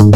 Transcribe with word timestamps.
In 0.00 0.06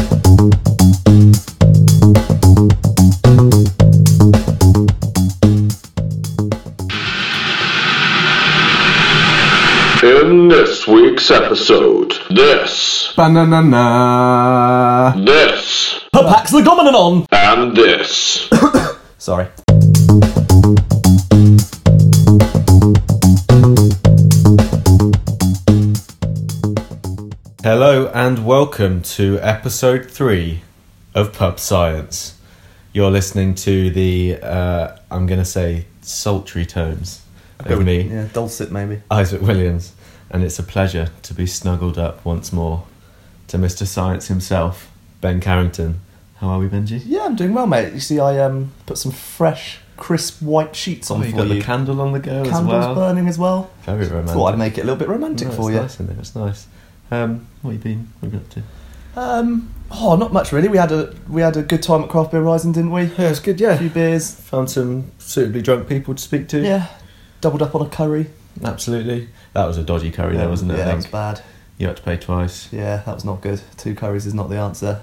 this 10.49 10.87
week's 10.87 11.31
episode, 11.31 12.15
this, 12.31 13.13
Banana. 13.15 15.13
this, 15.23 16.01
the 16.15 16.23
Pax 16.23 16.53
Legomenon! 16.53 17.27
and 17.31 17.77
this. 17.77 18.49
Sorry. 19.19 19.49
Hello 27.65 28.09
and 28.13 28.45
welcome 28.45 29.01
to 29.01 29.39
episode 29.41 30.11
three 30.11 30.61
of 31.15 31.33
Pub 31.33 31.59
Science. 31.59 32.39
You're 32.93 33.11
listening 33.11 33.55
to 33.55 33.89
the, 33.89 34.37
uh, 34.43 34.99
I'm 35.11 35.25
going 35.27 35.39
to 35.39 35.47
say, 35.47 35.87
sultry 36.03 36.67
tones 36.67 37.23
of 37.61 37.83
me, 37.83 38.03
Yeah, 38.03 38.29
dulcet 38.35 38.71
maybe. 38.71 39.01
Isaac 39.11 39.41
Williams, 39.41 39.95
and 40.31 40.45
it's 40.45 40.59
a 40.59 40.63
pleasure 40.63 41.09
to 41.23 41.33
be 41.33 41.47
snuggled 41.47 41.97
up 41.97 42.23
once 42.23 42.53
more 42.53 42.85
to 43.49 43.57
Mr. 43.57 43.87
Science 43.87 44.29
himself, 44.29 44.91
Ben 45.23 45.41
Carrington. 45.41 46.03
How 46.41 46.49
are 46.49 46.59
we, 46.59 46.69
Benji? 46.69 47.01
Yeah, 47.07 47.23
I'm 47.25 47.35
doing 47.35 47.55
well, 47.55 47.67
mate. 47.67 47.95
You 47.95 48.01
see, 48.01 48.21
I 48.21 48.41
um 48.41 48.73
put 48.85 48.99
some 48.99 49.11
fresh, 49.11 49.79
crisp 49.97 50.43
white 50.43 50.77
sheets 50.77 51.11
on 51.11 51.23
Oh, 51.23 51.25
you 51.25 51.31
for 51.31 51.37
got 51.39 51.47
you. 51.47 51.55
the 51.55 51.61
candle 51.63 52.03
on 52.03 52.13
the 52.13 52.21
go 52.21 52.43
as 52.43 52.51
Candles 52.51 52.69
well. 52.85 52.95
burning 52.95 53.27
as 53.27 53.39
well. 53.39 53.71
Very 53.85 54.07
romantic. 54.07 54.35
Thought 54.35 54.53
I'd 54.53 54.59
make 54.59 54.77
it 54.77 54.83
a 54.83 54.85
little 54.85 54.99
bit 54.99 55.09
romantic 55.09 55.49
No, 55.49 55.55
for 55.55 55.71
it's 55.71 55.75
you. 55.75 55.81
Nice, 55.81 55.95
isn't 55.95 56.11
it? 56.11 56.19
It's 56.19 56.37
nice. 56.37 56.67
Um, 57.11 57.47
what 57.63 57.73
have 57.73 57.85
you 57.87 57.95
been? 57.97 58.09
What 58.21 58.31
have 58.31 58.35
you 58.35 58.39
been 58.41 58.47
up 58.47 58.51
to? 59.15 59.21
Um, 59.21 59.73
oh, 59.91 60.17
not 60.17 60.33
much 60.33 60.53
really. 60.53 60.69
We 60.69 60.79
had 60.79 60.91
a 60.93 61.15
we 61.29 61.43
had 61.43 61.57
a 61.57 61.63
good 61.63 61.83
time 61.83 62.03
at 62.03 62.09
Craft 62.11 62.33
Beer 62.33 62.41
Rising, 62.43 62.73
didn't 62.73 62.91
we? 62.91 63.03
Yeah, 63.03 63.31
it's 63.31 63.41
good. 63.41 63.61
Yeah, 63.61 63.73
A 63.75 63.79
few 63.79 63.91
beers. 63.91 64.35
found 64.35 64.71
some 64.71 65.11
suitably 65.19 65.63
drunk 65.63 65.89
people 65.89 66.15
to 66.15 66.23
speak 66.23 66.49
to. 66.49 66.61
Yeah, 66.61 66.89
doubled 67.41 67.63
up 67.63 67.75
on 67.75 67.83
a 67.87 67.89
curry. 67.89 68.27
absolutely. 68.65 69.29
That 69.53 69.67
was 69.67 69.79
a 69.79 69.85
dodgy 69.85 70.11
curry, 70.11 70.37
there, 70.37 70.49
wasn't 70.49 70.73
it? 70.73 70.79
Yeah, 70.79 70.87
that 70.87 70.97
was 70.97 71.07
bad. 71.07 71.41
you 71.79 71.87
had 71.87 71.97
to 71.97 72.03
pay 72.03 72.17
twice. 72.17 72.73
Yeah, 72.73 73.03
that 73.07 73.15
was 73.15 73.25
not 73.25 73.41
good. 73.41 73.61
Two 73.77 73.95
curries 73.95 74.27
is 74.27 74.35
not 74.35 74.49
the 74.51 74.57
answer. 74.57 75.01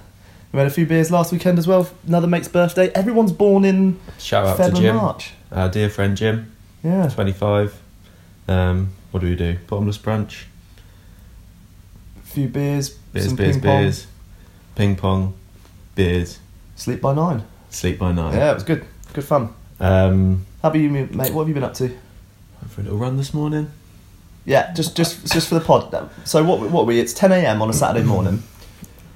We 0.51 0.57
had 0.57 0.67
a 0.67 0.71
few 0.71 0.85
beers 0.85 1.09
last 1.09 1.31
weekend 1.31 1.57
as 1.57 1.65
well. 1.67 1.87
Another 2.05 2.27
mate's 2.27 2.49
birthday. 2.49 2.89
Everyone's 2.89 3.31
born 3.31 3.63
in 3.63 3.97
Shout 4.19 4.45
out 4.45 4.57
Feb 4.57 4.75
to 4.75 4.81
Jim, 4.81 4.95
March. 4.97 5.31
our 5.53 5.69
dear 5.69 5.89
friend 5.89 6.17
Jim, 6.17 6.51
Yeah. 6.83 7.07
twenty-five. 7.07 7.73
Um, 8.49 8.91
what 9.11 9.21
do 9.21 9.27
we 9.27 9.35
do? 9.37 9.57
Bottomless 9.67 9.97
brunch, 9.97 10.43
few 12.31 12.47
beers. 12.47 12.89
beers, 12.89 13.27
some 13.27 13.35
beers, 13.35 13.55
ping 13.57 13.61
pong. 13.61 13.81
beers, 13.83 14.07
ping 14.75 14.95
pong, 14.95 15.33
beers, 15.95 16.39
Sleep 16.75 17.01
by 17.01 17.13
nine. 17.13 17.43
sleep 17.69 17.99
by 17.99 18.11
nine. 18.11 18.33
Yeah, 18.33 18.51
it 18.51 18.55
was 18.55 18.63
good. 18.63 18.85
Good 19.13 19.23
fun. 19.25 19.53
Um, 19.79 20.45
How 20.61 20.69
about 20.69 20.79
you, 20.79 20.89
mate? 20.89 21.11
What 21.33 21.41
have 21.41 21.47
you 21.47 21.53
been 21.53 21.63
up 21.63 21.73
to? 21.75 21.85
went 21.87 22.71
for 22.71 22.81
a 22.81 22.83
little 22.83 22.99
run 22.99 23.17
this 23.17 23.33
morning. 23.33 23.71
Yeah, 24.45 24.73
just 24.73 24.95
just 24.95 25.31
just 25.31 25.47
for 25.49 25.55
the 25.55 25.61
pod. 25.61 26.09
So 26.25 26.43
what 26.43 26.59
what 26.71 26.81
are 26.81 26.85
we? 26.85 26.99
It's 26.99 27.13
ten 27.13 27.31
a.m. 27.31 27.61
on 27.61 27.69
a 27.69 27.73
Saturday 27.73 28.05
morning. 28.05 28.41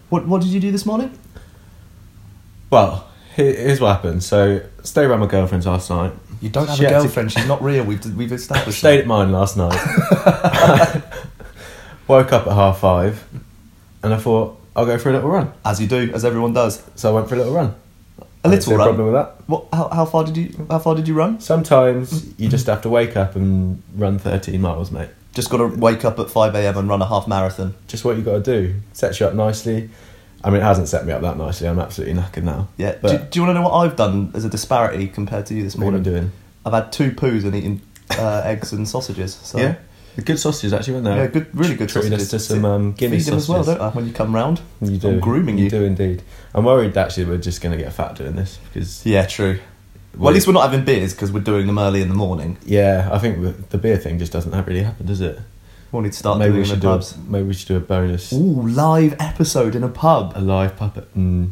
What 0.09 0.27
what 0.27 0.41
did 0.41 0.51
you 0.51 0.59
do 0.59 0.71
this 0.71 0.85
morning? 0.85 1.17
Well, 2.69 3.07
here's 3.35 3.79
what 3.79 3.93
happened. 3.93 4.23
So, 4.23 4.61
stayed 4.83 5.05
around 5.05 5.19
my 5.21 5.27
girlfriend's 5.27 5.65
last 5.67 5.89
night. 5.89 6.11
You 6.41 6.49
don't 6.49 6.67
have 6.67 6.77
She 6.77 6.83
a 6.85 6.89
had 6.89 6.95
to- 6.97 7.01
girlfriend. 7.03 7.31
She's 7.31 7.47
not 7.47 7.63
real. 7.63 7.83
We've 7.85 8.03
we've 8.15 8.31
established. 8.31 8.79
Stayed 8.85 8.97
that. 8.97 9.01
at 9.01 9.07
mine 9.07 9.31
last 9.31 9.55
night. 9.57 9.71
Woke 12.07 12.31
up 12.33 12.45
at 12.47 12.53
half 12.53 12.79
five, 12.79 13.23
and 14.03 14.13
I 14.13 14.17
thought 14.17 14.59
I'll 14.75 14.85
go 14.85 14.97
for 14.97 15.09
a 15.09 15.13
little 15.13 15.29
run. 15.29 15.51
as 15.63 15.81
you 15.81 15.87
do, 15.87 16.11
as 16.13 16.23
everyone 16.23 16.53
does. 16.53 16.83
So 16.95 17.09
I 17.11 17.15
went 17.15 17.29
for 17.29 17.35
a 17.35 17.37
little 17.39 17.53
run. 17.53 17.75
A 18.43 18.49
little 18.49 18.77
run. 18.77 18.87
problem 18.87 19.05
with 19.07 19.15
that. 19.15 19.35
What? 19.47 19.65
How, 19.73 19.89
how 19.89 20.05
far 20.05 20.23
did 20.23 20.37
you 20.37 20.67
how 20.69 20.77
far 20.79 20.93
did 20.95 21.07
you 21.07 21.15
run? 21.15 21.39
Sometimes 21.39 22.37
you 22.39 22.47
just 22.47 22.67
have 22.67 22.81
to 22.83 22.89
wake 22.89 23.17
up 23.17 23.35
and 23.35 23.81
run 23.95 24.19
13 24.19 24.61
miles, 24.61 24.91
mate. 24.91 25.09
Just 25.33 25.49
got 25.49 25.57
to 25.57 25.67
wake 25.67 26.05
up 26.05 26.19
at 26.19 26.29
five 26.29 26.53
a.m. 26.55 26.77
and 26.77 26.87
run 26.87 27.01
a 27.01 27.07
half 27.07 27.27
marathon. 27.27 27.73
Just 27.87 28.05
what 28.05 28.17
you 28.17 28.23
got 28.23 28.43
to 28.43 28.61
do. 28.61 28.75
Sets 28.93 29.19
you 29.19 29.25
up 29.25 29.33
nicely. 29.33 29.89
I 30.43 30.51
mean, 30.51 30.61
it 30.61 30.63
hasn't 30.63 30.87
set 30.87 31.07
me 31.07 31.11
up 31.11 31.23
that 31.23 31.37
nicely. 31.37 31.67
I'm 31.67 31.79
absolutely 31.79 32.21
knackered 32.21 32.43
now. 32.43 32.67
Yeah. 32.77 32.97
But 33.01 33.09
do, 33.09 33.17
do 33.17 33.39
you 33.39 33.45
want 33.45 33.55
to 33.55 33.61
know 33.61 33.67
what 33.67 33.73
I've 33.77 33.95
done 33.95 34.31
as 34.35 34.45
a 34.45 34.49
disparity 34.49 35.07
compared 35.07 35.47
to 35.47 35.55
you 35.55 35.63
this 35.63 35.75
morning? 35.75 36.03
what 36.03 36.07
am 36.07 36.13
I 36.13 36.17
morning? 36.19 36.29
doing? 36.29 36.41
I've 36.67 36.73
had 36.73 36.91
two 36.91 37.11
poos 37.11 37.45
and 37.45 37.55
eaten 37.55 37.81
uh, 38.11 38.41
eggs 38.45 38.71
and 38.71 38.87
sausages. 38.87 39.33
So 39.33 39.57
Yeah, 39.57 39.75
the 40.15 40.21
good 40.21 40.39
sausages 40.39 40.73
actually, 40.73 40.93
weren't 40.95 41.05
they? 41.05 41.15
yeah, 41.17 41.27
good, 41.27 41.47
really 41.53 41.75
good 41.75 41.89
Treated 41.89 42.11
sausages. 42.11 42.33
us 42.33 42.47
to 42.47 42.53
some 42.53 42.65
um, 42.65 42.93
Guinness 42.93 43.25
Feed 43.25 43.31
them 43.31 43.37
as 43.37 43.49
well, 43.49 43.63
don't 43.63 43.81
I? 43.81 43.89
When 43.89 44.07
you 44.07 44.13
come 44.13 44.33
round, 44.33 44.61
You 44.81 44.97
do. 44.97 45.09
I'm 45.09 45.19
grooming 45.19 45.57
you. 45.57 45.69
do 45.69 45.83
indeed. 45.83 46.21
I'm 46.53 46.63
worried 46.65 46.95
actually 46.97 47.25
we're 47.25 47.37
just 47.37 47.61
going 47.61 47.77
to 47.77 47.83
get 47.83 47.91
fat 47.93 48.15
doing 48.15 48.35
this 48.35 48.59
because 48.73 49.05
Yeah, 49.05 49.25
true. 49.25 49.59
Well, 50.17 50.29
at 50.29 50.33
least 50.35 50.47
we're 50.47 50.53
not 50.53 50.69
having 50.69 50.85
beers 50.85 51.13
because 51.13 51.31
we're 51.33 51.41
doing 51.41 51.67
them 51.67 51.77
early 51.77 52.01
in 52.01 52.07
the 52.07 52.15
morning. 52.15 52.57
yeah, 52.65 53.09
I 53.11 53.19
think 53.19 53.41
the, 53.41 53.49
the 53.51 53.77
beer 53.77 53.97
thing 53.97 54.17
just 54.17 54.31
doesn't 54.31 54.51
really 54.65 54.83
happen, 54.83 55.05
does 55.05 55.19
it? 55.19 55.37
We'll 55.91 56.01
need 56.03 56.13
to 56.13 56.17
start 56.17 56.39
maybe 56.39 56.51
doing 56.53 56.61
we 56.63 56.67
them 56.67 56.67
should 56.69 56.75
in 56.75 56.79
do 56.81 56.87
pubs. 56.87 57.15
a, 57.15 57.19
maybe 57.19 57.47
we 57.47 57.53
should 57.53 57.67
do 57.67 57.75
a 57.77 57.79
bonus, 57.81 58.31
Ooh, 58.33 58.37
live 58.67 59.15
episode 59.19 59.75
in 59.75 59.83
a 59.83 59.89
pub. 59.89 60.31
a 60.35 60.39
live 60.41 60.77
puppet. 60.77 61.13
Mm, 61.17 61.51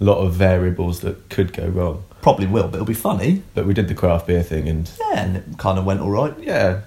a 0.00 0.04
lot 0.04 0.18
of 0.18 0.34
variables 0.34 1.00
that 1.00 1.28
could 1.28 1.52
go 1.52 1.66
wrong. 1.66 2.04
Probably 2.22 2.46
will, 2.46 2.64
but 2.68 2.74
it'll 2.74 2.86
be 2.86 2.94
funny. 2.94 3.42
But 3.54 3.66
we 3.66 3.74
did 3.74 3.88
the 3.88 3.94
craft 3.94 4.26
beer 4.28 4.42
thing, 4.44 4.68
and 4.68 4.90
Yeah, 4.98 5.20
and 5.24 5.36
it 5.36 5.44
kind 5.58 5.78
of 5.78 5.84
went 5.84 6.00
all 6.00 6.10
right. 6.10 6.34
yeah, 6.40 6.80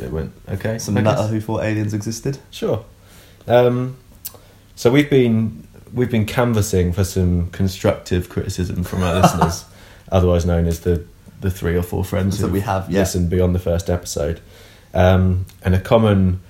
it 0.00 0.10
went 0.10 0.32
okay. 0.48 0.78
Some 0.78 0.96
I 0.98 1.00
nutter 1.02 1.26
who 1.28 1.40
thought 1.40 1.62
aliens 1.62 1.94
existed. 1.94 2.38
Sure. 2.50 2.84
Um, 3.46 3.96
so 4.76 4.90
we've 4.90 5.10
been 5.10 5.66
we've 5.92 6.10
been 6.10 6.26
canvassing 6.26 6.92
for 6.92 7.04
some 7.04 7.50
constructive 7.50 8.28
criticism 8.28 8.82
from 8.84 9.02
our 9.02 9.14
listeners, 9.20 9.64
otherwise 10.10 10.44
known 10.46 10.66
as 10.66 10.80
the 10.80 11.04
the 11.40 11.50
three 11.50 11.76
or 11.76 11.82
four 11.82 12.04
friends 12.04 12.38
That 12.38 12.48
we 12.50 12.60
have, 12.60 12.90
yeah. 12.90 13.00
listened 13.00 13.28
beyond 13.30 13.54
the 13.54 13.58
first 13.58 13.90
episode. 13.90 14.40
Um, 14.94 15.44
and 15.62 15.74
a 15.74 15.80
common 15.80 16.40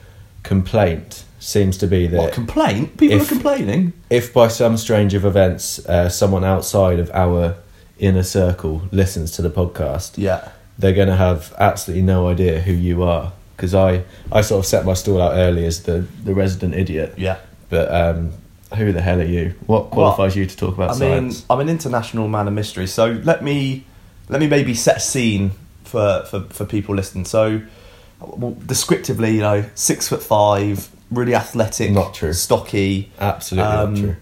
complaint 0.44 1.24
seems 1.40 1.76
to 1.78 1.86
be 1.86 2.06
that 2.06 2.18
What 2.18 2.32
complaint? 2.32 2.96
People 2.96 3.16
If- 3.16 3.22
are 3.26 3.34
complaining. 3.34 3.92
if 4.10 4.32
by 4.32 4.48
some 4.48 4.76
strange 4.76 5.14
of 5.14 5.24
events 5.24 5.84
uh, 5.86 6.08
someone 6.08 6.44
outside 6.44 6.98
of 6.98 7.10
our 7.12 7.56
inner 7.98 8.22
circle 8.22 8.82
listens 8.92 9.30
to 9.32 9.42
the 9.42 9.50
podcast, 9.50 10.12
Yeah. 10.16 10.48
They're 10.78 10.92
going 10.94 11.08
to 11.08 11.16
have 11.16 11.54
absolutely 11.58 12.02
no 12.02 12.28
idea 12.28 12.60
who 12.60 12.72
you 12.72 13.02
are. 13.02 13.32
Because 13.56 13.74
I, 13.74 14.04
I 14.32 14.40
sort 14.40 14.58
of 14.58 14.66
set 14.66 14.84
my 14.84 14.94
stall 14.94 15.22
out 15.22 15.34
early 15.34 15.64
as 15.64 15.84
the, 15.84 16.06
the 16.24 16.34
resident 16.34 16.74
idiot. 16.74 17.14
Yeah. 17.16 17.38
But 17.70 17.92
um, 17.94 18.32
who 18.76 18.92
the 18.92 19.00
hell 19.00 19.20
are 19.20 19.24
you? 19.24 19.54
What 19.66 19.90
qualifies 19.90 20.36
you 20.36 20.46
to 20.46 20.56
talk 20.56 20.74
about 20.74 21.00
I 21.00 21.20
mean. 21.20 21.32
I'm 21.48 21.60
an 21.60 21.68
international 21.68 22.28
man 22.28 22.48
of 22.48 22.54
mystery, 22.54 22.86
so 22.86 23.20
let 23.24 23.44
me 23.44 23.84
let 24.28 24.40
me 24.40 24.46
maybe 24.48 24.74
set 24.74 24.96
a 24.96 25.00
scene 25.00 25.52
for 25.84 26.24
for, 26.28 26.40
for 26.40 26.64
people 26.64 26.94
listening. 26.94 27.24
So, 27.24 27.62
well, 28.20 28.56
descriptively, 28.66 29.36
you 29.36 29.40
know, 29.40 29.64
six 29.74 30.08
foot 30.08 30.22
five, 30.22 30.88
really 31.10 31.34
athletic, 31.34 31.92
Not 31.92 32.14
true. 32.14 32.32
stocky. 32.32 33.12
Absolutely 33.20 33.70
um, 33.70 33.94
not 33.94 34.00
true. 34.00 34.16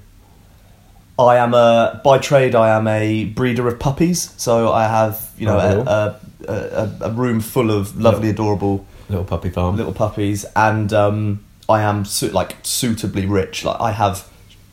I 1.18 1.36
am 1.36 1.54
a 1.54 2.00
by 2.04 2.18
trade. 2.18 2.54
I 2.54 2.70
am 2.76 2.86
a 2.88 3.24
breeder 3.26 3.68
of 3.68 3.78
puppies. 3.78 4.32
So 4.36 4.72
I 4.72 4.84
have 4.84 5.30
you 5.38 5.46
know 5.46 5.58
Oh, 5.58 5.84
a, 5.86 6.50
a, 6.50 6.54
a, 6.54 6.98
a 7.02 7.10
room 7.10 7.40
full 7.40 7.70
of 7.70 8.00
lovely, 8.00 8.30
adorable 8.30 8.86
Little 9.08 9.24
puppy 9.24 9.50
farm. 9.50 9.76
little 9.76 9.92
puppies, 9.92 10.44
and 10.56 10.92
um, 10.92 11.44
I 11.68 11.82
am 11.82 12.04
su- 12.04 12.28
like 12.30 12.56
suitably 12.62 13.26
rich. 13.26 13.64
Like 13.64 13.80
I 13.80 13.92
have 13.92 14.26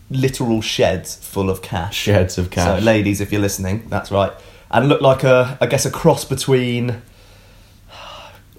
literal 0.09 0.61
sheds 0.61 1.15
full 1.15 1.49
of 1.49 1.61
cash. 1.61 1.95
Sheds 1.97 2.37
of 2.37 2.49
cash. 2.49 2.79
So, 2.79 2.85
ladies, 2.85 3.21
if 3.21 3.31
you're 3.31 3.41
listening, 3.41 3.87
that's 3.89 4.09
right. 4.11 4.31
And 4.71 4.87
look 4.87 5.01
like 5.01 5.23
a, 5.23 5.57
I 5.61 5.65
guess, 5.67 5.85
a 5.85 5.91
cross 5.91 6.25
between, 6.25 7.01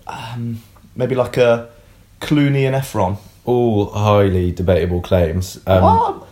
um, 0.06 0.62
maybe 0.94 1.14
like 1.14 1.36
a 1.36 1.70
Clooney 2.20 2.66
and 2.66 2.74
Efron. 2.74 3.16
All 3.44 3.90
highly 3.90 4.52
debatable 4.52 5.00
claims. 5.00 5.58
Um? 5.66 6.24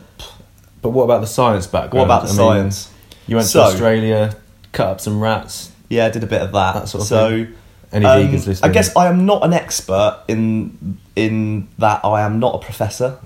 But 0.83 0.91
what 0.91 1.05
about 1.05 1.21
the 1.21 1.27
science 1.27 1.67
background? 1.67 2.08
What 2.08 2.17
about 2.17 2.23
the 2.23 2.29
I 2.29 2.31
mean, 2.31 2.37
science? 2.70 2.91
You 3.26 3.37
went 3.37 3.49
So- 3.49 3.61
to 3.61 3.67
Australia, 3.67 4.37
cut 4.73 4.87
up 4.88 5.00
some 5.00 5.20
rats. 5.20 5.73
Yeah, 5.88 6.06
I 6.06 6.11
did 6.11 6.23
a 6.23 6.26
bit 6.26 6.43
of 6.43 6.52
that. 6.52 6.75
That 6.75 6.88
sort 6.88 7.02
of 7.02 7.08
so, 7.08 7.47
Any 7.93 8.05
um, 8.05 8.20
vegans 8.20 8.47
listening? 8.47 8.70
I 8.70 8.73
guess 8.73 8.94
I 8.94 9.06
am 9.08 9.25
not 9.26 9.44
an 9.44 9.52
expert 9.55 10.20
in 10.29 10.99
in 11.17 11.69
that 11.79 12.05
I 12.05 12.20
am 12.20 12.38
not 12.38 12.55
a 12.55 12.58
professor. 12.58 13.19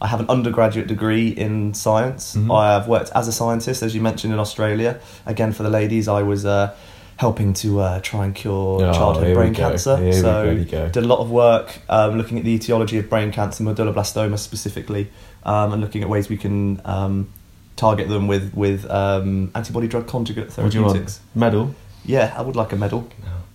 I 0.00 0.08
have 0.08 0.18
an 0.18 0.28
undergraduate 0.28 0.88
degree 0.88 1.28
in 1.28 1.74
science. 1.74 2.34
Mhm. 2.36 2.52
I 2.52 2.72
have 2.72 2.88
worked 2.88 3.10
as 3.14 3.28
a 3.28 3.32
scientist, 3.32 3.82
as 3.82 3.94
you 3.94 4.00
mentioned, 4.00 4.32
in 4.32 4.40
Australia. 4.40 4.98
Again, 5.26 5.52
for 5.52 5.62
the 5.62 5.70
ladies, 5.70 6.08
I 6.08 6.22
was 6.22 6.44
uh, 6.44 6.72
helping 7.18 7.52
to 7.54 7.78
uh, 7.80 8.00
try 8.00 8.24
and 8.24 8.34
cure 8.34 8.82
Oh, 8.84 8.92
childhood 8.92 9.34
brain 9.34 9.54
cancer. 9.54 9.96
Here 9.98 10.12
so 10.14 10.54
did 10.56 10.96
a 10.96 11.00
lot 11.06 11.20
of 11.20 11.30
work 11.30 11.78
um, 11.88 12.16
looking 12.18 12.38
at 12.38 12.44
the 12.44 12.50
etiology 12.52 12.98
of 12.98 13.08
brain 13.08 13.30
cancer, 13.30 13.62
medulloblastoma 13.62 14.38
specifically, 14.38 15.08
um, 15.44 15.72
and 15.72 15.82
looking 15.82 16.02
at 16.02 16.08
ways 16.08 16.28
we 16.28 16.36
can 16.36 16.80
um, 16.84 17.32
target 17.76 18.08
them 18.08 18.26
with 18.26 18.54
with 18.54 18.88
um, 18.90 19.50
antibody 19.54 19.88
drug 19.88 20.06
conjugate 20.06 20.44
you 20.44 20.50
therapeutics. 20.50 21.20
Medal? 21.34 21.74
Yeah, 22.04 22.34
I 22.36 22.42
would 22.42 22.56
like 22.56 22.72
a 22.72 22.76
medal 22.76 23.08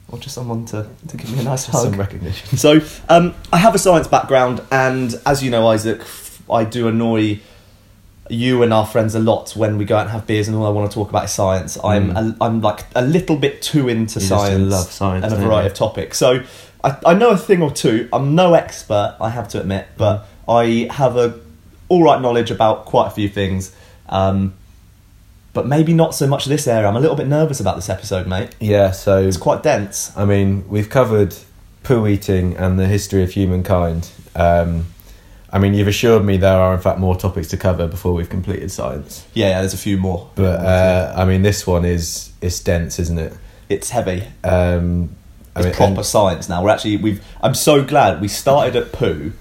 or 0.09 0.17
just 0.17 0.35
someone 0.35 0.65
to, 0.65 0.87
to 1.07 1.17
give 1.17 1.31
me 1.31 1.39
a 1.39 1.43
nice 1.43 1.65
Some 1.71 1.99
recognition. 1.99 2.57
So, 2.57 2.79
um, 3.09 3.35
I 3.51 3.57
have 3.57 3.75
a 3.75 3.79
science 3.79 4.07
background, 4.07 4.61
and 4.71 5.13
as 5.25 5.43
you 5.43 5.51
know, 5.51 5.67
Isaac, 5.67 6.01
I 6.49 6.63
do 6.63 6.87
annoy 6.87 7.39
you 8.29 8.61
and 8.61 8.73
our 8.73 8.85
friends 8.85 9.15
a 9.15 9.19
lot 9.19 9.51
when 9.55 9.77
we 9.77 9.85
go 9.85 9.97
out 9.97 10.01
and 10.01 10.09
have 10.11 10.27
beers, 10.27 10.47
and 10.47 10.55
all 10.55 10.65
I 10.65 10.69
want 10.69 10.89
to 10.89 10.95
talk 10.95 11.09
about 11.09 11.25
is 11.25 11.31
science. 11.31 11.77
I'm 11.83 12.15
a, 12.15 12.35
I'm 12.41 12.61
like 12.61 12.85
a 12.95 13.01
little 13.01 13.37
bit 13.37 13.61
too 13.61 13.89
into 13.89 14.15
just 14.15 14.29
science, 14.29 14.71
love 14.71 14.91
science, 14.91 15.25
and 15.25 15.33
a 15.33 15.37
variety 15.37 15.67
you? 15.67 15.71
of 15.71 15.73
topics. 15.73 16.17
So 16.17 16.43
I, 16.83 16.97
I 17.05 17.13
know 17.13 17.31
a 17.31 17.37
thing 17.37 17.61
or 17.61 17.71
two. 17.71 18.07
I'm 18.13 18.35
no 18.35 18.53
expert, 18.53 19.17
I 19.19 19.29
have 19.29 19.49
to 19.49 19.59
admit, 19.59 19.87
but 19.97 20.25
I 20.47 20.87
have 20.91 21.17
a 21.17 21.39
all 21.89 22.03
right 22.03 22.21
knowledge 22.21 22.51
about 22.51 22.85
quite 22.85 23.07
a 23.07 23.11
few 23.11 23.29
things. 23.29 23.75
Um, 24.09 24.53
but 25.53 25.65
maybe 25.65 25.93
not 25.93 26.13
so 26.13 26.27
much 26.27 26.45
this 26.45 26.67
area. 26.67 26.87
I'm 26.87 26.95
a 26.95 26.99
little 26.99 27.15
bit 27.15 27.27
nervous 27.27 27.59
about 27.59 27.75
this 27.77 27.89
episode, 27.89 28.27
mate. 28.27 28.55
Yeah, 28.59 28.91
so 28.91 29.17
It's 29.23 29.37
quite 29.37 29.63
dense. 29.63 30.15
I 30.15 30.23
mean, 30.25 30.67
we've 30.69 30.89
covered 30.89 31.35
poo 31.83 32.05
eating 32.07 32.55
and 32.57 32.77
the 32.77 32.85
history 32.87 33.23
of 33.23 33.31
humankind. 33.31 34.09
Um, 34.35 34.85
I 35.51 35.57
mean, 35.59 35.73
you've 35.73 35.87
assured 35.87 36.23
me 36.25 36.37
there 36.37 36.59
are 36.59 36.75
in 36.75 36.79
fact 36.81 36.99
more 36.99 37.15
topics 37.15 37.47
to 37.49 37.57
cover 37.57 37.87
before 37.87 38.13
we've 38.13 38.29
completed 38.29 38.69
science. 38.71 39.25
Yeah, 39.33 39.47
yeah 39.49 39.59
there's 39.61 39.73
a 39.73 39.77
few 39.77 39.97
more. 39.97 40.29
But 40.35 40.59
uh, 40.59 41.13
I 41.17 41.25
mean, 41.25 41.41
this 41.41 41.65
one 41.65 41.85
is 41.85 42.31
is 42.41 42.59
dense, 42.59 42.99
isn't 42.99 43.17
it? 43.17 43.33
it's 43.69 43.89
heavy. 43.89 44.23
Um, 44.43 45.09
I 45.55 45.59
It's 45.59 45.65
mean, 45.65 45.73
proper 45.75 45.95
and- 45.95 46.05
science 46.05 46.47
now. 46.49 46.63
We're 46.63 46.69
actually 46.69 46.97
we've. 46.97 47.23
I'm 47.41 47.55
so 47.55 47.83
glad 47.83 48.21
we 48.21 48.27
started 48.27 48.75
at 48.75 48.91
poo, 48.91 49.31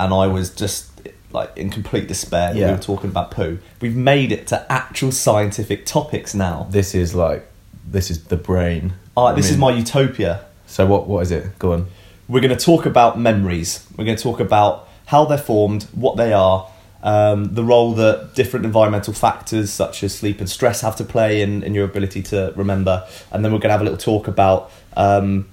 and 0.00 0.14
I 0.14 0.26
was 0.28 0.50
just 0.54 0.95
like 1.36 1.56
in 1.56 1.70
complete 1.70 2.08
despair. 2.08 2.52
Yeah. 2.54 2.66
We 2.66 2.72
were 2.72 2.82
talking 2.82 3.10
about 3.10 3.30
poo. 3.30 3.58
We've 3.80 3.94
made 3.94 4.32
it 4.32 4.48
to 4.48 4.72
actual 4.72 5.12
scientific 5.12 5.86
topics 5.86 6.34
now. 6.34 6.66
this 6.70 6.94
is 6.94 7.14
like 7.14 7.46
this 7.86 8.10
is 8.10 8.24
the 8.24 8.36
brain. 8.36 8.94
Uh, 9.16 9.32
this 9.32 9.50
is 9.50 9.56
my 9.56 9.70
utopia. 9.70 10.44
So 10.66 10.84
what 10.86 11.06
what 11.06 11.20
is 11.22 11.30
it? 11.30 11.58
Go 11.58 11.72
on. 11.74 11.86
We're 12.28 12.40
going 12.40 12.56
to 12.56 12.64
talk 12.64 12.86
about 12.86 13.20
memories. 13.20 13.86
We're 13.96 14.04
going 14.04 14.16
to 14.16 14.22
talk 14.22 14.40
about 14.40 14.88
how 15.06 15.24
they're 15.26 15.38
formed, 15.38 15.84
what 15.94 16.16
they 16.16 16.32
are, 16.32 16.68
um, 17.04 17.54
the 17.54 17.62
role 17.62 17.92
that 17.94 18.34
different 18.34 18.66
environmental 18.66 19.14
factors 19.14 19.72
such 19.72 20.02
as 20.02 20.12
sleep 20.12 20.40
and 20.40 20.50
stress 20.50 20.80
have 20.80 20.96
to 20.96 21.04
play 21.04 21.40
in, 21.40 21.62
in 21.62 21.72
your 21.72 21.84
ability 21.84 22.22
to 22.22 22.52
remember. 22.56 23.06
And 23.30 23.44
then 23.44 23.52
we're 23.52 23.60
going 23.60 23.68
to 23.68 23.78
have 23.78 23.80
a 23.80 23.84
little 23.84 23.98
talk 23.98 24.26
about 24.26 24.72
um, 24.96 25.48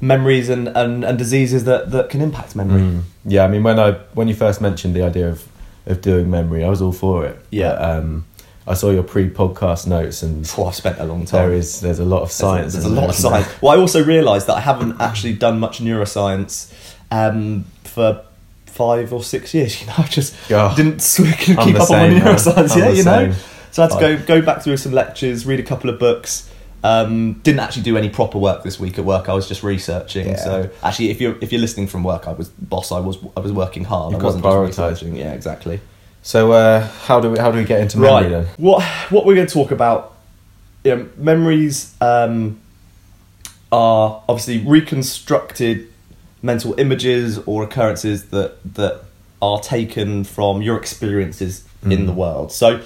memories 0.00 0.48
and, 0.48 0.68
and, 0.68 1.04
and 1.04 1.18
diseases 1.18 1.64
that, 1.64 1.90
that 1.90 2.10
can 2.10 2.20
impact 2.20 2.54
memory. 2.56 2.82
Mm. 2.82 3.02
Yeah, 3.24 3.44
I 3.44 3.48
mean, 3.48 3.62
when 3.62 3.78
I 3.78 3.92
when 4.14 4.28
you 4.28 4.34
first 4.34 4.60
mentioned 4.60 4.94
the 4.94 5.02
idea 5.02 5.28
of 5.28 5.46
of 5.86 6.00
doing 6.02 6.30
memory, 6.30 6.62
I 6.64 6.68
was 6.68 6.82
all 6.82 6.92
for 6.92 7.24
it. 7.26 7.38
Yeah. 7.50 7.70
But, 7.72 7.82
um, 7.98 8.24
I 8.66 8.74
saw 8.74 8.90
your 8.90 9.02
pre-podcast 9.02 9.86
notes, 9.86 10.22
and 10.22 10.46
Oh, 10.58 10.66
I've 10.66 10.74
spent 10.74 10.98
a 11.00 11.04
long 11.04 11.24
time. 11.24 11.48
there 11.48 11.52
is 11.56 11.80
there's 11.80 11.98
a 12.00 12.04
lot 12.04 12.20
of 12.22 12.30
science. 12.30 12.74
There's, 12.74 12.84
a 12.84 12.88
in 12.88 12.94
lot 12.94 13.00
there, 13.02 13.10
of 13.10 13.16
science. 13.16 13.48
Well, 13.62 13.72
I 13.72 13.80
also 13.80 14.04
realised 14.04 14.46
that 14.48 14.56
I 14.56 14.60
haven't 14.60 15.00
actually 15.00 15.32
done 15.34 15.58
much 15.58 15.80
neuroscience 15.80 16.70
um, 17.10 17.64
for 17.84 18.22
five 18.66 19.12
or 19.12 19.22
six 19.22 19.54
years. 19.54 19.80
You 19.80 19.86
know, 19.86 19.94
I 19.96 20.02
just 20.02 20.34
Oh, 20.50 20.74
didn't 20.76 20.98
keep 21.38 21.58
up 21.58 21.90
on 21.90 21.96
my 21.98 22.20
neuroscience. 22.20 22.76
Yeah, 22.76 22.90
you 22.90 23.04
know. 23.04 23.32
same. 23.32 23.34
So 23.70 23.82
I 23.82 23.86
had 23.86 23.98
to 23.98 24.16
go 24.26 24.40
go 24.40 24.42
back 24.44 24.62
through 24.62 24.76
some 24.76 24.92
lectures, 24.92 25.46
read 25.46 25.60
a 25.60 25.62
couple 25.62 25.88
of 25.90 25.98
books. 25.98 26.50
Um, 26.84 27.34
didn't 27.42 27.58
actually 27.60 27.82
do 27.82 27.96
any 27.96 28.08
proper 28.08 28.38
work 28.38 28.62
this 28.62 28.78
week 28.78 28.98
at 28.98 29.04
work. 29.04 29.28
I 29.28 29.34
was 29.34 29.48
just 29.48 29.62
researching. 29.64 30.28
Yeah. 30.28 30.36
So 30.36 30.70
actually, 30.82 31.10
if 31.10 31.20
you're 31.20 31.36
if 31.40 31.50
you're 31.52 31.60
listening 31.60 31.88
from 31.88 32.04
work, 32.04 32.28
I 32.28 32.32
was 32.32 32.48
boss. 32.50 32.92
I 32.92 33.00
was 33.00 33.18
I 33.36 33.40
was 33.40 33.52
working 33.52 33.84
hard. 33.84 34.12
You've 34.12 34.20
I 34.20 34.24
wasn't 34.24 34.44
to 34.44 34.48
just 34.48 34.56
prioritise. 34.80 34.90
researching. 34.90 35.16
Yeah, 35.16 35.32
exactly. 35.32 35.80
So 36.22 36.52
uh, 36.52 36.86
how 37.06 37.20
do 37.20 37.30
we 37.32 37.38
how 37.38 37.50
do 37.50 37.58
we 37.58 37.64
get 37.64 37.80
into 37.80 37.98
memory 37.98 38.22
right. 38.22 38.28
then? 38.30 38.46
What 38.58 38.82
what 39.10 39.26
we're 39.26 39.34
going 39.34 39.46
to 39.46 39.52
talk 39.52 39.70
about? 39.72 40.14
You 40.84 40.94
know, 40.96 41.08
memories 41.16 41.94
um, 42.00 42.60
are 43.72 44.22
obviously 44.28 44.58
reconstructed 44.64 45.88
mental 46.42 46.78
images 46.78 47.38
or 47.38 47.64
occurrences 47.64 48.26
that 48.26 48.56
that 48.74 49.02
are 49.42 49.60
taken 49.60 50.24
from 50.24 50.62
your 50.62 50.76
experiences 50.76 51.64
in 51.82 51.90
Mm. 51.90 52.06
the 52.06 52.12
world. 52.12 52.50
So, 52.52 52.80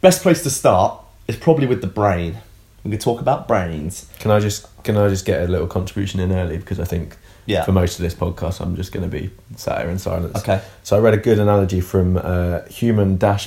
best 0.00 0.22
place 0.22 0.42
to 0.42 0.50
start 0.50 1.00
is 1.28 1.36
probably 1.36 1.66
with 1.66 1.80
the 1.80 1.86
brain. 1.86 2.38
We 2.86 2.92
can 2.92 3.00
talk 3.00 3.20
about 3.20 3.48
brains. 3.48 4.06
Can 4.20 4.30
I 4.30 4.38
just 4.40 4.66
can 4.84 4.96
I 4.96 5.08
just 5.08 5.24
get 5.26 5.42
a 5.42 5.48
little 5.48 5.66
contribution 5.66 6.20
in 6.20 6.30
early 6.32 6.56
because 6.58 6.78
I 6.80 6.84
think 6.84 7.16
Yeah. 7.46 7.64
for 7.64 7.72
most 7.72 7.98
of 7.98 8.02
this 8.04 8.14
podcast 8.14 8.60
I'm 8.60 8.76
just 8.76 8.92
going 8.92 9.08
to 9.10 9.18
be 9.20 9.30
sat 9.56 9.80
here 9.80 9.90
in 9.90 9.98
silence. 9.98 10.38
Okay, 10.38 10.60
So 10.82 10.96
I 10.96 11.00
read 11.00 11.14
a 11.14 11.16
good 11.28 11.38
analogy 11.38 11.80
from 11.80 12.16
uh, 12.16 12.60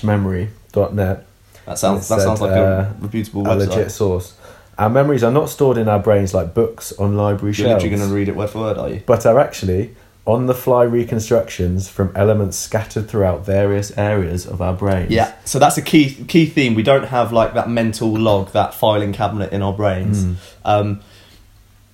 human-memory.net. 0.04 1.26
that 1.66 1.78
sounds 1.80 2.08
that 2.08 2.18
said, 2.20 2.24
sounds 2.26 2.42
like 2.42 2.52
uh, 2.52 2.56
a 2.56 2.94
reputable 3.00 3.46
a 3.48 3.50
website. 3.56 3.68
legit 3.70 3.92
source. 3.92 4.34
Our 4.78 4.90
memories 4.90 5.24
are 5.24 5.32
not 5.32 5.50
stored 5.50 5.78
in 5.78 5.88
our 5.90 6.00
brains 6.00 6.34
like 6.34 6.54
books 6.54 6.94
on 6.94 7.16
library 7.18 7.54
shelves, 7.54 7.84
You're 7.84 7.92
shelves, 7.92 8.00
going 8.00 8.10
to 8.10 8.16
read 8.16 8.30
it 8.30 8.36
word 8.36 8.50
for 8.50 8.60
word, 8.60 8.78
are 8.78 8.90
you? 8.90 9.02
but 9.06 9.26
are 9.26 9.38
actually 9.40 9.96
on-the-fly 10.26 10.84
reconstructions 10.84 11.90
from 11.90 12.12
elements 12.16 12.56
scattered 12.58 13.10
throughout 13.10 13.46
various 13.46 13.98
areas 13.98 14.46
of 14.46 14.62
our 14.62 14.74
brains. 14.74 15.10
Yeah, 15.12 15.34
so 15.46 15.58
that's 15.60 15.78
a 15.78 15.82
key 15.82 16.14
key 16.28 16.46
theme. 16.46 16.76
We 16.76 16.84
don't 16.84 17.06
have 17.06 17.32
like 17.34 17.54
that 17.56 17.70
mental 17.70 18.10
log, 18.12 18.52
that 18.52 18.74
filing 18.74 19.12
cabinet 19.14 19.52
in 19.52 19.62
our 19.62 19.74
brains, 19.74 20.24
Mm. 20.26 20.36
um, 20.66 21.00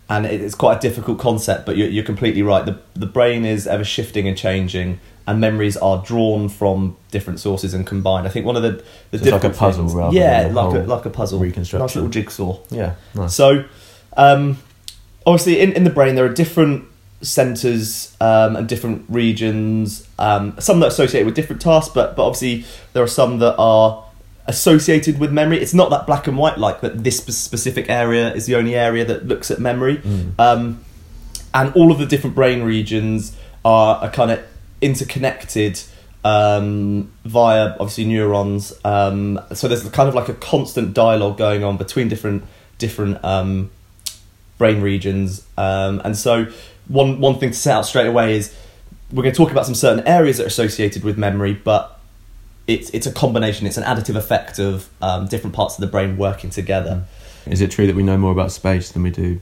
and 0.10 0.26
it's 0.26 0.54
quite 0.56 0.78
a 0.78 0.80
difficult 0.82 1.18
concept. 1.18 1.66
But 1.66 1.78
you're, 1.78 1.88
you're 1.90 2.04
completely 2.04 2.42
right. 2.44 2.66
The 2.66 2.80
the 2.94 3.06
brain 3.06 3.46
is 3.46 3.68
ever 3.68 3.84
shifting 3.86 4.28
and 4.28 4.36
changing, 4.38 5.00
and 5.26 5.40
memories 5.40 5.78
are 5.78 6.04
drawn 6.06 6.50
from 6.50 6.98
different 7.12 7.40
sources 7.40 7.74
and 7.74 7.88
combined. 7.88 8.28
I 8.28 8.30
think 8.32 8.46
one 8.46 8.58
of 8.58 8.64
the 8.64 8.84
the 9.12 9.18
So 9.20 9.24
it's 9.24 9.24
like 9.24 9.44
a 9.44 9.48
difficult 9.48 9.56
puzzle 9.58 9.84
things- 9.86 9.96
rather 9.96 10.16
yeah, 10.18 10.50
like 10.52 10.76
a 10.76 10.80
like 10.88 11.06
a 11.06 11.10
puzzle, 11.10 11.40
reconstruction. 11.40 11.80
nice 11.86 11.96
little 11.96 12.10
jigsaw. 12.12 12.58
Yeah. 12.70 12.96
Nice. 13.14 13.34
So, 13.34 13.64
um, 14.18 14.58
obviously, 15.26 15.62
in, 15.62 15.72
in 15.74 15.86
the 15.86 15.90
brain, 15.90 16.16
there 16.16 16.26
are 16.26 16.34
different 16.34 16.86
centers 17.22 18.16
um, 18.22 18.56
and 18.56 18.68
different 18.68 19.06
regions. 19.10 20.08
Um, 20.20 20.56
some 20.60 20.80
that 20.80 20.88
are 20.88 20.90
associated 20.90 21.26
with 21.26 21.36
different 21.36 21.62
tasks, 21.62 21.92
but 21.94 22.16
but 22.16 22.26
obviously 22.26 22.66
there 22.94 23.04
are 23.04 23.08
some 23.08 23.40
that 23.40 23.56
are 23.58 24.04
associated 24.48 25.20
with 25.20 25.32
memory. 25.32 25.60
It's 25.60 25.74
not 25.74 25.90
that 25.90 26.06
black 26.06 26.28
and 26.28 26.38
white 26.38 26.58
like 26.58 26.82
that. 26.82 27.04
This 27.04 27.18
specific 27.18 27.90
area 27.90 28.34
is 28.34 28.46
the 28.46 28.56
only 28.56 28.76
area 28.76 29.04
that 29.06 29.28
looks 29.28 29.50
at 29.50 29.60
memory, 29.60 29.98
Mm. 29.98 30.40
um, 30.40 30.84
and 31.54 31.74
all 31.74 31.92
of 31.92 31.98
the 31.98 32.06
different 32.06 32.36
brain 32.36 32.62
regions 32.64 33.36
are, 33.64 33.96
are 33.98 34.10
kind 34.12 34.30
of 34.32 34.40
interconnected 34.82 35.82
um, 36.24 37.12
via 37.24 37.72
obviously 37.80 38.06
neurons. 38.06 38.74
Um, 38.84 39.40
so 39.54 39.68
there's 39.68 39.88
kind 39.90 40.10
of 40.10 40.16
like 40.16 40.30
a 40.30 40.34
constant 40.34 40.94
dialogue 40.94 41.38
going 41.38 41.64
on 41.64 41.78
between 41.78 42.08
different 42.08 42.44
different 42.78 43.24
um, 43.24 43.72
brain 44.58 44.82
regions. 44.82 45.46
Um, 45.58 46.02
and 46.04 46.16
so 46.18 46.48
one 46.88 47.20
one 47.20 47.40
thing 47.40 47.52
to 47.52 47.58
set 47.58 47.76
out 47.76 47.86
straight 47.86 48.08
away 48.08 48.38
is 48.38 48.56
we're 49.12 49.24
going 49.24 49.34
to 49.34 49.38
talk 49.38 49.52
about 49.52 49.66
some 49.66 49.76
certain 49.76 50.06
areas 50.08 50.38
that 50.38 50.44
are 50.44 50.48
associated 50.48 51.04
with 51.04 51.18
memory, 51.18 51.54
but 51.54 52.00
it's 52.68 52.90
it's 52.92 53.06
a 53.08 53.12
combination. 53.12 53.68
It's 53.68 53.78
an 53.78 53.84
additive 53.84 54.16
effect 54.16 54.60
of 54.60 54.90
um, 55.02 55.28
different 55.28 55.56
parts 55.56 55.76
of 55.76 55.82
the 55.82 55.88
brain 55.88 56.18
working 56.18 56.50
together. 56.50 57.04
Is 57.46 57.62
it 57.62 57.72
true 57.72 57.86
that 57.88 57.96
we 57.96 58.04
know 58.04 58.18
more 58.18 58.32
about 58.32 58.52
space 58.52 58.92
than 58.92 59.04
we 59.04 59.12
do 59.12 59.40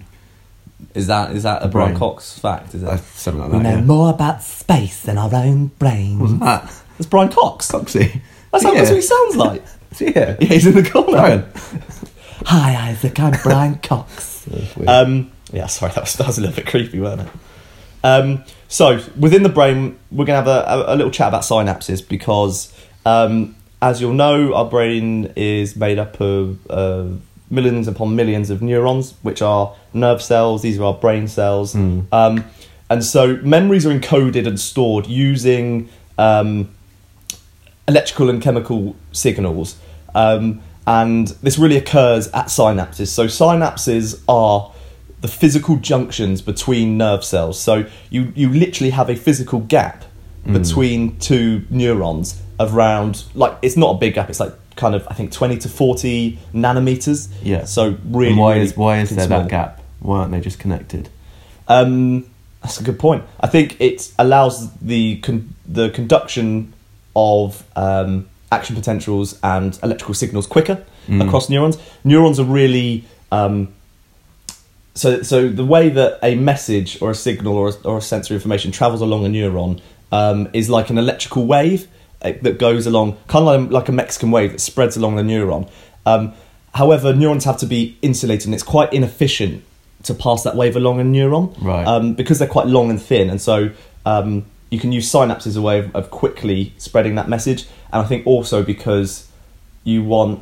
Is 0.93 1.07
that 1.07 1.31
is 1.31 1.43
that 1.43 1.63
a 1.63 1.67
Brian 1.69 1.97
Cox 1.97 2.37
fact? 2.37 2.75
Is 2.75 2.83
it? 2.83 2.89
uh, 2.89 2.97
something 2.97 3.41
like 3.41 3.51
We 3.51 3.59
know 3.59 3.75
yeah. 3.77 3.81
more 3.81 4.09
about 4.09 4.43
space 4.43 5.01
than 5.01 5.17
our 5.17 5.33
own 5.33 5.67
brain. 5.67 6.19
Wasn't 6.19 6.41
that 6.41 6.69
That's 6.97 7.09
Brian 7.09 7.29
Cox. 7.29 7.71
Coxie? 7.71 8.21
That's, 8.51 8.63
how, 8.63 8.73
that's 8.73 8.89
what 8.89 8.95
he 8.95 9.01
sounds 9.01 9.35
like. 9.35 9.63
Yeah. 9.99 10.35
yeah, 10.39 10.47
he's 10.47 10.65
in 10.67 10.73
the 10.73 10.89
corner. 10.89 11.11
Brian. 11.11 11.45
Hi, 12.45 12.89
Isaac. 12.89 13.19
I'm 13.19 13.39
Brian 13.43 13.75
Cox. 13.75 14.31
Um, 14.87 15.31
yeah, 15.53 15.67
sorry, 15.67 15.91
that 15.93 16.01
was, 16.01 16.13
that 16.15 16.27
was 16.27 16.37
a 16.37 16.41
little 16.41 16.55
bit 16.55 16.67
creepy, 16.67 16.99
wasn't 16.99 17.29
it? 17.29 17.33
Um, 18.03 18.43
so, 18.67 18.99
within 19.17 19.43
the 19.43 19.49
brain, 19.49 19.97
we're 20.11 20.25
going 20.25 20.43
to 20.43 20.51
have 20.51 20.67
a, 20.67 20.89
a, 20.89 20.93
a 20.93 20.95
little 20.95 21.11
chat 21.11 21.29
about 21.29 21.43
synapses 21.43 22.05
because, 22.05 22.73
um, 23.05 23.55
as 23.81 24.01
you'll 24.01 24.13
know, 24.13 24.53
our 24.53 24.65
brain 24.65 25.31
is 25.35 25.75
made 25.75 25.99
up 25.99 26.19
of 26.19 26.59
uh, 26.69 27.07
millions 27.49 27.87
upon 27.87 28.15
millions 28.15 28.49
of 28.49 28.61
neurons, 28.61 29.13
which 29.21 29.41
are 29.41 29.73
nerve 29.93 30.21
cells. 30.21 30.63
These 30.63 30.79
are 30.79 30.85
our 30.85 30.93
brain 30.93 31.27
cells. 31.27 31.75
Mm. 31.75 32.07
Um, 32.11 32.45
and 32.89 33.03
so, 33.05 33.37
memories 33.37 33.85
are 33.85 33.97
encoded 33.97 34.47
and 34.47 34.59
stored 34.59 35.07
using 35.07 35.87
um, 36.17 36.69
electrical 37.87 38.29
and 38.29 38.41
chemical 38.41 38.95
signals. 39.13 39.77
Um, 40.13 40.61
and 40.85 41.27
this 41.27 41.57
really 41.57 41.77
occurs 41.77 42.27
at 42.29 42.47
synapses. 42.47 43.07
So, 43.07 43.27
synapses 43.27 44.21
are 44.27 44.72
the 45.23 45.27
physical 45.29 45.77
junctions 45.77 46.41
between 46.41 46.97
nerve 46.97 47.23
cells. 47.23 47.57
So, 47.59 47.85
you, 48.09 48.31
you 48.35 48.49
literally 48.49 48.91
have 48.91 49.09
a 49.09 49.15
physical 49.15 49.59
gap 49.61 50.03
between 50.45 51.17
two 51.19 51.63
neurons 51.69 52.41
around, 52.59 53.23
like, 53.33 53.57
it's 53.61 53.77
not 53.77 53.95
a 53.95 53.97
big 53.97 54.15
gap, 54.15 54.29
it's 54.29 54.41
like 54.41 54.51
kind 54.75 54.93
of, 54.93 55.07
I 55.09 55.13
think, 55.13 55.31
20 55.31 55.57
to 55.59 55.69
40 55.69 56.37
nanometers. 56.53 57.29
Yeah. 57.41 57.63
So, 57.63 57.97
really. 58.05 58.31
and 58.31 58.37
why 58.37 58.53
really 58.55 58.65
is 58.65 58.75
why 58.77 58.99
is 58.99 59.09
there 59.11 59.25
small. 59.27 59.39
that 59.43 59.49
gap? 59.49 59.81
Why 60.01 60.19
aren't 60.19 60.31
they 60.33 60.41
just 60.41 60.59
connected? 60.59 61.07
Um, 61.69 62.25
that's 62.61 62.81
a 62.81 62.83
good 62.83 62.99
point. 62.99 63.23
I 63.39 63.47
think 63.47 63.79
it 63.79 64.11
allows 64.19 64.73
the 64.79 65.17
con- 65.21 65.55
the 65.65 65.89
conduction 65.91 66.73
of 67.15 67.63
um, 67.77 68.27
action 68.51 68.75
potentials 68.75 69.39
and 69.43 69.79
electrical 69.81 70.13
signals 70.13 70.45
quicker 70.47 70.83
Mm. 71.07 71.25
across 71.25 71.49
neurons. 71.49 71.77
Neurons 72.05 72.39
are 72.39 72.45
really 72.45 73.03
um, 73.31 73.73
so 74.95 75.21
so 75.23 75.47
the 75.49 75.65
way 75.65 75.89
that 75.89 76.19
a 76.23 76.35
message 76.35 77.01
or 77.01 77.11
a 77.11 77.15
signal 77.15 77.55
or 77.57 77.69
a, 77.69 77.73
or 77.85 77.97
a 77.97 78.01
sensory 78.01 78.35
information 78.35 78.71
travels 78.71 79.01
along 79.01 79.25
a 79.25 79.29
neuron 79.29 79.81
um, 80.11 80.49
is 80.53 80.69
like 80.69 80.89
an 80.89 80.97
electrical 80.97 81.45
wave. 81.45 81.87
uh, 82.21 82.33
that 82.41 82.57
goes 82.57 82.87
along, 82.87 83.17
kind 83.27 83.47
of 83.47 83.63
like, 83.63 83.71
like 83.71 83.89
a 83.89 83.91
Mexican 83.91 84.31
wave 84.31 84.51
that 84.53 84.61
spreads 84.61 84.95
along 84.95 85.15
the 85.17 85.23
neuron. 85.23 85.69
Um, 86.05 86.33
however, 86.73 87.13
neurons 87.13 87.43
have 87.45 87.57
to 87.57 87.65
be 87.65 87.97
insulated, 88.01 88.45
and 88.47 88.53
it's 88.53 88.63
quite 88.63 88.93
inefficient 88.93 89.63
to 90.03 90.13
pass 90.13 90.43
that 90.43 90.55
wave 90.55 90.75
along 90.75 90.99
a 90.99 91.03
neuron, 91.03 91.53
Right. 91.61 91.85
Um, 91.85 92.13
because 92.13 92.39
they're 92.39 92.47
quite 92.47 92.67
long 92.67 92.89
and 92.89 93.01
thin, 93.01 93.29
and 93.29 93.41
so 93.41 93.71
um, 94.05 94.45
you 94.69 94.79
can 94.79 94.91
use 94.91 95.11
synapses 95.11 95.47
as 95.47 95.55
a 95.57 95.61
way 95.61 95.79
of, 95.79 95.93
of 95.95 96.11
quickly 96.11 96.73
spreading 96.77 97.15
that 97.15 97.27
message. 97.27 97.63
And 97.91 98.01
I 98.01 98.05
think 98.05 98.25
also 98.25 98.63
because 98.63 99.27
you 99.83 100.03
want 100.03 100.41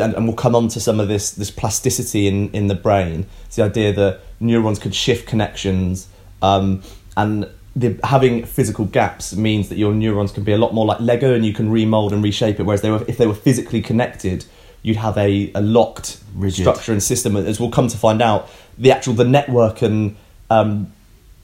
and, 0.00 0.14
and 0.14 0.26
we'll 0.26 0.36
come 0.36 0.54
on 0.54 0.68
to 0.68 0.80
some 0.80 1.00
of 1.00 1.08
this 1.08 1.30
this 1.30 1.50
plasticity 1.50 2.26
in 2.26 2.50
in 2.52 2.66
the 2.66 2.74
brain. 2.74 3.26
It's 3.46 3.56
the 3.56 3.62
idea 3.62 3.92
that 3.92 4.20
neurons 4.40 4.78
could 4.78 4.94
shift 4.94 5.28
connections, 5.28 6.08
um, 6.42 6.82
and 7.16 7.48
the, 7.76 7.98
having 8.04 8.44
physical 8.44 8.84
gaps 8.84 9.34
means 9.34 9.68
that 9.68 9.78
your 9.78 9.94
neurons 9.94 10.32
can 10.32 10.44
be 10.44 10.52
a 10.52 10.58
lot 10.58 10.74
more 10.74 10.86
like 10.86 11.00
Lego, 11.00 11.34
and 11.34 11.44
you 11.44 11.52
can 11.52 11.70
remold 11.70 12.12
and 12.12 12.22
reshape 12.22 12.58
it. 12.58 12.64
Whereas 12.64 12.82
they 12.82 12.90
were, 12.90 13.04
if 13.06 13.16
they 13.16 13.26
were 13.26 13.34
physically 13.34 13.80
connected, 13.80 14.44
you'd 14.82 14.96
have 14.96 15.16
a, 15.16 15.52
a 15.54 15.60
locked 15.60 16.20
Rigid. 16.34 16.64
structure 16.64 16.92
and 16.92 17.02
system. 17.02 17.36
As 17.36 17.60
we'll 17.60 17.70
come 17.70 17.88
to 17.88 17.96
find 17.96 18.20
out, 18.20 18.48
the 18.76 18.90
actual 18.90 19.14
the 19.14 19.24
network 19.24 19.82
and 19.82 20.16
um, 20.48 20.92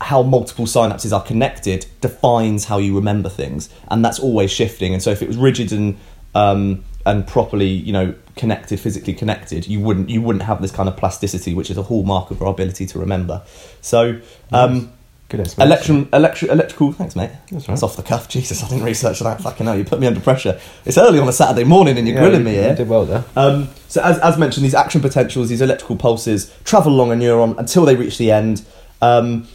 how 0.00 0.22
multiple 0.22 0.66
synapses 0.66 1.12
are 1.12 1.22
connected 1.22 1.86
defines 2.00 2.64
how 2.64 2.78
you 2.78 2.96
remember 2.96 3.28
things, 3.28 3.70
and 3.88 4.04
that's 4.04 4.18
always 4.18 4.50
shifting. 4.50 4.94
And 4.94 5.02
so, 5.02 5.10
if 5.10 5.22
it 5.22 5.28
was 5.28 5.36
rigid 5.36 5.72
and 5.72 5.96
um, 6.34 6.84
and 7.06 7.26
properly, 7.26 7.68
you 7.68 7.92
know, 7.92 8.14
connected, 8.36 8.78
physically 8.78 9.14
connected, 9.14 9.66
you 9.66 9.80
wouldn't 9.80 10.10
you 10.10 10.20
wouldn't 10.20 10.42
have 10.44 10.60
this 10.60 10.72
kind 10.72 10.88
of 10.88 10.96
plasticity, 10.98 11.54
which 11.54 11.70
is 11.70 11.78
a 11.78 11.82
hallmark 11.84 12.30
of 12.30 12.42
our 12.42 12.48
ability 12.48 12.84
to 12.86 12.98
remember. 12.98 13.42
So, 13.80 14.20
um, 14.52 14.92
electron, 15.32 16.06
electri- 16.06 16.48
electrical. 16.50 16.92
Thanks, 16.92 17.16
mate. 17.16 17.30
That's 17.50 17.68
right. 17.68 17.82
Off 17.82 17.96
the 17.96 18.02
cuff. 18.02 18.28
Jesus, 18.36 18.62
I 18.62 18.68
didn't 18.68 18.84
research 18.84 19.20
that. 19.20 19.40
Fucking 19.40 19.66
hell, 19.66 19.76
you 19.78 19.84
put 19.84 20.00
me 20.00 20.06
under 20.06 20.20
pressure. 20.20 20.60
It's 20.84 20.98
early 20.98 21.18
on 21.18 21.28
a 21.28 21.32
Saturday 21.32 21.64
morning, 21.64 21.96
and 21.96 22.06
you're 22.06 22.16
Yeah, 22.16 22.22
grilling 22.22 22.40
you- 22.40 22.60
me 22.62 22.68
you 22.68 22.74
did 22.74 22.88
well 22.88 23.04
there. 23.06 23.24
Um, 23.36 23.68
so 23.88 24.02
as, 24.02 24.18
as 24.18 24.36
mentioned, 24.36 24.64
these 24.64 24.74
action 24.74 25.00
potentials, 25.00 25.48
these 25.48 25.60
electrical 25.62 25.96
pulses, 25.96 26.52
travel 26.64 26.92
along 26.92 27.12
a 27.12 27.14
neuron 27.14 27.56
until 27.58 27.84
they 27.84 27.94
reach 27.96 28.18
the 28.18 28.30
end, 28.32 28.62
um, 29.00 29.46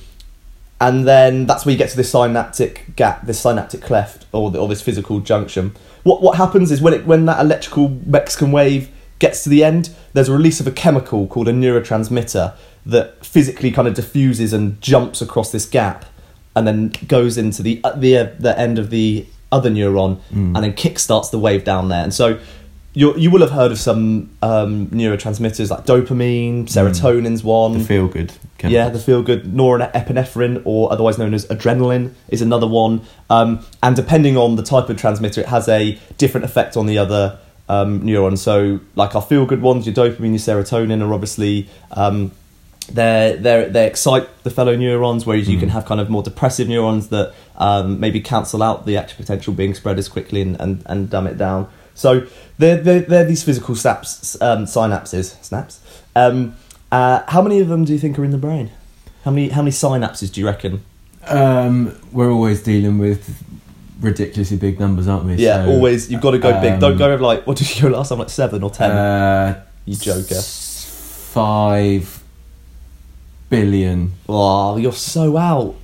and 0.81 1.07
then 1.07 1.45
that's 1.45 1.63
where 1.63 1.71
you 1.71 1.77
get 1.77 1.91
to 1.91 1.95
this 1.95 2.11
synaptic 2.11 2.95
gap, 2.95 3.27
this 3.27 3.39
synaptic 3.39 3.83
cleft, 3.83 4.25
or, 4.31 4.49
the, 4.49 4.59
or 4.59 4.67
this 4.67 4.81
physical 4.81 5.19
junction. 5.19 5.75
What 6.03 6.23
what 6.23 6.37
happens 6.37 6.71
is 6.71 6.81
when 6.81 6.95
it 6.95 7.05
when 7.05 7.25
that 7.27 7.39
electrical 7.39 7.89
Mexican 8.05 8.51
wave 8.51 8.89
gets 9.19 9.43
to 9.43 9.49
the 9.49 9.63
end, 9.63 9.91
there's 10.13 10.27
a 10.27 10.33
release 10.33 10.59
of 10.59 10.65
a 10.65 10.71
chemical 10.71 11.27
called 11.27 11.47
a 11.47 11.53
neurotransmitter 11.53 12.55
that 12.87 13.23
physically 13.23 13.69
kind 13.69 13.87
of 13.87 13.93
diffuses 13.93 14.53
and 14.53 14.81
jumps 14.81 15.21
across 15.21 15.51
this 15.51 15.67
gap, 15.67 16.05
and 16.55 16.65
then 16.65 16.91
goes 17.07 17.37
into 17.37 17.61
the 17.61 17.79
uh, 17.83 17.91
the 17.91 18.17
uh, 18.17 18.29
the 18.39 18.57
end 18.57 18.79
of 18.79 18.89
the 18.89 19.27
other 19.51 19.69
neuron, 19.69 20.19
and 20.55 20.63
then 20.63 20.73
kickstarts 20.73 21.29
the 21.29 21.37
wave 21.37 21.63
down 21.63 21.89
there. 21.89 22.03
And 22.03 22.11
so 22.11 22.39
you 22.93 23.15
you 23.17 23.31
will 23.31 23.41
have 23.41 23.51
heard 23.51 23.71
of 23.71 23.79
some 23.79 24.29
um, 24.41 24.87
neurotransmitters 24.87 25.69
like 25.69 25.85
dopamine, 25.85 26.65
serotonin's 26.65 27.43
one. 27.43 27.73
The 27.73 27.83
feel 27.83 28.07
good. 28.07 28.33
Yeah, 28.63 28.89
the 28.89 28.99
feel 28.99 29.23
good 29.23 29.43
norepinephrine, 29.45 30.61
or 30.65 30.91
otherwise 30.91 31.17
known 31.17 31.33
as 31.33 31.45
adrenaline, 31.47 32.13
is 32.29 32.41
another 32.41 32.67
one. 32.67 33.01
Um, 33.29 33.65
and 33.81 33.95
depending 33.95 34.37
on 34.37 34.55
the 34.55 34.63
type 34.63 34.89
of 34.89 34.97
transmitter, 34.97 35.41
it 35.41 35.47
has 35.47 35.67
a 35.69 35.97
different 36.17 36.45
effect 36.45 36.75
on 36.75 36.85
the 36.85 36.97
other 36.97 37.39
um, 37.69 38.05
neurons. 38.05 38.41
So, 38.41 38.81
like 38.95 39.15
our 39.15 39.21
feel 39.21 39.45
good 39.45 39.61
ones, 39.61 39.85
your 39.85 39.95
dopamine, 39.95 40.31
your 40.31 40.63
serotonin, 40.63 41.01
are 41.01 41.13
obviously 41.13 41.69
um, 41.91 42.31
they 42.91 43.37
they 43.39 43.69
they 43.69 43.87
excite 43.87 44.27
the 44.43 44.49
fellow 44.49 44.75
neurons, 44.75 45.25
whereas 45.25 45.47
you 45.47 45.57
can 45.57 45.69
have 45.69 45.85
kind 45.85 46.01
of 46.01 46.09
more 46.09 46.23
depressive 46.23 46.67
neurons 46.67 47.07
that 47.07 47.33
um, 47.55 48.01
maybe 48.01 48.19
cancel 48.19 48.61
out 48.61 48.85
the 48.85 48.97
actual 48.97 49.17
potential 49.17 49.53
being 49.53 49.73
spread 49.73 49.97
as 49.97 50.09
quickly 50.09 50.41
and, 50.41 50.59
and, 50.59 50.83
and 50.87 51.09
dumb 51.09 51.25
it 51.27 51.37
down. 51.37 51.69
So 51.95 52.25
they're, 52.57 52.77
they're, 52.77 53.01
they're 53.01 53.25
these 53.25 53.43
physical 53.43 53.75
snaps, 53.75 54.39
um, 54.41 54.65
synapses, 54.65 55.41
snaps. 55.43 55.79
Um, 56.15 56.55
uh, 56.91 57.23
how 57.27 57.41
many 57.41 57.59
of 57.59 57.67
them 57.67 57.85
do 57.85 57.93
you 57.93 57.99
think 57.99 58.17
are 58.19 58.25
in 58.25 58.31
the 58.31 58.37
brain? 58.37 58.71
How 59.23 59.31
many 59.31 59.49
how 59.49 59.61
many 59.61 59.71
synapses 59.71 60.31
do 60.31 60.41
you 60.41 60.47
reckon? 60.47 60.83
Um, 61.27 61.95
we're 62.11 62.31
always 62.31 62.63
dealing 62.63 62.97
with 62.97 63.43
ridiculously 64.01 64.57
big 64.57 64.79
numbers, 64.79 65.07
aren't 65.07 65.25
we? 65.25 65.35
Yeah, 65.35 65.63
So, 65.65 65.71
always. 65.71 66.11
You've 66.11 66.21
got 66.21 66.31
to 66.31 66.39
go 66.39 66.59
big. 66.59 66.79
Don't 66.79 66.93
um, 66.93 66.97
go 66.97 67.11
over 67.13 67.23
like 67.23 67.45
what 67.45 67.57
did 67.57 67.73
you 67.75 67.83
go 67.83 67.89
last 67.89 68.09
time? 68.09 68.19
Like 68.19 68.29
seven 68.29 68.63
or 68.63 68.71
ten. 68.71 68.91
Uh, 68.91 69.63
you 69.85 69.95
joker. 69.95 70.35
s- 70.35 71.29
Five 71.33 72.21
billion. 73.49 74.11
Oh, 74.27 74.77
you're 74.77 74.91
so 74.91 75.37
out. 75.37 75.75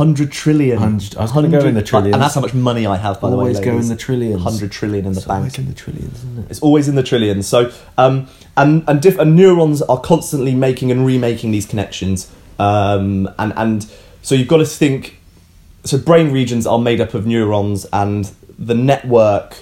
Hundred 0.00 0.32
trillion. 0.32 0.78
Hundred- 0.78 1.14
I 1.16 1.22
was 1.22 1.32
gonna 1.32 1.48
go 1.48 1.58
in 1.60 1.74
the 1.74 1.82
trillions. 1.82 2.14
And 2.14 2.22
that's 2.22 2.34
how 2.34 2.40
much 2.40 2.54
money 2.54 2.86
I 2.86 2.96
have, 2.96 3.20
by 3.20 3.28
Always 3.28 3.56
the 3.56 3.60
way. 3.60 3.64
go 3.72 3.78
in 3.78 3.88
the 3.88 3.96
trillions. 3.96 4.42
Hundred 4.42 4.70
trillion 4.72 5.04
in 5.04 5.12
the 5.12 5.18
It's 5.18 5.26
bank. 5.26 5.38
always 5.40 5.58
in 5.58 5.66
the 5.66 5.74
trillions, 5.74 6.16
isn't 6.18 6.38
it? 6.38 6.46
It's 6.50 6.60
always 6.60 6.88
in 6.88 6.94
the 6.94 7.02
trillions. 7.02 7.46
So, 7.46 7.70
um, 7.98 8.26
and 8.56 8.82
and, 8.88 9.02
diff- 9.02 9.18
and 9.18 9.36
neurons 9.36 9.82
are 9.82 10.00
constantly 10.00 10.54
making 10.54 10.90
and 10.90 11.04
remaking 11.04 11.50
these 11.50 11.66
connections. 11.66 12.30
Um, 12.58 13.28
and 13.38 13.52
and 13.56 13.86
so 14.22 14.34
you've 14.34 14.48
got 14.48 14.58
to 14.58 14.64
think. 14.66 15.18
So 15.84 15.98
brain 15.98 16.30
regions 16.32 16.66
are 16.66 16.78
made 16.78 17.00
up 17.00 17.12
of 17.14 17.26
neurons 17.26 17.86
and 17.92 18.30
the 18.58 18.74
network 18.74 19.56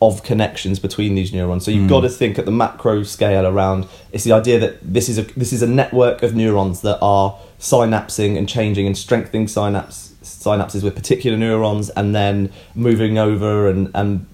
of 0.00 0.22
connections 0.22 0.78
between 0.78 1.14
these 1.16 1.32
neurons. 1.32 1.64
So 1.64 1.70
you've 1.72 1.88
got 1.88 2.02
to 2.02 2.08
think 2.08 2.38
at 2.38 2.44
the 2.44 2.52
macro 2.52 3.02
scale 3.02 3.44
around. 3.46 3.86
It's 4.12 4.22
the 4.24 4.32
idea 4.32 4.58
that 4.60 4.78
this 4.82 5.08
is 5.08 5.18
a 5.18 5.22
this 5.22 5.52
is 5.52 5.62
a 5.62 5.66
network 5.68 6.22
of 6.22 6.34
neurons 6.34 6.80
that 6.82 6.98
are 7.02 7.36
synapsing 7.58 8.38
and 8.38 8.48
changing 8.48 8.86
and 8.86 8.96
strengthening 8.96 9.48
synapse 9.48 10.14
synapses 10.22 10.82
with 10.82 10.94
particular 10.94 11.36
neurons, 11.36 11.90
and 11.90 12.14
then 12.14 12.52
moving 12.74 13.18
over 13.18 13.68
and 13.68 13.90
and 13.94 14.26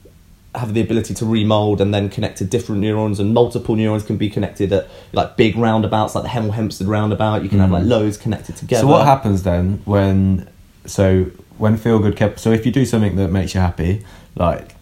have 0.55 0.73
the 0.73 0.81
ability 0.81 1.15
to 1.15 1.27
remold 1.27 1.81
and 1.81 1.93
then 1.93 2.09
connect 2.09 2.39
to 2.39 2.45
different 2.45 2.81
neurons 2.81 3.19
and 3.19 3.35
multiple 3.35 3.75
neurons 3.75 4.05
can 4.05 4.17
be 4.17 4.31
connected 4.31 4.73
at 4.73 4.89
like 5.13 5.37
big 5.37 5.57
roundabouts 5.57 6.15
like 6.15 6.23
the 6.23 6.31
Hemel 6.31 6.53
Hempstead 6.53 6.87
roundabout. 6.87 7.43
You 7.43 7.49
can 7.49 7.59
have 7.59 7.73
like 7.73 7.85
loads 7.85 8.17
connected 8.17 8.57
together. 8.57 8.83
So 8.83 8.87
what 8.87 9.05
happens 9.05 9.43
then 9.43 9.83
when 9.85 10.49
so 10.87 11.25
when 11.59 11.77
feel 11.77 11.99
good 11.99 12.17
kept 12.17 12.39
so 12.39 12.53
if 12.53 12.65
you 12.67 12.73
do 12.73 12.85
something 12.85 13.17
that 13.17 13.29
makes 13.29 13.55
you 13.55 13.61
happy, 13.61 14.05
like 14.37 14.75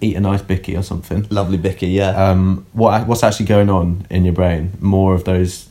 eat 0.00 0.16
a 0.16 0.20
nice 0.20 0.42
bicky 0.42 0.76
or 0.76 0.82
something, 0.82 1.26
lovely 1.30 1.58
Bicky 1.58 1.88
yeah. 1.88 2.10
Um, 2.10 2.66
what 2.72 3.06
what's 3.06 3.24
actually 3.24 3.46
going 3.46 3.68
on 3.68 4.06
in 4.10 4.24
your 4.24 4.34
brain? 4.34 4.72
More 4.80 5.14
of 5.14 5.24
those 5.24 5.68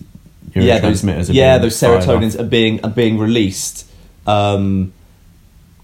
yeah 0.55 0.79
those 0.79 1.03
yeah 1.35 1.57
those 1.57 1.75
serotonins 1.75 2.39
are 2.39 2.43
being 2.43 2.83
are 2.83 2.89
being 2.89 3.17
released 3.17 3.85
um 4.27 4.91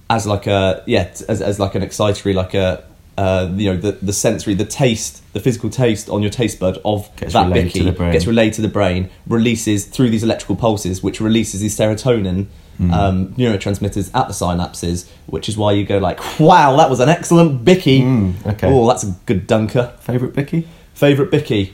as 0.09 0.25
like 0.27 0.47
a 0.47 0.83
yeah 0.85 1.09
as, 1.29 1.41
as 1.41 1.59
like 1.59 1.75
an 1.75 1.81
excitatory 1.81 2.33
like 2.33 2.53
a 2.53 2.83
uh, 3.17 3.49
you 3.55 3.71
know 3.73 3.77
the 3.79 3.93
the 3.93 4.11
sensory 4.11 4.53
the 4.53 4.65
taste 4.65 5.21
the 5.33 5.39
physical 5.39 5.69
taste 5.69 6.09
on 6.09 6.21
your 6.21 6.29
taste 6.29 6.59
bud 6.59 6.77
of 6.83 7.09
Gets 7.15 7.31
that 7.31 7.47
relayed 7.47 7.63
bicky 7.65 7.79
to 7.79 7.85
the 7.85 7.91
brain. 7.93 8.11
gets 8.11 8.27
relayed 8.27 8.53
to 8.53 8.61
the 8.61 8.67
brain 8.67 9.09
releases 9.25 9.85
through 9.85 10.09
these 10.09 10.21
electrical 10.23 10.57
pulses 10.57 11.01
which 11.01 11.21
releases 11.21 11.61
these 11.61 11.77
serotonin 11.77 12.47
Hmm. 12.77 12.91
um, 12.93 13.27
neurotransmitters 13.35 14.11
at 14.13 14.27
the 14.27 14.33
synapses 14.33 15.07
which 15.27 15.47
is 15.47 15.55
why 15.55 15.71
you 15.71 15.85
go 15.85 15.97
like 15.97 16.19
wow 16.41 16.75
that 16.75 16.89
was 16.89 16.99
an 16.99 17.07
excellent 17.07 17.63
bicky 17.63 18.01
Mm, 18.01 18.45
okay. 18.45 18.67
oh 18.69 18.85
that's 18.85 19.03
a 19.05 19.15
good 19.25 19.47
dunker 19.47 19.93
Favorite 20.01 20.33
bicky? 20.33 20.67
Favorite 20.93 21.31
bicky. 21.31 21.73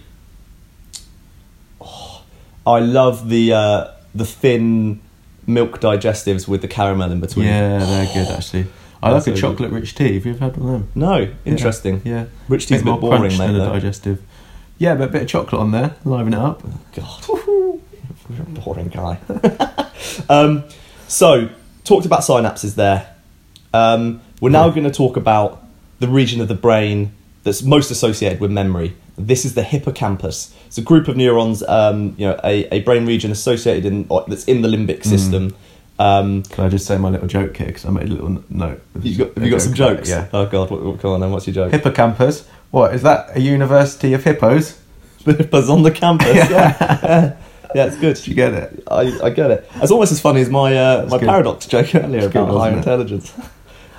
Oh, 2.65 2.73
I 2.73 2.79
love 2.79 3.29
the 3.29 3.53
uh, 3.53 3.87
the 4.13 4.25
thin 4.25 4.99
milk 5.47 5.79
digestives 5.81 6.47
with 6.47 6.61
the 6.61 6.67
caramel 6.67 7.11
in 7.11 7.19
between. 7.19 7.47
Yeah, 7.47 7.79
they're 7.79 8.05
good 8.13 8.27
actually. 8.31 8.67
I 9.03 9.09
like 9.11 9.21
a 9.25 9.35
so 9.35 9.35
chocolate 9.35 9.71
rich 9.71 9.95
tea. 9.95 10.13
Have 10.13 10.25
you 10.27 10.33
ever 10.33 10.45
had 10.45 10.57
one 10.57 10.75
of 10.75 10.81
them? 10.81 10.91
No, 10.93 11.27
interesting. 11.43 12.01
Yeah. 12.05 12.25
Rich 12.47 12.67
tea's 12.67 12.81
a 12.81 12.83
bit 12.83 12.89
more 12.91 12.99
boring, 12.99 13.19
crunch 13.21 13.39
mate. 13.39 13.47
than 13.47 13.55
a 13.55 13.65
digestive. 13.65 14.21
Yeah, 14.77 14.93
but 14.95 15.09
a 15.09 15.11
bit 15.11 15.23
of 15.23 15.27
chocolate 15.27 15.59
on 15.59 15.71
there, 15.71 15.95
liven 16.05 16.33
it 16.33 16.39
up. 16.39 16.61
God, 16.93 17.25
you're 17.27 17.79
a 18.41 18.43
boring 18.43 18.89
guy. 18.89 19.17
um, 20.29 20.63
so, 21.07 21.49
talked 21.83 22.05
about 22.05 22.21
synapses 22.21 22.75
there. 22.75 23.15
Um, 23.73 24.21
we're 24.39 24.49
now 24.49 24.67
Yeah. 24.67 24.71
going 24.75 24.83
to 24.85 24.91
talk 24.91 25.17
about 25.17 25.63
the 25.99 26.07
region 26.07 26.41
of 26.41 26.47
the 26.47 26.55
brain 26.55 27.13
that's 27.43 27.63
most 27.63 27.89
associated 27.91 28.39
with 28.39 28.51
memory. 28.51 28.95
This 29.27 29.45
is 29.45 29.53
the 29.55 29.63
hippocampus. 29.63 30.53
It's 30.67 30.77
a 30.77 30.81
group 30.81 31.07
of 31.07 31.15
neurons, 31.17 31.63
um, 31.63 32.15
you 32.17 32.27
know, 32.27 32.39
a, 32.43 32.67
a 32.75 32.81
brain 32.81 33.05
region 33.05 33.31
associated 33.31 33.85
in 33.85 34.05
or 34.09 34.23
that's 34.27 34.45
in 34.45 34.61
the 34.61 34.67
limbic 34.67 35.03
system. 35.03 35.55
Um, 35.99 36.41
Can 36.43 36.65
I 36.65 36.69
just 36.69 36.87
say 36.87 36.97
my 36.97 37.09
little 37.09 37.27
joke 37.27 37.55
here? 37.57 37.67
Because 37.67 37.85
I 37.85 37.91
made 37.91 38.09
a 38.09 38.13
little 38.13 38.43
note. 38.49 38.81
you 39.01 39.17
got, 39.17 39.33
have 39.35 39.43
you 39.43 39.51
got 39.51 39.61
some 39.61 39.73
jokes? 39.75 40.09
Yeah. 40.09 40.27
Oh 40.33 40.47
God, 40.47 40.71
what, 40.71 40.81
what, 40.83 40.99
come 40.99 41.11
on 41.11 41.19
then. 41.19 41.31
What's 41.31 41.45
your 41.45 41.53
joke? 41.53 41.71
Hippocampus. 41.71 42.47
What 42.71 42.95
is 42.95 43.03
that? 43.03 43.35
A 43.37 43.39
university 43.39 44.13
of 44.13 44.23
hippos? 44.23 44.79
The 45.25 45.33
hippos 45.37 45.69
on 45.69 45.83
the 45.83 45.91
campus. 45.91 46.27
Yeah, 47.73 47.83
yeah, 47.83 47.85
it's 47.85 47.97
good. 47.97 48.15
Did 48.17 48.27
you 48.27 48.33
get 48.35 48.53
it? 48.53 48.83
I, 48.89 49.17
I 49.23 49.29
get 49.29 49.49
it. 49.51 49.69
It's 49.75 49.91
almost 49.91 50.11
as 50.11 50.19
funny 50.19 50.41
as 50.41 50.49
my 50.49 50.75
uh, 50.75 51.07
my 51.09 51.19
good. 51.19 51.29
paradox 51.29 51.65
joke 51.67 51.95
earlier 51.95 52.17
It's 52.17 52.27
about 52.27 52.49
wasn't 52.49 52.73
it? 52.73 52.77
intelligence. 52.79 53.33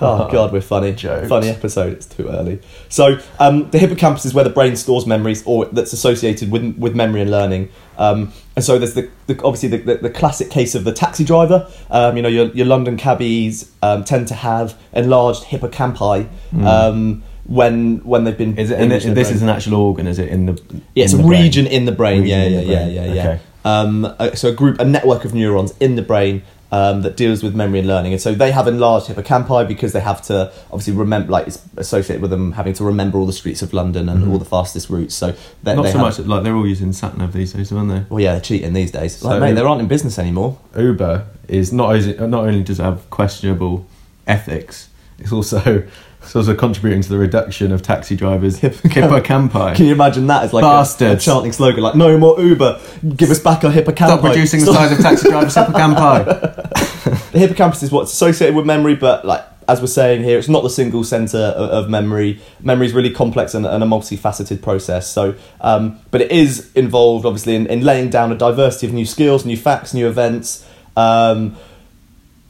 Oh 0.03 0.29
god, 0.31 0.51
we're 0.51 0.61
funny. 0.61 0.93
Jokes. 0.93 1.27
Funny 1.27 1.49
episode. 1.49 1.93
It's 1.93 2.05
too 2.05 2.27
early. 2.27 2.59
So 2.89 3.19
um, 3.39 3.69
the 3.71 3.79
hippocampus 3.79 4.25
is 4.25 4.33
where 4.33 4.43
the 4.43 4.49
brain 4.49 4.75
stores 4.75 5.05
memories, 5.05 5.43
or 5.45 5.65
that's 5.65 5.93
associated 5.93 6.51
with 6.51 6.77
with 6.77 6.95
memory 6.95 7.21
and 7.21 7.31
learning. 7.31 7.69
Um, 7.97 8.33
and 8.55 8.65
so 8.65 8.79
there's 8.79 8.93
the, 8.93 9.09
the 9.27 9.41
obviously 9.43 9.69
the, 9.69 9.77
the, 9.77 9.95
the 9.95 10.09
classic 10.09 10.49
case 10.49 10.75
of 10.75 10.83
the 10.83 10.93
taxi 10.93 11.23
driver. 11.23 11.69
Um, 11.89 12.15
you 12.17 12.23
know, 12.23 12.29
your, 12.29 12.47
your 12.47 12.65
London 12.65 12.97
cabbies 12.97 13.71
um, 13.81 14.03
tend 14.03 14.27
to 14.29 14.33
have 14.35 14.79
enlarged 14.93 15.43
hippocampi 15.43 16.27
um, 16.63 17.23
when 17.45 17.97
when 18.03 18.23
they've 18.23 18.37
been. 18.37 18.57
Is 18.57 18.71
it? 18.71 18.75
And 18.75 18.85
enriched 18.85 19.05
in 19.05 19.13
this 19.13 19.27
brain. 19.27 19.35
is 19.35 19.41
an 19.41 19.49
actual 19.49 19.75
organ. 19.75 20.07
Is 20.07 20.19
it 20.19 20.29
in 20.29 20.47
the? 20.47 20.81
Yeah, 20.95 21.05
it's 21.05 21.13
a 21.13 21.23
region 21.23 21.67
in 21.67 21.85
the 21.85 21.91
brain. 21.91 22.25
Yeah, 22.25 22.45
yeah, 22.45 22.59
yeah, 22.59 22.65
brain. 22.65 22.91
yeah, 22.91 23.05
yeah, 23.05 23.21
Okay. 23.21 23.39
Um, 23.65 24.05
uh, 24.05 24.35
so 24.35 24.49
a 24.49 24.51
group, 24.51 24.79
a 24.79 24.85
network 24.85 25.23
of 25.23 25.33
neurons 25.33 25.73
in 25.79 25.95
the 25.95 26.01
brain 26.01 26.43
um, 26.75 27.03
that 27.03 27.15
deals 27.15 27.43
with 27.43 27.53
memory 27.53 27.79
and 27.79 27.87
learning, 27.87 28.13
and 28.13 28.21
so 28.21 28.33
they 28.33 28.51
have 28.51 28.67
enlarged 28.67 29.07
hippocampi 29.07 29.67
because 29.67 29.91
they 29.93 29.99
have 29.99 30.21
to 30.23 30.51
obviously 30.71 30.93
remember, 30.93 31.31
like 31.31 31.45
it's 31.47 31.59
associated 31.77 32.21
with 32.21 32.31
them 32.31 32.53
having 32.53 32.73
to 32.73 32.83
remember 32.83 33.17
all 33.19 33.27
the 33.27 33.33
streets 33.41 33.61
of 33.61 33.73
London 33.73 34.09
and 34.09 34.29
all 34.31 34.39
the 34.39 34.45
fastest 34.55 34.89
routes. 34.89 35.13
So 35.13 35.27
they, 35.31 35.35
Mm-hmm. 35.73 35.75
Not 35.77 35.83
they 35.83 35.91
so 35.91 35.97
have- 35.99 36.07
much. 36.19 36.27
Like 36.33 36.43
they're 36.43 36.55
all 36.55 36.67
using 36.67 36.91
sat 36.93 37.15
nav 37.17 37.31
these 37.33 37.53
days, 37.53 37.71
aren't 37.71 37.89
they? 37.89 38.03
Well, 38.09 38.19
yeah, 38.25 38.31
they're 38.33 38.41
cheating 38.41 38.73
these 38.73 38.91
days. 38.91 39.17
So- 39.17 39.29
Like, 39.29 39.39
mate, 39.41 39.53
they 39.53 39.61
aren't 39.61 39.81
in 39.81 39.87
business 39.87 40.17
anymore. 40.17 40.57
Uber 40.77 41.25
is 41.47 41.71
not 41.71 41.93
not 42.35 42.45
only 42.47 42.63
does 42.63 42.79
it 42.79 42.83
have 42.83 43.07
questionable 43.11 43.85
ethics, 44.25 44.89
it's 45.19 45.31
also 45.31 45.83
it's 46.23 46.35
also 46.35 46.55
contributing 46.55 47.01
to 47.03 47.09
the 47.09 47.17
reduction 47.17 47.71
of 47.71 47.81
taxi 47.81 48.15
drivers 48.15 48.59
hippocampi. 48.59 49.75
Can 49.75 49.85
you 49.85 49.93
imagine 49.93 50.27
that 50.27 50.43
as 50.43 50.53
like 50.53 50.63
a, 50.63 51.13
a 51.13 51.17
chanting 51.17 51.51
slogan, 51.51 51.83
like 51.83 51.95
"No 51.95 52.17
more 52.17 52.39
Uber, 52.39 52.79
give 53.15 53.29
us 53.29 53.39
back 53.39 53.63
our 53.63 53.71
hippocampi." 53.71 53.95
Stop 53.95 54.23
reducing 54.23 54.61
the 54.61 54.73
size 54.73 54.91
of 54.91 54.99
taxi 54.99 55.29
drivers' 55.29 55.55
hippocampi. 55.55 56.71
the 57.31 57.39
hippocampus 57.39 57.83
is 57.83 57.91
what's 57.91 58.13
associated 58.13 58.55
with 58.55 58.65
memory, 58.65 58.95
but 58.95 59.25
like 59.25 59.43
as 59.67 59.81
we're 59.81 59.87
saying 59.87 60.23
here, 60.23 60.37
it's 60.37 60.49
not 60.49 60.63
the 60.63 60.69
single 60.69 61.03
center 61.03 61.37
of, 61.37 61.85
of 61.85 61.89
memory. 61.89 62.39
Memory 62.59 62.87
is 62.87 62.93
really 62.93 63.11
complex 63.11 63.53
and, 63.53 63.65
and 63.65 63.83
a 63.83 63.87
multifaceted 63.87 64.61
process. 64.61 65.07
So, 65.07 65.35
um, 65.61 65.99
but 66.11 66.21
it 66.21 66.31
is 66.31 66.71
involved 66.73 67.25
obviously 67.25 67.55
in, 67.55 67.67
in 67.67 67.81
laying 67.81 68.09
down 68.09 68.31
a 68.31 68.35
diversity 68.35 68.87
of 68.87 68.93
new 68.93 69.05
skills, 69.05 69.45
new 69.45 69.57
facts, 69.57 69.93
new 69.93 70.07
events. 70.07 70.67
Um, 70.95 71.57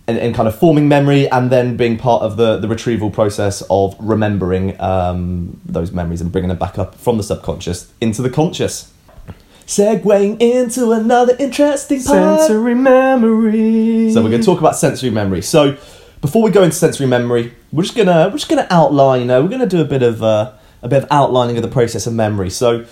and, 0.07 0.17
and 0.17 0.35
kind 0.35 0.47
of 0.47 0.57
forming 0.57 0.87
memory 0.87 1.29
and 1.29 1.49
then 1.51 1.77
being 1.77 1.97
part 1.97 2.23
of 2.23 2.35
the, 2.37 2.57
the 2.57 2.67
retrieval 2.67 3.09
process 3.09 3.63
of 3.69 3.95
remembering 3.99 4.79
um, 4.81 5.59
those 5.65 5.91
memories 5.91 6.19
and 6.21 6.31
bringing 6.31 6.49
them 6.49 6.57
back 6.57 6.77
up 6.77 6.95
from 6.95 7.17
the 7.17 7.23
subconscious 7.23 7.91
into 8.01 8.21
the 8.21 8.29
conscious. 8.29 8.91
Segueing 9.65 10.41
into 10.41 10.91
another 10.91 11.35
interesting 11.39 12.03
part. 12.03 12.41
Sensory 12.41 12.75
memory. 12.75 14.11
So 14.11 14.21
we're 14.21 14.29
going 14.29 14.41
to 14.41 14.45
talk 14.45 14.59
about 14.59 14.75
sensory 14.75 15.09
memory. 15.09 15.41
So 15.41 15.77
before 16.23 16.41
we 16.41 16.51
go 16.51 16.63
into 16.63 16.75
sensory 16.75 17.05
memory, 17.05 17.53
we're 17.71 17.83
just 17.83 17.95
gonna 17.95 18.29
we're 18.29 18.37
just 18.37 18.49
gonna 18.49 18.67
outline. 18.69 19.29
Uh, 19.29 19.41
we're 19.41 19.49
gonna 19.49 19.65
do 19.65 19.81
a 19.81 19.85
bit 19.85 20.01
of 20.01 20.23
uh, 20.23 20.53
a 20.81 20.87
bit 20.87 21.03
of 21.03 21.11
outlining 21.11 21.57
of 21.57 21.63
the 21.63 21.69
process 21.69 22.07
of 22.07 22.13
memory. 22.13 22.49
So 22.49 22.85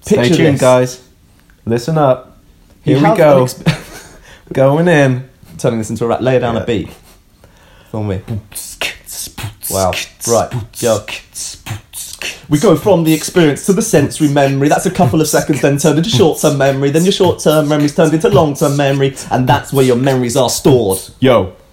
Stay 0.00 0.16
picture 0.16 0.34
tuned, 0.34 0.54
this. 0.54 0.60
guys. 0.60 1.08
Listen 1.64 1.96
up. 1.96 2.38
You 2.84 2.96
Here 2.98 3.10
we 3.10 3.16
go. 3.16 3.44
exp- 3.44 4.18
Going 4.52 4.88
in. 4.88 5.29
Turning 5.60 5.78
this 5.78 5.90
into 5.90 6.04
a 6.04 6.08
rap. 6.08 6.20
Lay 6.20 6.38
down 6.38 6.54
Yeah. 6.56 6.62
a 6.62 6.66
beat. 6.66 6.90
Film 7.90 8.08
me. 8.08 8.20
Wow. 9.70 9.92
Right. 10.28 10.50
Go. 10.80 11.04
We 12.48 12.58
go 12.58 12.76
from 12.76 13.04
the 13.04 13.12
experience 13.14 13.64
to 13.66 13.72
the 13.72 13.82
sensory 13.82 14.28
memory. 14.28 14.68
That's 14.68 14.86
a 14.86 14.90
couple 14.90 15.20
of 15.20 15.28
seconds, 15.28 15.60
then 15.62 15.78
turned 15.78 15.98
into 15.98 16.10
short 16.10 16.40
term 16.40 16.58
memory. 16.58 16.90
Then 16.90 17.04
your 17.04 17.12
short 17.12 17.38
term 17.40 17.68
memories 17.68 17.94
turned 17.94 18.12
into 18.12 18.28
long 18.28 18.54
term 18.54 18.76
memory, 18.76 19.14
and 19.30 19.48
that's 19.48 19.72
where 19.72 19.84
your 19.84 19.96
memories 19.96 20.36
are 20.36 20.50
stored. 20.50 20.98
Yo. 21.20 21.54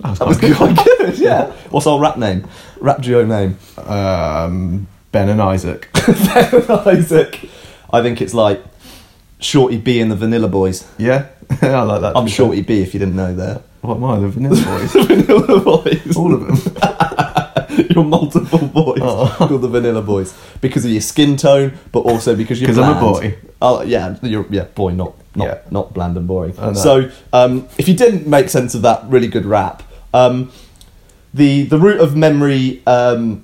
That 0.00 0.26
was 0.26 0.38
quite 0.38 0.76
good, 0.98 1.18
yeah. 1.18 1.46
What's 1.70 1.86
our 1.86 1.98
rap 2.00 2.18
name? 2.18 2.46
Rap 2.80 3.00
duo 3.00 3.24
name? 3.24 3.56
Um, 3.78 4.86
ben 5.12 5.28
and 5.28 5.40
Isaac. 5.40 5.88
Ben 6.06 6.54
and 6.54 6.70
Isaac. 6.70 7.48
I 7.92 8.02
think 8.02 8.20
it's 8.20 8.34
like 8.34 8.62
Shorty 9.44 9.76
B 9.76 10.00
and 10.00 10.10
the 10.10 10.16
Vanilla 10.16 10.48
Boys. 10.48 10.86
Yeah, 10.98 11.26
I 11.62 11.82
like 11.82 12.00
that. 12.00 12.16
I'm 12.16 12.26
Shorty 12.26 12.62
B 12.62 12.80
if 12.82 12.94
you 12.94 13.00
didn't 13.00 13.16
know 13.16 13.34
that. 13.34 13.62
What 13.82 13.96
am 13.96 14.04
I? 14.04 14.18
The 14.18 14.28
Vanilla 14.28 14.56
Boys. 14.64 14.92
Vanilla 14.92 15.60
Boys. 15.60 16.16
All 16.16 16.34
of 16.34 16.40
them. 16.46 16.76
You're 17.90 18.04
multiple 18.04 18.68
boys 18.68 19.00
Oh. 19.02 19.34
called 19.36 19.60
the 19.62 19.68
Vanilla 19.68 20.00
Boys 20.00 20.32
because 20.60 20.84
of 20.84 20.92
your 20.92 21.00
skin 21.00 21.36
tone, 21.36 21.76
but 21.90 22.00
also 22.00 22.36
because 22.36 22.60
you're. 22.60 22.68
Because 22.68 22.78
I'm 22.78 22.96
a 22.96 23.00
boy. 23.00 23.36
Oh 23.60 23.82
yeah, 23.82 24.16
you're 24.22 24.46
yeah 24.48 24.64
boy, 24.64 24.92
not 24.92 25.14
not 25.34 25.44
Yeah. 25.46 25.58
not 25.70 25.92
bland 25.92 26.16
and 26.16 26.26
boring. 26.28 26.54
So 26.74 27.10
um, 27.32 27.68
if 27.76 27.88
you 27.88 27.94
didn't 27.94 28.26
make 28.28 28.48
sense 28.48 28.74
of 28.76 28.82
that 28.82 29.02
really 29.08 29.26
good 29.26 29.44
rap, 29.44 29.82
um, 30.12 30.52
the 31.32 31.64
the 31.64 31.78
root 31.78 32.00
of 32.00 32.14
memory 32.16 32.80
um, 32.86 33.42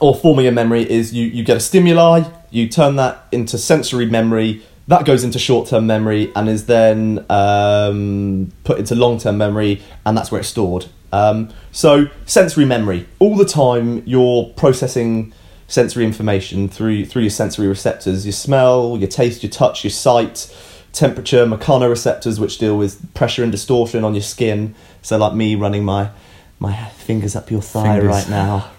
or 0.00 0.14
forming 0.14 0.46
a 0.46 0.52
memory 0.52 0.90
is 0.90 1.12
you 1.12 1.26
you 1.26 1.44
get 1.44 1.58
a 1.58 1.60
stimuli, 1.60 2.22
you 2.50 2.68
turn 2.68 2.96
that 2.96 3.26
into 3.30 3.58
sensory 3.58 4.06
memory. 4.06 4.62
That 4.88 5.04
goes 5.04 5.24
into 5.24 5.38
short 5.38 5.68
term 5.68 5.86
memory 5.86 6.32
and 6.36 6.48
is 6.48 6.66
then 6.66 7.24
um, 7.28 8.52
put 8.64 8.78
into 8.78 8.94
long 8.94 9.18
term 9.18 9.36
memory, 9.36 9.82
and 10.04 10.16
that's 10.16 10.30
where 10.30 10.40
it's 10.40 10.48
stored. 10.48 10.86
Um, 11.12 11.50
so, 11.72 12.06
sensory 12.24 12.64
memory. 12.64 13.06
All 13.18 13.36
the 13.36 13.44
time, 13.44 14.02
you're 14.06 14.44
processing 14.56 15.32
sensory 15.68 16.04
information 16.04 16.68
through 16.68 17.04
through 17.04 17.22
your 17.22 17.30
sensory 17.30 17.66
receptors 17.66 18.24
your 18.24 18.32
smell, 18.32 18.96
your 18.96 19.08
taste, 19.08 19.42
your 19.42 19.50
touch, 19.50 19.82
your 19.82 19.90
sight, 19.90 20.54
temperature, 20.92 21.44
mechanoreceptors, 21.46 22.38
which 22.38 22.58
deal 22.58 22.76
with 22.78 23.12
pressure 23.14 23.42
and 23.42 23.50
distortion 23.50 24.04
on 24.04 24.14
your 24.14 24.22
skin. 24.22 24.74
So, 25.02 25.18
like 25.18 25.34
me 25.34 25.54
running 25.56 25.84
my 25.84 26.10
my 26.58 26.74
fingers 26.90 27.36
up 27.36 27.50
your 27.50 27.60
thigh 27.62 27.96
Fingers. 27.98 28.08
right 28.08 28.28
now 28.30 28.70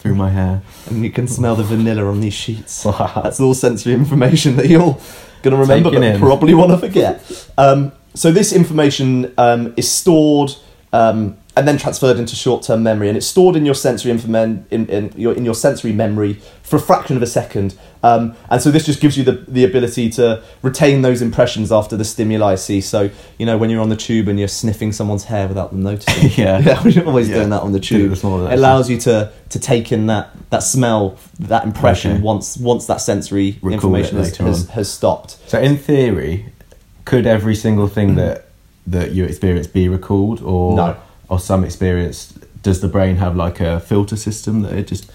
Through 0.00 0.14
my 0.16 0.30
hair. 0.30 0.62
and 0.86 1.04
you 1.04 1.10
can 1.10 1.28
smell 1.28 1.54
the 1.56 1.62
vanilla 1.62 2.04
on 2.06 2.20
these 2.20 2.34
sheets. 2.34 2.84
Wow. 2.84 3.20
That's 3.22 3.38
all 3.40 3.54
sensory 3.54 3.94
information 3.94 4.56
that 4.56 4.68
you're 4.68 4.98
going 5.42 5.54
to 5.54 5.56
remember, 5.56 5.90
Taking 5.90 6.00
but 6.00 6.14
in. 6.14 6.20
probably 6.20 6.54
want 6.54 6.70
to 6.72 6.78
forget. 6.78 7.48
Um, 7.56 7.92
so 8.14 8.30
this 8.32 8.52
information 8.52 9.32
um, 9.38 9.72
is 9.76 9.90
stored 9.90 10.52
um, 10.92 11.36
and 11.56 11.66
then 11.68 11.78
transferred 11.78 12.18
into 12.18 12.34
short-term 12.34 12.82
memory, 12.82 13.08
and 13.08 13.16
it's 13.16 13.26
stored 13.26 13.56
in 13.56 13.64
your 13.64 13.74
sensory 13.74 14.12
informa- 14.12 14.64
in, 14.70 14.86
in 14.88 15.12
your 15.16 15.34
in 15.34 15.44
your 15.44 15.54
sensory 15.54 15.92
memory 15.92 16.34
for 16.62 16.76
a 16.76 16.80
fraction 16.80 17.16
of 17.16 17.22
a 17.22 17.26
second. 17.26 17.74
Um, 18.04 18.34
and 18.50 18.60
so 18.60 18.70
this 18.72 18.84
just 18.84 19.00
gives 19.00 19.16
you 19.16 19.22
the 19.24 19.32
the 19.46 19.64
ability 19.64 20.10
to 20.10 20.42
retain 20.62 21.02
those 21.02 21.22
impressions 21.22 21.70
after 21.70 21.96
the 21.96 22.04
stimuli 22.04 22.56
cease. 22.56 22.88
So 22.88 23.10
you 23.38 23.46
know 23.46 23.56
when 23.56 23.70
you're 23.70 23.80
on 23.80 23.90
the 23.90 23.96
tube 23.96 24.26
and 24.28 24.38
you're 24.38 24.48
sniffing 24.48 24.92
someone's 24.92 25.24
hair 25.24 25.46
without 25.48 25.70
them 25.70 25.82
noticing. 25.82 26.30
Yeah. 26.42 26.58
yeah, 26.66 26.82
we're 26.84 27.04
always 27.06 27.28
Yeah. 27.28 27.36
doing 27.36 27.50
that 27.50 27.62
on 27.62 27.72
the 27.72 27.80
tube. 27.80 28.12
It 28.12 28.24
allows 28.24 28.90
you 28.90 28.98
to 29.00 29.30
to 29.50 29.58
take 29.60 29.92
in 29.92 30.06
that 30.06 30.30
that 30.50 30.62
smell, 30.64 31.16
that 31.38 31.64
impression 31.64 32.12
Okay. 32.12 32.22
once 32.22 32.56
once 32.56 32.86
that 32.86 33.00
sensory 33.00 33.52
Recall 33.62 33.72
information 33.72 34.16
has, 34.18 34.36
has, 34.36 34.68
has 34.70 34.90
stopped. 34.92 35.36
So, 35.46 35.60
in 35.60 35.76
theory, 35.76 36.46
could 37.04 37.26
every 37.26 37.54
single 37.54 37.88
thing 37.88 38.16
that 38.16 38.46
that 38.86 39.12
you 39.12 39.24
experience 39.24 39.68
be 39.68 39.88
recalled, 39.88 40.42
or 40.42 40.74
No. 40.76 40.96
or 41.28 41.38
some 41.38 41.62
experience? 41.64 42.34
Does 42.62 42.80
the 42.80 42.88
brain 42.88 43.16
have 43.16 43.36
like 43.36 43.60
a 43.60 43.80
filter 43.80 44.16
system 44.16 44.62
that 44.62 44.72
it 44.72 44.86
just 44.88 45.10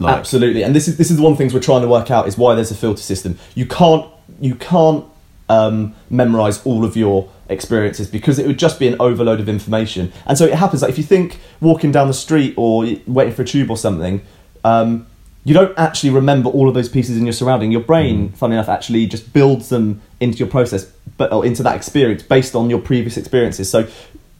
like? 0.00 0.16
Absolutely, 0.16 0.62
and 0.62 0.74
this 0.74 0.88
is 0.88 0.96
this 0.96 1.10
is 1.10 1.20
one 1.20 1.32
of 1.32 1.38
the 1.38 1.42
things 1.42 1.54
we're 1.54 1.60
trying 1.60 1.82
to 1.82 1.88
work 1.88 2.10
out 2.10 2.28
is 2.28 2.38
why 2.38 2.54
there's 2.54 2.70
a 2.70 2.74
filter 2.74 3.02
system. 3.02 3.38
You 3.54 3.66
can't 3.66 4.06
you 4.40 4.54
can't 4.54 5.04
um, 5.48 5.94
memorize 6.10 6.64
all 6.64 6.84
of 6.84 6.96
your 6.96 7.30
experiences 7.48 8.08
because 8.08 8.38
it 8.38 8.46
would 8.46 8.58
just 8.58 8.78
be 8.78 8.86
an 8.86 8.96
overload 9.00 9.40
of 9.40 9.48
information. 9.48 10.12
And 10.26 10.36
so 10.36 10.44
it 10.44 10.54
happens 10.54 10.82
like 10.82 10.90
if 10.90 10.98
you 10.98 11.04
think 11.04 11.40
walking 11.60 11.90
down 11.92 12.08
the 12.08 12.14
street 12.14 12.54
or 12.56 12.86
waiting 13.06 13.34
for 13.34 13.42
a 13.42 13.46
tube 13.46 13.70
or 13.70 13.76
something. 13.76 14.22
Um, 14.64 15.06
you 15.44 15.54
don't 15.54 15.76
actually 15.78 16.10
remember 16.10 16.50
all 16.50 16.68
of 16.68 16.74
those 16.74 16.90
pieces 16.90 17.16
in 17.16 17.24
your 17.24 17.32
surrounding. 17.32 17.72
Your 17.72 17.80
brain, 17.80 18.32
funny 18.32 18.54
enough, 18.54 18.68
actually 18.68 19.06
just 19.06 19.32
builds 19.32 19.70
them 19.70 20.02
into 20.20 20.36
your 20.36 20.48
process, 20.48 20.92
but 21.16 21.32
or 21.32 21.46
into 21.46 21.62
that 21.62 21.74
experience 21.74 22.22
based 22.22 22.54
on 22.54 22.68
your 22.68 22.80
previous 22.80 23.16
experiences. 23.16 23.70
So, 23.70 23.88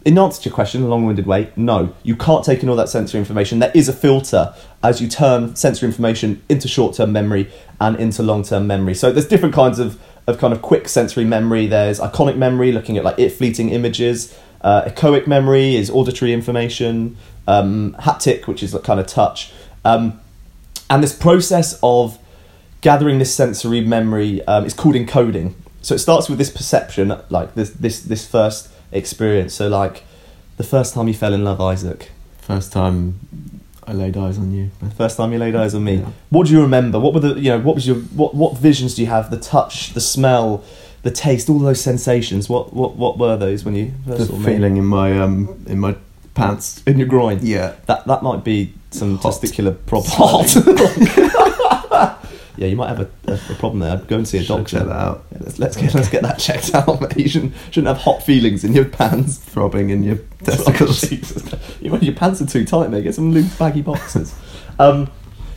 in 0.04 0.18
answer 0.18 0.42
to 0.42 0.48
your 0.48 0.54
question, 0.54 0.82
a 0.82 0.88
long-winded 0.88 1.26
way, 1.26 1.52
no, 1.56 1.94
you 2.02 2.16
can't 2.16 2.44
take 2.44 2.62
in 2.62 2.68
all 2.68 2.76
that 2.76 2.88
sensory 2.88 3.18
information. 3.18 3.58
There 3.58 3.72
is 3.74 3.88
a 3.88 3.92
filter 3.92 4.54
as 4.82 5.00
you 5.00 5.08
turn 5.08 5.56
sensory 5.56 5.88
information 5.88 6.42
into 6.48 6.68
short-term 6.68 7.12
memory 7.12 7.50
and 7.80 7.98
into 7.98 8.22
long-term 8.22 8.66
memory. 8.66 8.94
So 8.94 9.12
there's 9.12 9.28
different 9.28 9.54
kinds 9.54 9.78
of 9.78 10.00
of 10.28 10.36
kind 10.38 10.52
of 10.52 10.60
quick 10.60 10.88
sensory 10.88 11.24
memory. 11.24 11.66
There's 11.66 11.98
iconic 12.00 12.36
memory, 12.36 12.70
looking 12.70 12.98
at 12.98 13.04
like 13.04 13.18
it 13.18 13.30
fleeting 13.30 13.70
images. 13.70 14.38
Uh, 14.60 14.82
echoic 14.82 15.26
memory 15.26 15.74
is 15.74 15.88
auditory 15.90 16.34
information. 16.34 17.16
Um, 17.46 17.96
haptic, 18.00 18.46
which 18.46 18.62
is 18.62 18.74
like 18.74 18.84
kind 18.84 19.00
of 19.00 19.06
touch. 19.06 19.52
Um, 19.84 20.20
and 20.90 21.02
this 21.02 21.16
process 21.16 21.78
of 21.82 22.18
gathering 22.82 23.18
this 23.18 23.34
sensory 23.34 23.80
memory 23.80 24.46
um, 24.46 24.66
is 24.66 24.74
called 24.74 24.94
encoding. 24.94 25.54
So 25.80 25.94
it 25.94 25.98
starts 25.98 26.28
with 26.28 26.36
this 26.36 26.50
perception, 26.50 27.14
like 27.30 27.54
this 27.54 27.70
this 27.70 28.02
this 28.02 28.28
first 28.28 28.70
experience. 28.92 29.54
So 29.54 29.68
like 29.68 30.04
the 30.56 30.64
first 30.64 30.94
time 30.94 31.08
you 31.08 31.14
fell 31.14 31.32
in 31.34 31.44
love, 31.44 31.60
Isaac. 31.60 32.10
First 32.40 32.72
time 32.72 33.20
I 33.86 33.92
laid 33.92 34.16
eyes 34.16 34.38
on 34.38 34.52
you. 34.52 34.70
The 34.82 34.90
first 34.90 35.16
time 35.16 35.32
you 35.32 35.38
laid 35.38 35.54
eyes 35.56 35.74
on 35.74 35.84
me. 35.84 35.96
Yeah. 35.96 36.06
What 36.30 36.46
do 36.46 36.52
you 36.52 36.62
remember? 36.62 36.98
What 36.98 37.14
were 37.14 37.20
the 37.20 37.34
you 37.40 37.50
know 37.50 37.58
what 37.60 37.74
was 37.74 37.86
your 37.86 37.96
what 37.96 38.34
what 38.34 38.56
visions 38.58 38.94
do 38.94 39.02
you 39.02 39.08
have? 39.08 39.30
The 39.30 39.38
touch, 39.38 39.92
the 39.94 40.00
smell, 40.00 40.64
the 41.02 41.10
taste, 41.10 41.48
all 41.48 41.58
those 41.58 41.80
sensations. 41.80 42.48
What 42.48 42.72
what 42.72 42.96
what 42.96 43.18
were 43.18 43.36
those 43.36 43.64
when 43.64 43.74
you 43.76 43.92
The 44.06 44.16
first 44.16 44.32
me? 44.32 44.44
feeling 44.44 44.76
in 44.76 44.84
my 44.84 45.18
um 45.18 45.62
in 45.66 45.78
my 45.78 45.94
pants. 46.34 46.82
in 46.86 46.98
your 46.98 47.08
groin. 47.08 47.38
Yeah. 47.42 47.74
That 47.86 48.06
that 48.06 48.22
might 48.22 48.44
be 48.44 48.72
some 48.90 49.18
Hot. 49.18 49.32
testicular 49.32 49.76
problem. 49.86 50.14
yeah, 52.58 52.66
you 52.66 52.76
might 52.76 52.88
have 52.88 53.00
a, 53.00 53.08
a, 53.30 53.34
a 53.34 53.54
problem 53.54 53.78
there. 53.78 53.92
I'd 53.92 54.08
go 54.08 54.16
and 54.16 54.26
see 54.26 54.38
a 54.38 54.42
Should 54.42 54.48
doctor. 54.58 54.78
check 54.78 54.86
that 54.88 54.96
out. 54.96 55.24
Yeah, 55.32 55.38
let's, 55.42 55.58
let's 55.58 55.76
get 55.76 55.94
let's 55.94 56.08
get 56.10 56.22
that 56.22 56.38
checked 56.38 56.74
out. 56.74 57.00
Mate. 57.00 57.16
You 57.16 57.28
shouldn't 57.28 57.54
shouldn't 57.70 57.86
have 57.86 57.98
hot 57.98 58.22
feelings 58.24 58.64
in 58.64 58.72
your 58.72 58.84
pants. 58.84 59.38
Throbbing 59.38 59.90
in 59.90 60.02
your 60.02 60.16
testicles. 60.44 61.10
You- 61.80 61.96
your 61.98 62.14
pants 62.14 62.42
are 62.42 62.46
too 62.46 62.64
tight, 62.64 62.90
mate. 62.90 63.04
Get 63.04 63.14
some 63.14 63.32
loose 63.32 63.56
baggy 63.56 63.82
boxes. 63.82 64.34
um, 64.78 65.10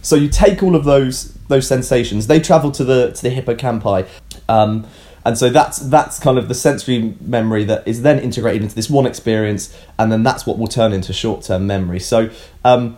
so 0.04 0.16
you 0.16 0.30
take 0.30 0.62
all 0.64 0.76
of 0.76 0.84
those 0.86 1.34
those 1.50 1.68
sensations. 1.68 2.28
They 2.28 2.40
travel 2.40 2.72
to 2.72 2.84
the 2.84 3.12
to 3.12 3.22
the 3.22 3.30
hippocampi, 3.36 4.08
um, 4.48 4.86
and 5.26 5.38
so 5.38 5.50
that's 5.50 5.78
that's 5.80 6.20
kind 6.20 6.38
of 6.38 6.48
the 6.48 6.56
sensory 6.56 7.16
memory 7.22 7.64
that 7.66 7.88
is 7.88 8.02
then 8.04 8.20
integrated 8.20 8.62
into 8.64 8.76
this 8.76 8.90
one 8.90 9.06
experience, 9.08 9.76
and 10.00 10.12
then 10.12 10.22
that's 10.24 10.46
what 10.46 10.58
will 10.60 10.68
turn 10.68 10.94
into 10.94 11.14
short 11.14 11.44
term 11.44 11.66
memory. 11.66 12.00
So. 12.00 12.30
Um, 12.64 12.98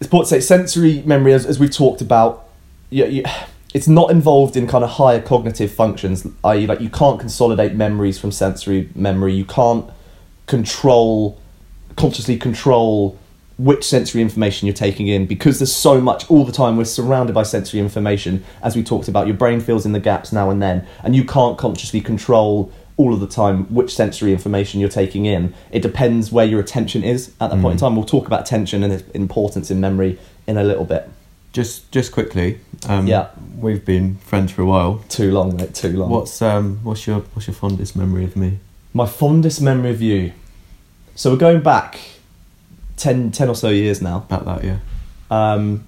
it's 0.00 0.06
important 0.06 0.28
to 0.28 0.40
say 0.40 0.46
sensory 0.46 1.02
memory, 1.02 1.32
as, 1.32 1.44
as 1.44 1.58
we've 1.58 1.72
talked 1.72 2.00
about, 2.00 2.47
you, 2.90 3.06
you, 3.06 3.24
it's 3.74 3.88
not 3.88 4.10
involved 4.10 4.56
in 4.56 4.66
kind 4.66 4.82
of 4.82 4.90
higher 4.90 5.20
cognitive 5.20 5.70
functions, 5.70 6.26
i.e., 6.44 6.66
like 6.66 6.80
you 6.80 6.90
can't 6.90 7.20
consolidate 7.20 7.74
memories 7.74 8.18
from 8.18 8.32
sensory 8.32 8.90
memory. 8.94 9.34
You 9.34 9.44
can't 9.44 9.88
control, 10.46 11.40
consciously 11.96 12.36
control 12.36 13.18
which 13.58 13.84
sensory 13.84 14.22
information 14.22 14.66
you're 14.66 14.74
taking 14.74 15.08
in 15.08 15.26
because 15.26 15.58
there's 15.58 15.74
so 15.74 16.00
much 16.00 16.30
all 16.30 16.44
the 16.44 16.52
time. 16.52 16.76
We're 16.76 16.84
surrounded 16.84 17.34
by 17.34 17.42
sensory 17.42 17.80
information, 17.80 18.44
as 18.62 18.76
we 18.76 18.82
talked 18.84 19.08
about. 19.08 19.26
Your 19.26 19.36
brain 19.36 19.60
fills 19.60 19.84
in 19.84 19.92
the 19.92 20.00
gaps 20.00 20.32
now 20.32 20.48
and 20.50 20.62
then, 20.62 20.86
and 21.02 21.14
you 21.14 21.24
can't 21.24 21.58
consciously 21.58 22.00
control 22.00 22.72
all 22.96 23.14
of 23.14 23.20
the 23.20 23.26
time 23.26 23.64
which 23.72 23.94
sensory 23.94 24.32
information 24.32 24.80
you're 24.80 24.88
taking 24.88 25.26
in. 25.26 25.54
It 25.70 25.82
depends 25.82 26.32
where 26.32 26.46
your 26.46 26.60
attention 26.60 27.04
is 27.04 27.28
at 27.40 27.50
that 27.50 27.60
point 27.60 27.72
in 27.72 27.76
mm. 27.76 27.80
time. 27.80 27.96
We'll 27.96 28.04
talk 28.04 28.26
about 28.26 28.42
attention 28.42 28.82
and 28.82 28.92
its 28.92 29.08
importance 29.10 29.70
in 29.70 29.80
memory 29.80 30.18
in 30.46 30.56
a 30.56 30.64
little 30.64 30.84
bit. 30.84 31.08
Just 31.52 31.90
just 31.92 32.12
quickly. 32.12 32.60
Um, 32.86 33.06
Yeah. 33.06 33.28
We've 33.58 33.84
been 33.84 34.16
friends 34.18 34.52
for 34.52 34.62
a 34.62 34.66
while. 34.66 35.02
Too 35.08 35.32
long, 35.32 35.56
mate. 35.56 35.74
Too 35.74 35.96
long. 35.96 36.10
What's 36.10 36.40
um 36.42 36.78
what's 36.84 37.06
your 37.06 37.20
what's 37.34 37.46
your 37.48 37.54
fondest 37.54 37.96
memory 37.96 38.24
of 38.24 38.36
me? 38.36 38.58
my 38.94 39.06
fondest 39.06 39.60
memory 39.60 39.90
of 39.90 40.00
you? 40.02 40.32
So 41.14 41.30
we're 41.30 41.36
going 41.36 41.60
back 41.60 41.98
10, 42.96 43.32
10 43.32 43.48
or 43.48 43.54
so 43.54 43.68
years 43.68 44.00
now. 44.00 44.18
About 44.18 44.44
that, 44.46 44.64
yeah. 44.64 44.78
Um, 45.30 45.86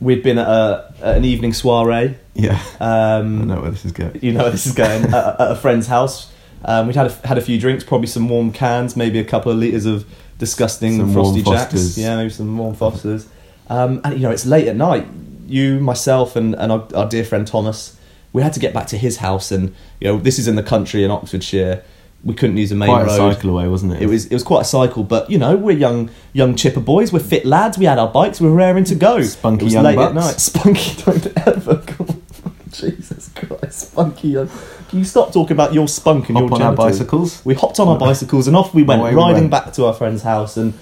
we'd 0.00 0.22
been 0.22 0.38
at, 0.38 0.46
a, 0.48 0.94
at 1.00 1.16
an 1.16 1.24
evening 1.24 1.52
soiree. 1.52 2.16
Yeah. 2.34 2.60
Um, 2.80 3.42
I 3.42 3.44
know 3.46 3.60
where 3.62 3.70
this 3.70 3.84
is 3.84 3.92
going. 3.92 4.18
you 4.22 4.32
know 4.32 4.42
where 4.42 4.50
this 4.50 4.66
is 4.66 4.74
going 4.74 5.04
at, 5.14 5.40
at 5.40 5.50
a 5.52 5.56
friend's 5.56 5.86
house. 5.86 6.30
Um, 6.64 6.86
we'd 6.86 6.96
had 6.96 7.06
a, 7.06 7.26
had 7.26 7.38
a 7.38 7.40
few 7.40 7.58
drinks, 7.58 7.82
probably 7.82 8.06
some 8.06 8.28
warm 8.28 8.52
cans, 8.52 8.96
maybe 8.96 9.18
a 9.18 9.24
couple 9.24 9.50
of 9.50 9.58
liters 9.58 9.86
of 9.86 10.06
disgusting 10.38 10.98
Some 10.98 11.12
frosty 11.12 11.42
jacks. 11.42 11.72
Fosters. 11.72 11.98
Yeah, 11.98 12.16
maybe 12.16 12.30
some 12.30 12.56
warm 12.56 12.74
Fosters. 12.74 13.28
Um, 13.68 14.00
and 14.04 14.14
you 14.14 14.20
know, 14.20 14.30
it's 14.30 14.46
late 14.46 14.68
at 14.68 14.76
night. 14.76 15.06
You, 15.52 15.78
myself, 15.80 16.34
and, 16.36 16.54
and 16.54 16.72
our, 16.72 16.86
our 16.94 17.08
dear 17.08 17.24
friend 17.24 17.46
Thomas, 17.46 17.96
we 18.32 18.42
had 18.42 18.52
to 18.54 18.60
get 18.60 18.72
back 18.74 18.86
to 18.88 18.96
his 18.98 19.18
house, 19.18 19.52
and 19.52 19.74
you 20.00 20.08
know, 20.08 20.18
this 20.18 20.38
is 20.38 20.48
in 20.48 20.56
the 20.56 20.62
country 20.62 21.04
in 21.04 21.10
Oxfordshire. 21.10 21.84
We 22.24 22.34
couldn't 22.34 22.56
use 22.56 22.70
a 22.70 22.76
main 22.76 22.88
Quite 22.88 23.02
a 23.02 23.06
road. 23.06 23.34
cycle 23.34 23.50
away, 23.50 23.66
wasn't 23.66 23.94
it? 23.94 24.02
It 24.02 24.06
was 24.06 24.26
it 24.26 24.32
was 24.32 24.44
quite 24.44 24.60
a 24.60 24.64
cycle, 24.64 25.02
but 25.02 25.28
you 25.28 25.38
know 25.38 25.56
we're 25.56 25.76
young 25.76 26.08
young 26.32 26.54
chipper 26.54 26.78
boys. 26.80 27.12
We're 27.12 27.18
fit 27.18 27.44
lads. 27.44 27.76
We 27.78 27.84
had 27.84 27.98
our 27.98 28.06
bikes. 28.06 28.40
We 28.40 28.48
were 28.48 28.54
raring 28.54 28.84
to 28.84 28.94
go. 28.94 29.20
Spunky 29.22 29.66
young 29.66 29.82
late 29.84 29.98
at 29.98 30.14
bucks. 30.14 30.26
night. 30.26 30.40
Spunky, 30.76 31.02
don't 31.02 31.46
ever 31.48 31.76
come. 31.78 32.22
Jesus 32.70 33.28
Christ, 33.34 33.90
spunky 33.90 34.28
young. 34.28 34.48
Can 34.88 34.98
you 35.00 35.04
stop 35.04 35.32
talking 35.32 35.54
about 35.56 35.74
your 35.74 35.88
spunk 35.88 36.28
and 36.28 36.38
Hop 36.38 36.50
your 36.50 36.54
on 36.54 36.62
our 36.62 36.74
bicycles. 36.76 37.44
We 37.44 37.54
hopped 37.54 37.80
on 37.80 37.88
our 37.88 37.98
bicycles 37.98 38.46
and 38.46 38.56
off 38.56 38.72
we 38.72 38.82
went, 38.84 39.00
Away 39.00 39.10
we 39.10 39.16
riding 39.16 39.34
went. 39.44 39.50
back 39.50 39.72
to 39.74 39.84
our 39.86 39.92
friend's 39.92 40.22
house. 40.22 40.56
And 40.56 40.74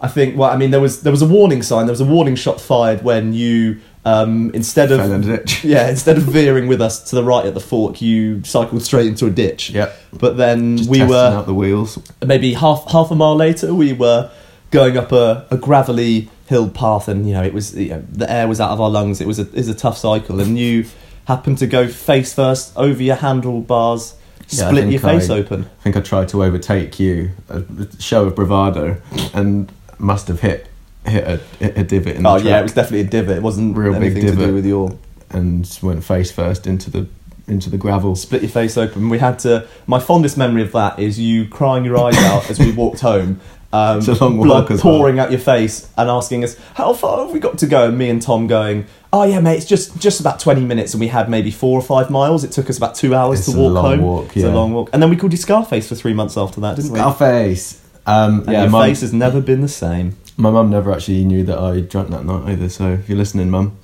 I 0.00 0.08
think, 0.08 0.36
well, 0.36 0.50
I 0.50 0.56
mean, 0.56 0.70
there 0.72 0.80
was 0.80 1.02
there 1.02 1.12
was 1.12 1.22
a 1.22 1.26
warning 1.28 1.62
sign. 1.62 1.86
There 1.86 1.92
was 1.92 2.00
a 2.00 2.04
warning 2.04 2.34
shot 2.34 2.60
fired 2.60 3.02
when 3.02 3.32
you 3.32 3.80
um, 4.04 4.50
instead 4.54 4.92
of 4.92 5.00
in 5.00 5.44
yeah, 5.62 5.88
instead 5.90 6.16
of 6.16 6.24
veering 6.24 6.66
with 6.68 6.80
us 6.80 7.10
to 7.10 7.16
the 7.16 7.24
right 7.24 7.44
at 7.44 7.54
the 7.54 7.60
fork, 7.60 8.00
you 8.00 8.42
cycled 8.44 8.82
straight 8.82 9.06
into 9.06 9.26
a 9.26 9.30
ditch. 9.30 9.70
Yep. 9.70 9.96
But 10.14 10.36
then 10.36 10.78
Just 10.78 10.90
we 10.90 11.04
were 11.04 11.32
out 11.34 11.46
the 11.46 11.54
wheels. 11.54 11.98
maybe 12.24 12.54
half 12.54 12.90
half 12.90 13.10
a 13.10 13.14
mile 13.14 13.36
later, 13.36 13.74
we 13.74 13.92
were 13.92 14.30
going 14.70 14.96
up 14.96 15.12
a, 15.12 15.46
a 15.50 15.56
gravelly 15.56 16.30
hill 16.46 16.70
path, 16.70 17.08
and 17.08 17.26
you 17.26 17.34
know 17.34 17.42
it 17.42 17.52
was 17.52 17.74
you 17.76 17.90
know, 17.90 18.04
the 18.10 18.30
air 18.30 18.48
was 18.48 18.60
out 18.60 18.70
of 18.70 18.80
our 18.80 18.90
lungs. 18.90 19.20
It 19.20 19.26
was 19.26 19.38
a 19.38 19.42
it 19.42 19.54
was 19.54 19.68
a 19.68 19.74
tough 19.74 19.98
cycle, 19.98 20.40
and 20.40 20.58
you 20.58 20.86
happened 21.26 21.58
to 21.58 21.66
go 21.66 21.86
face 21.88 22.32
first 22.32 22.72
over 22.76 23.02
your 23.02 23.16
handlebars, 23.16 24.14
Yeah, 24.48 24.68
split 24.68 24.88
your 24.90 25.00
face 25.00 25.28
I- 25.28 25.34
open. 25.38 25.64
I 25.80 25.82
think 25.82 25.96
I 25.96 26.00
tried 26.00 26.28
to 26.30 26.42
overtake 26.42 26.98
you, 26.98 27.32
a 27.50 27.62
show 27.98 28.24
of 28.26 28.34
bravado, 28.36 28.96
and 29.34 29.70
must 29.98 30.28
have 30.28 30.40
hit 30.40 30.68
hit 31.08 31.24
a, 31.24 31.36
hit 31.58 31.78
a 31.78 31.84
divot 31.84 32.16
in 32.16 32.22
the 32.22 32.28
Oh 32.28 32.36
yeah, 32.36 32.60
it 32.60 32.62
was 32.62 32.72
definitely 32.74 33.00
a 33.00 33.10
divot. 33.10 33.36
It 33.38 33.42
wasn't 33.42 33.76
Real 33.76 33.92
big 33.94 34.02
anything 34.02 34.22
to 34.22 34.30
divot. 34.32 34.46
do 34.48 34.54
with 34.54 34.66
your 34.66 34.96
and 35.30 35.78
went 35.82 36.02
face 36.04 36.30
first 36.30 36.66
into 36.66 36.90
the 36.90 37.06
into 37.46 37.70
the 37.70 37.78
gravel. 37.78 38.14
split 38.14 38.42
your 38.42 38.50
face 38.50 38.76
open. 38.76 39.08
We 39.08 39.18
had 39.18 39.38
to. 39.40 39.66
My 39.86 39.98
fondest 40.00 40.36
memory 40.36 40.62
of 40.62 40.72
that 40.72 40.98
is 40.98 41.18
you 41.18 41.46
crying 41.48 41.84
your 41.84 41.98
eyes 41.98 42.16
out 42.18 42.48
as 42.50 42.58
we 42.58 42.72
walked 42.72 43.00
home. 43.00 43.40
Um, 43.72 43.98
It's 43.98 44.08
a 44.08 44.14
long 44.14 44.36
blood 44.38 44.62
walk 44.64 44.70
as 44.70 44.82
well. 44.84 44.96
pouring 44.98 45.18
out 45.18 45.30
your 45.30 45.40
face 45.40 45.90
and 45.98 46.08
asking 46.08 46.42
us 46.44 46.56
how 46.74 46.94
far 46.94 47.24
have 47.24 47.32
we 47.34 47.38
got 47.38 47.58
to 47.58 47.66
go. 47.66 47.88
And 47.88 47.98
me 47.98 48.08
and 48.08 48.20
Tom 48.22 48.46
going, 48.46 48.86
oh 49.12 49.24
yeah, 49.24 49.40
mate, 49.40 49.56
it's 49.58 49.66
just 49.66 49.98
just 49.98 50.20
about 50.20 50.40
twenty 50.40 50.62
minutes, 50.64 50.94
and 50.94 51.00
we 51.00 51.08
had 51.08 51.28
maybe 51.28 51.50
four 51.50 51.78
or 51.78 51.82
five 51.82 52.08
miles. 52.10 52.44
It 52.44 52.52
took 52.52 52.68
us 52.70 52.76
about 52.78 52.94
two 52.94 53.14
hours 53.14 53.40
It's 53.40 53.52
to 53.52 53.58
a 53.58 53.62
walk 53.62 53.72
long 53.74 53.84
home. 53.84 54.00
walk, 54.02 54.26
It's 54.28 54.36
a 54.44 54.48
yeah. 54.48 54.54
long 54.54 54.72
walk, 54.72 54.88
and 54.94 55.02
then 55.02 55.10
we 55.10 55.16
called 55.16 55.32
you 55.32 55.38
Scarface 55.38 55.88
for 55.88 55.94
three 55.94 56.14
months 56.14 56.36
after 56.38 56.60
that, 56.62 56.76
didn't 56.76 56.92
we? 56.92 56.98
Scarface. 56.98 57.82
Um, 58.06 58.44
Yeah, 58.46 58.52
yeah, 58.52 58.62
your 58.62 58.70
mum, 58.70 58.86
face 58.88 59.00
has 59.02 59.12
never 59.12 59.40
been 59.42 59.60
the 59.60 59.68
same. 59.68 60.16
My 60.38 60.50
mum 60.50 60.70
never 60.70 60.90
actually 60.92 61.24
knew 61.24 61.44
that 61.44 61.58
I 61.58 61.80
drank 61.80 62.08
that 62.08 62.24
night 62.24 62.48
either. 62.52 62.68
So 62.70 62.92
if 62.92 63.08
you're 63.08 63.18
listening, 63.18 63.50
mum, 63.50 63.76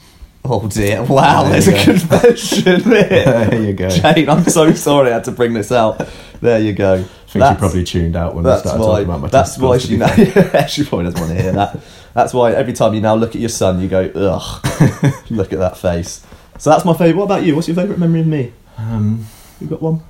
Oh 0.47 0.69
dear! 0.69 1.03
Wow, 1.03 1.45
There 1.45 1.53
there's 1.53 1.69
a 1.69 1.73
go. 1.73 1.85
confession 1.85 2.83
there. 2.83 3.09
there 3.51 3.63
you 3.63 3.73
go. 3.73 3.89
Jane, 3.89 4.29
I'm 4.29 4.45
so 4.45 4.73
sorry 4.73 5.11
I 5.11 5.15
had 5.15 5.25
to 5.25 5.31
bring 5.33 5.55
this 5.55 5.73
out. 5.73 6.07
There 6.43 6.59
you 6.61 6.73
go. 6.75 6.95
I 6.95 7.37
think 7.37 7.45
she 7.47 7.59
probably 7.59 7.83
tuned 7.85 8.15
out 8.15 8.35
when 8.35 8.45
I 8.47 8.51
That's 8.51 8.63
started 8.63 8.81
why. 8.81 8.87
talking 8.89 9.05
about 9.07 9.21
my 9.23 9.29
That's 9.29 9.59
why 9.59 9.79
she 9.79 9.97
now. 9.97 10.15
She 10.69 10.85
probably 10.85 11.07
doesn't 11.07 11.21
want 11.21 11.33
to 11.37 11.43
hear 11.43 11.53
that. 11.53 11.81
That's 12.13 12.33
why 12.35 12.53
every 12.53 12.75
time 12.75 12.95
you 12.95 13.01
now 13.01 13.15
look 13.17 13.31
at 13.35 13.41
your 13.41 13.49
son, 13.49 13.81
you 13.81 13.89
go, 13.89 14.03
ugh. 14.15 15.23
look 15.31 15.53
at 15.53 15.59
that 15.59 15.77
face. 15.79 16.25
So 16.59 16.71
that's 16.71 16.85
my 16.85 16.93
favourite. 16.93 17.17
What 17.17 17.25
about 17.25 17.43
you? 17.45 17.57
What's 17.57 17.67
your 17.67 17.75
favourite 17.75 17.99
memory 17.99 18.21
of 18.21 18.27
me? 18.29 18.53
Um, 18.77 19.27
You 19.61 19.67
got 19.67 19.83
one? 19.83 20.01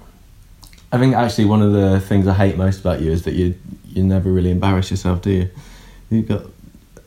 I 0.92 0.98
think 0.98 1.14
actually 1.14 1.46
one 1.46 1.62
of 1.62 1.72
the 1.72 2.00
things 2.00 2.26
I 2.26 2.34
hate 2.34 2.56
most 2.58 2.80
about 2.80 3.00
you 3.00 3.10
is 3.12 3.22
that 3.22 3.34
you 3.34 3.54
you 3.86 4.02
never 4.02 4.30
really 4.30 4.50
embarrass 4.50 4.90
yourself, 4.90 5.22
do 5.22 5.30
you? 5.30 5.48
You 6.14 6.22
got. 6.22 6.42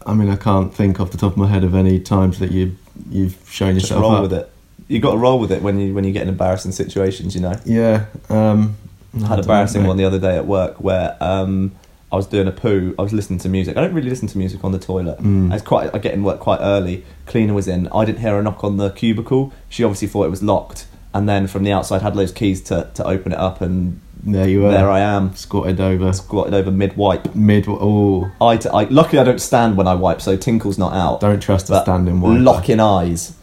I 0.05 0.13
mean, 0.13 0.29
I 0.29 0.35
can't 0.35 0.73
think 0.73 0.99
off 0.99 1.11
the 1.11 1.17
top 1.17 1.33
of 1.33 1.37
my 1.37 1.47
head 1.47 1.63
of 1.63 1.75
any 1.75 1.99
times 1.99 2.39
that 2.39 2.51
you 2.51 2.75
you've 3.09 3.37
shown 3.49 3.73
Just 3.75 3.85
yourself 3.87 4.01
roll 4.01 4.15
up. 4.15 4.21
with 4.23 4.33
it. 4.33 4.51
You 4.87 4.99
got 4.99 5.11
to 5.11 5.17
roll 5.17 5.39
with 5.39 5.51
it 5.51 5.61
when 5.61 5.79
you 5.79 5.93
when 5.93 6.03
you 6.03 6.11
get 6.13 6.23
in 6.23 6.29
embarrassing 6.29 6.71
situations. 6.71 7.35
You 7.35 7.41
know. 7.41 7.59
Yeah. 7.65 8.05
Um, 8.29 8.77
I 9.15 9.27
had 9.27 9.39
an 9.39 9.45
embarrassing 9.45 9.85
one 9.85 9.97
the 9.97 10.05
other 10.05 10.19
day 10.19 10.35
at 10.37 10.45
work 10.45 10.79
where 10.79 11.17
um, 11.21 11.73
I 12.11 12.15
was 12.15 12.27
doing 12.27 12.47
a 12.47 12.51
poo. 12.51 12.95
I 12.97 13.01
was 13.01 13.13
listening 13.13 13.39
to 13.39 13.49
music. 13.49 13.75
I 13.75 13.81
don't 13.81 13.93
really 13.93 14.09
listen 14.09 14.27
to 14.29 14.37
music 14.37 14.63
on 14.63 14.71
the 14.71 14.79
toilet. 14.79 15.19
Mm. 15.19 15.51
I 15.51 15.55
was 15.55 15.61
quite. 15.61 15.93
I 15.93 15.97
get 15.97 16.13
in 16.13 16.23
work 16.23 16.39
quite 16.39 16.59
early. 16.61 17.03
Cleaner 17.25 17.53
was 17.53 17.67
in. 17.67 17.87
I 17.89 18.05
didn't 18.05 18.19
hear 18.19 18.37
a 18.39 18.43
knock 18.43 18.63
on 18.63 18.77
the 18.77 18.91
cubicle. 18.91 19.51
She 19.69 19.83
obviously 19.83 20.07
thought 20.07 20.25
it 20.25 20.29
was 20.29 20.43
locked, 20.43 20.87
and 21.13 21.27
then 21.27 21.47
from 21.47 21.63
the 21.63 21.71
outside 21.71 22.01
had 22.01 22.15
those 22.15 22.31
keys 22.31 22.61
to, 22.63 22.89
to 22.93 23.03
open 23.05 23.31
it 23.33 23.37
up, 23.37 23.59
and 23.59 23.99
There 24.23 24.47
you 24.47 24.65
are. 24.65 24.71
there 24.71 24.89
I 24.89 24.99
am, 24.99 25.35
Squatted 25.35 25.79
over. 25.79 26.11
squatted 26.13 26.53
over 26.53 26.71
mid 26.71 26.97
wipe. 26.97 27.33
Mid. 27.35 27.65
Oh, 27.67 28.29
Eye 28.41 28.57
to 28.57 28.73
eye. 28.73 28.87
Luckily, 28.89 29.19
I 29.19 29.23
don't 29.23 29.39
stand 29.39 29.77
when 29.77 29.87
I 29.87 29.95
wipe, 29.95 30.21
so 30.21 30.35
tinkle's 30.35 30.77
not 30.77 30.93
out. 30.93 31.21
don't 31.21 31.41
trust 31.41 31.69
a 31.69 31.81
standing 31.81 32.19
wiper. 32.21 32.39
Locking 32.39 32.79
eyes. 32.79 33.33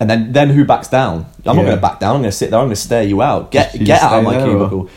And 0.00 0.10
then, 0.10 0.32
then 0.32 0.50
who 0.50 0.64
backs 0.64 0.88
down? 0.88 1.26
I'm 1.46 1.56
not 1.56 1.62
going 1.64 1.76
to 1.76 1.80
back 1.80 2.00
down. 2.00 2.16
I'm 2.16 2.22
going 2.22 2.30
to 2.30 2.36
sit 2.36 2.50
there. 2.50 2.58
I'm 2.58 2.66
going 2.66 2.74
to 2.74 2.80
stare 2.80 3.04
you 3.04 3.22
out. 3.22 3.50
Get 3.50 3.72
she 3.72 3.78
get 3.84 4.02
out 4.02 4.18
of 4.18 4.24
my 4.24 4.42
cubicle. 4.42 4.88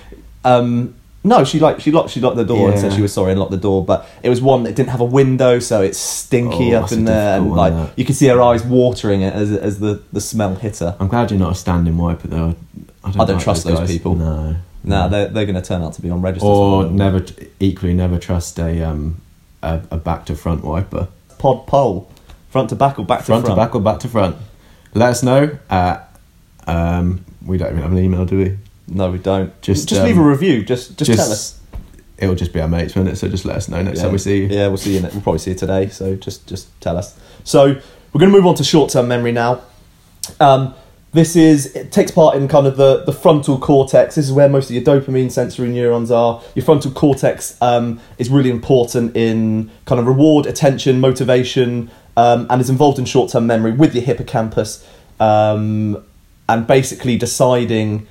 Um, 0.44 0.96
no, 1.24 1.44
she 1.44 1.60
like 1.60 1.82
she 1.82 1.92
locked 1.92 2.12
she 2.12 2.22
locked 2.22 2.38
the 2.38 2.46
door 2.46 2.72
and 2.72 2.80
said 2.80 2.94
she 2.94 3.02
was 3.02 3.12
sorry 3.12 3.32
and 3.32 3.40
locked 3.40 3.52
the 3.52 3.58
door. 3.58 3.84
But 3.84 4.08
it 4.24 4.30
was 4.30 4.42
one 4.42 4.64
that 4.64 4.76
didn't 4.76 4.90
have 4.90 5.02
a 5.02 5.06
window, 5.06 5.60
so 5.60 5.82
it's 5.82 5.98
stinky 6.00 6.74
Oh, 6.74 6.84
up 6.84 6.92
in 6.94 7.04
there, 7.06 7.38
and 7.38 7.52
like 7.52 7.74
that. 7.74 7.92
you 8.00 8.06
could 8.06 8.16
see 8.16 8.28
her 8.28 8.42
eyes 8.42 8.64
watering 8.64 9.22
it 9.22 9.34
as 9.34 9.52
as 9.52 9.80
the, 9.80 10.02
the 10.14 10.22
smell 10.22 10.56
hit 10.56 10.78
her. 10.80 10.96
I'm 11.00 11.10
glad 11.10 11.30
you're 11.32 11.40
not 11.40 11.52
a 11.52 11.56
standing 11.56 11.98
wiper 11.98 12.28
though. 12.30 12.56
I 13.04 13.12
don't, 13.12 13.22
I 13.22 13.26
don't 13.26 13.40
trust 13.42 13.66
those 13.66 13.80
guys. 13.80 13.92
people. 13.92 14.16
No. 14.16 14.56
Nah, 14.84 15.08
they're 15.08 15.28
they're 15.28 15.46
going 15.46 15.56
to 15.56 15.62
turn 15.62 15.82
out 15.82 15.94
to 15.94 16.02
be 16.02 16.10
on 16.10 16.22
registers. 16.22 16.48
Or 16.48 16.86
never, 16.86 17.26
equally 17.60 17.94
never 17.94 18.18
trust 18.20 18.58
a 18.60 18.84
um 18.84 19.22
a, 19.62 19.82
a 19.92 19.98
back 19.98 20.26
to 20.28 20.36
front 20.36 20.64
wiper. 20.64 21.08
pod 21.40 21.68
poll, 21.68 22.10
front 22.50 22.70
to 22.70 22.76
back 22.76 22.98
or 23.00 23.06
back 23.06 23.20
to 23.20 23.26
Front 23.26 23.46
front. 23.46 23.56
to 23.58 23.62
back 23.66 23.76
or 23.76 23.82
back 23.82 24.00
to 24.00 24.08
front. 24.08 24.36
Let 24.94 25.10
us 25.10 25.24
know. 25.24 25.58
Uh, 25.70 26.00
um, 26.68 27.24
we 27.46 27.58
don't 27.58 27.70
even 27.72 27.82
have 27.82 27.92
an 27.92 27.98
email, 28.00 28.26
do 28.26 28.38
we? 28.38 28.58
No, 28.88 29.12
we 29.12 29.18
don't. 29.18 29.60
Just, 29.62 29.90
just 29.90 30.02
um, 30.02 30.08
leave 30.08 30.18
a 30.18 30.22
review. 30.22 30.64
Just 30.64 30.98
just, 30.98 31.14
tell 31.14 31.32
us. 31.32 31.60
It'll 32.18 32.36
just 32.36 32.54
be 32.54 32.62
our 32.62 32.68
mates, 32.68 32.96
won't 32.96 33.10
it? 33.10 33.18
So 33.18 33.28
just 33.28 33.46
let 33.46 33.58
us 33.58 33.68
know 33.70 33.82
next 33.82 34.00
time 34.02 34.12
we 34.12 34.18
see 34.18 34.40
you. 34.44 34.48
Yeah, 34.48 34.68
we'll 34.68 34.78
see 34.78 34.96
you. 34.96 35.02
ne- 35.02 35.10
We'll 35.12 35.22
probably 35.22 35.40
see 35.40 35.52
you 35.52 35.58
today. 35.58 35.90
So 35.90 36.16
just 36.16 36.48
just 36.48 36.70
tell 36.82 36.98
us. 36.98 37.18
So 37.44 37.66
we're 37.66 38.20
going 38.20 38.32
to 38.32 38.38
move 38.38 38.46
on 38.48 38.56
to 38.56 38.64
short 38.64 38.90
term 38.92 39.08
memory 39.08 39.32
now. 39.34 39.62
Um, 40.40 40.74
this 41.14 41.36
is 41.36 41.76
it 41.76 41.92
takes 41.92 42.12
part 42.12 42.36
in 42.36 42.48
kind 42.48 42.68
of 42.68 42.78
the, 42.78 43.04
the 43.06 43.14
frontal 43.14 43.58
cortex. 43.58 44.16
This 44.16 44.26
is 44.26 44.32
where 44.32 44.50
most 44.50 44.70
of 44.70 44.76
your 44.76 44.84
dopamine 44.84 45.32
sensory 45.32 45.70
neurons 45.70 46.12
are. 46.12 46.42
Your 46.54 46.66
frontal 46.66 46.92
cortex 46.92 47.60
um, 47.62 48.00
is 48.18 48.30
really 48.30 48.50
important 48.50 49.16
in 49.16 49.72
kind 49.86 50.00
of 50.00 50.08
reward, 50.08 50.46
attention, 50.46 51.00
motivation, 51.00 51.90
um, 52.18 52.46
and 52.50 52.60
is 52.62 52.70
involved 52.70 53.00
in 53.00 53.06
short 53.06 53.32
term 53.32 53.48
memory 53.48 53.72
with 53.72 53.96
your 53.96 54.04
hippocampus, 54.04 54.86
um, 55.20 56.04
and 56.50 56.68
basically 56.68 57.18
deciding 57.18 58.08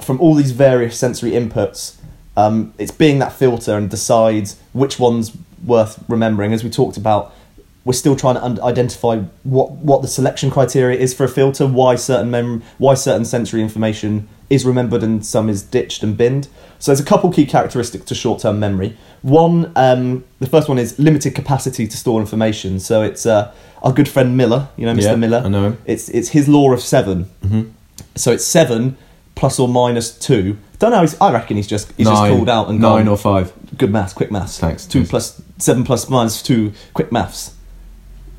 from 0.00 0.18
all 0.20 0.34
these 0.34 0.52
various 0.52 0.98
sensory 0.98 1.32
inputs. 1.32 1.96
Um, 2.36 2.72
it's 2.78 2.92
being 2.92 3.18
that 3.18 3.32
filter 3.32 3.76
and 3.76 3.90
decides 3.90 4.58
which 4.72 4.98
one's 4.98 5.36
worth 5.64 6.02
remembering. 6.08 6.54
As 6.54 6.64
we 6.64 6.70
talked 6.70 6.96
about, 6.96 7.34
we're 7.84 7.92
still 7.94 8.14
trying 8.16 8.34
to 8.34 8.44
un- 8.44 8.60
identify 8.60 9.18
what, 9.42 9.70
what 9.72 10.02
the 10.02 10.08
selection 10.08 10.50
criteria 10.50 10.98
is 10.98 11.14
for 11.14 11.24
a 11.24 11.28
filter, 11.28 11.66
why 11.66 11.94
certain 11.96 12.30
mem- 12.30 12.62
why 12.78 12.94
certain 12.94 13.24
sensory 13.24 13.62
information 13.62 14.28
is 14.50 14.64
remembered 14.66 15.02
and 15.02 15.24
some 15.24 15.48
is 15.48 15.62
ditched 15.62 16.02
and 16.02 16.16
binned. 16.16 16.48
So 16.78 16.90
there's 16.90 17.00
a 17.00 17.04
couple 17.04 17.30
key 17.32 17.46
characteristics 17.46 18.04
to 18.06 18.14
short-term 18.14 18.58
memory. 18.58 18.96
One, 19.22 19.70
um, 19.76 20.24
the 20.40 20.46
first 20.46 20.68
one 20.68 20.78
is 20.78 20.98
limited 20.98 21.34
capacity 21.34 21.86
to 21.86 21.96
store 21.96 22.20
information. 22.20 22.80
So 22.80 23.02
it's 23.02 23.26
uh, 23.26 23.54
our 23.82 23.92
good 23.92 24.08
friend 24.08 24.36
Miller, 24.36 24.68
you 24.76 24.86
know 24.86 24.94
Mr. 24.94 25.02
Yeah, 25.02 25.16
Miller. 25.16 25.42
I 25.44 25.48
know 25.48 25.64
him. 25.68 25.78
It's 25.86 26.08
it's 26.08 26.30
his 26.30 26.48
law 26.48 26.72
of 26.72 26.80
7 26.80 27.24
Mm-hmm. 27.44 27.70
So 28.16 28.32
it's 28.32 28.44
seven 28.44 28.96
plus 29.34 29.58
or 29.58 29.68
minus 29.68 30.18
two. 30.18 30.56
Don't 30.78 30.90
know. 30.90 31.00
He's, 31.02 31.18
I 31.20 31.32
reckon 31.32 31.56
he's 31.56 31.66
just 31.66 31.92
he's 31.96 32.06
just 32.06 32.20
called 32.20 32.48
out 32.48 32.68
and 32.68 32.80
nine 32.80 33.04
gone, 33.04 33.08
or 33.08 33.16
five. 33.16 33.52
good 33.78 33.90
maths, 33.90 34.12
quick 34.14 34.30
maths. 34.30 34.58
Thanks. 34.58 34.86
Two 34.86 35.04
plus 35.04 35.40
seven 35.58 35.84
plus 35.84 36.08
minus 36.08 36.42
two, 36.42 36.72
quick 36.94 37.12
maths. 37.12 37.54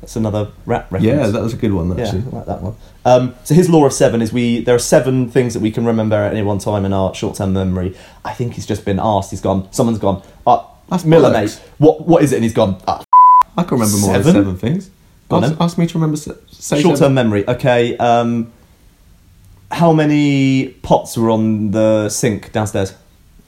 That's 0.02 0.16
another 0.16 0.50
rap 0.66 0.90
reference. 0.92 1.04
Yeah, 1.06 1.26
that 1.28 1.40
was 1.42 1.54
a 1.54 1.56
good 1.56 1.72
one 1.72 1.96
yeah, 1.96 2.04
actually. 2.04 2.24
I 2.32 2.36
like 2.36 2.46
that 2.46 2.60
one. 2.60 2.74
Um, 3.04 3.34
so 3.44 3.54
his 3.54 3.70
law 3.70 3.86
of 3.86 3.92
seven 3.92 4.20
is 4.20 4.32
we 4.32 4.60
there 4.60 4.74
are 4.74 4.78
seven 4.80 5.30
things 5.30 5.54
that 5.54 5.60
we 5.60 5.70
can 5.70 5.86
remember 5.86 6.16
at 6.16 6.32
any 6.32 6.42
one 6.42 6.58
time 6.58 6.84
in 6.84 6.92
our 6.92 7.14
short 7.14 7.36
term 7.36 7.52
memory. 7.54 7.96
I 8.24 8.34
think 8.34 8.54
he's 8.54 8.66
just 8.66 8.84
been 8.84 8.98
asked. 9.00 9.30
He's 9.30 9.40
gone. 9.40 9.72
Someone's 9.72 10.00
gone. 10.00 10.22
Uh, 10.46 10.64
That's 10.90 11.04
Miller, 11.04 11.30
bollocks. 11.30 11.60
mate. 11.60 11.70
What 11.78 12.06
what 12.06 12.22
is 12.22 12.32
it? 12.32 12.36
And 12.36 12.44
he's 12.44 12.52
gone. 12.52 12.82
Uh, 12.86 13.02
I 13.56 13.62
can 13.62 13.78
remember 13.78 13.96
more 13.98 14.10
Seven? 14.14 14.24
than 14.34 14.44
seven 14.44 14.56
things. 14.58 14.90
On 15.30 15.42
Ask, 15.44 15.52
then. 15.54 15.62
ask 15.62 15.78
me 15.78 15.86
to 15.86 15.94
remember. 15.94 16.16
se- 16.16 16.32
Say 16.50 16.82
short 16.82 16.94
term 16.96 16.98
seven. 16.98 17.14
memory. 17.14 17.48
Okay. 17.48 17.96
Um, 17.98 18.52
how 19.70 19.92
many 19.92 20.68
pots 20.82 21.16
were 21.16 21.30
on 21.30 21.70
the 21.70 22.08
sink 22.08 22.52
downstairs? 22.52 22.94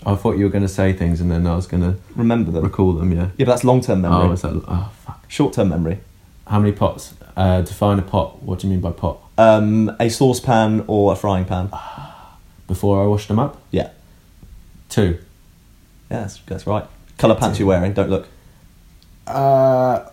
I 0.06 0.14
thought 0.14 0.36
you 0.36 0.44
were 0.44 0.50
going 0.50 0.62
to 0.62 0.68
say 0.68 0.92
things, 0.92 1.20
and 1.20 1.30
then 1.30 1.46
I 1.46 1.56
was 1.56 1.66
going 1.66 1.82
to 1.82 1.96
Remember 2.14 2.50
them. 2.50 2.62
recall 2.62 2.92
them. 2.92 3.10
Yeah. 3.12 3.30
Yeah, 3.36 3.46
but 3.46 3.52
that's 3.52 3.64
long 3.64 3.80
term 3.80 4.02
memory. 4.02 4.28
Oh, 4.28 4.32
is 4.32 4.42
that? 4.42 4.62
Oh, 4.68 4.92
fuck. 5.04 5.24
Short 5.28 5.52
term 5.54 5.70
memory. 5.70 5.98
How 6.46 6.58
many 6.58 6.72
pots? 6.72 7.14
Uh, 7.36 7.62
define 7.62 7.98
a 7.98 8.02
pot. 8.02 8.42
What 8.42 8.60
do 8.60 8.66
you 8.66 8.72
mean 8.72 8.80
by 8.80 8.92
pot? 8.92 9.18
Um, 9.36 9.94
a 9.98 10.08
saucepan 10.08 10.84
or 10.86 11.12
a 11.12 11.16
frying 11.16 11.44
pan. 11.44 11.70
Before 12.66 13.02
I 13.02 13.06
washed 13.06 13.28
them 13.28 13.38
up. 13.38 13.60
Yeah. 13.70 13.90
Two. 14.88 15.18
Yeah, 16.10 16.20
that's, 16.20 16.38
that's 16.46 16.66
right. 16.66 16.86
Colour 17.18 17.34
pants 17.34 17.58
you're 17.58 17.68
wearing, 17.68 17.92
don't 17.92 18.10
look. 18.10 18.28
Uh, 19.26 20.08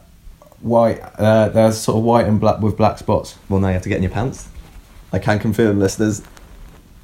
white. 0.61 0.99
Uh, 1.17 1.49
there's 1.49 1.77
sort 1.77 1.97
of 1.97 2.03
white 2.03 2.25
and 2.25 2.39
black 2.39 2.59
with 2.59 2.77
black 2.77 2.97
spots. 2.97 3.37
Well, 3.49 3.59
now 3.59 3.67
you 3.67 3.73
have 3.73 3.83
to 3.83 3.89
get 3.89 3.97
in 3.97 4.03
your 4.03 4.11
pants. 4.11 4.49
I 5.13 5.19
can 5.19 5.39
confirm, 5.39 5.79
listeners. 5.79 6.21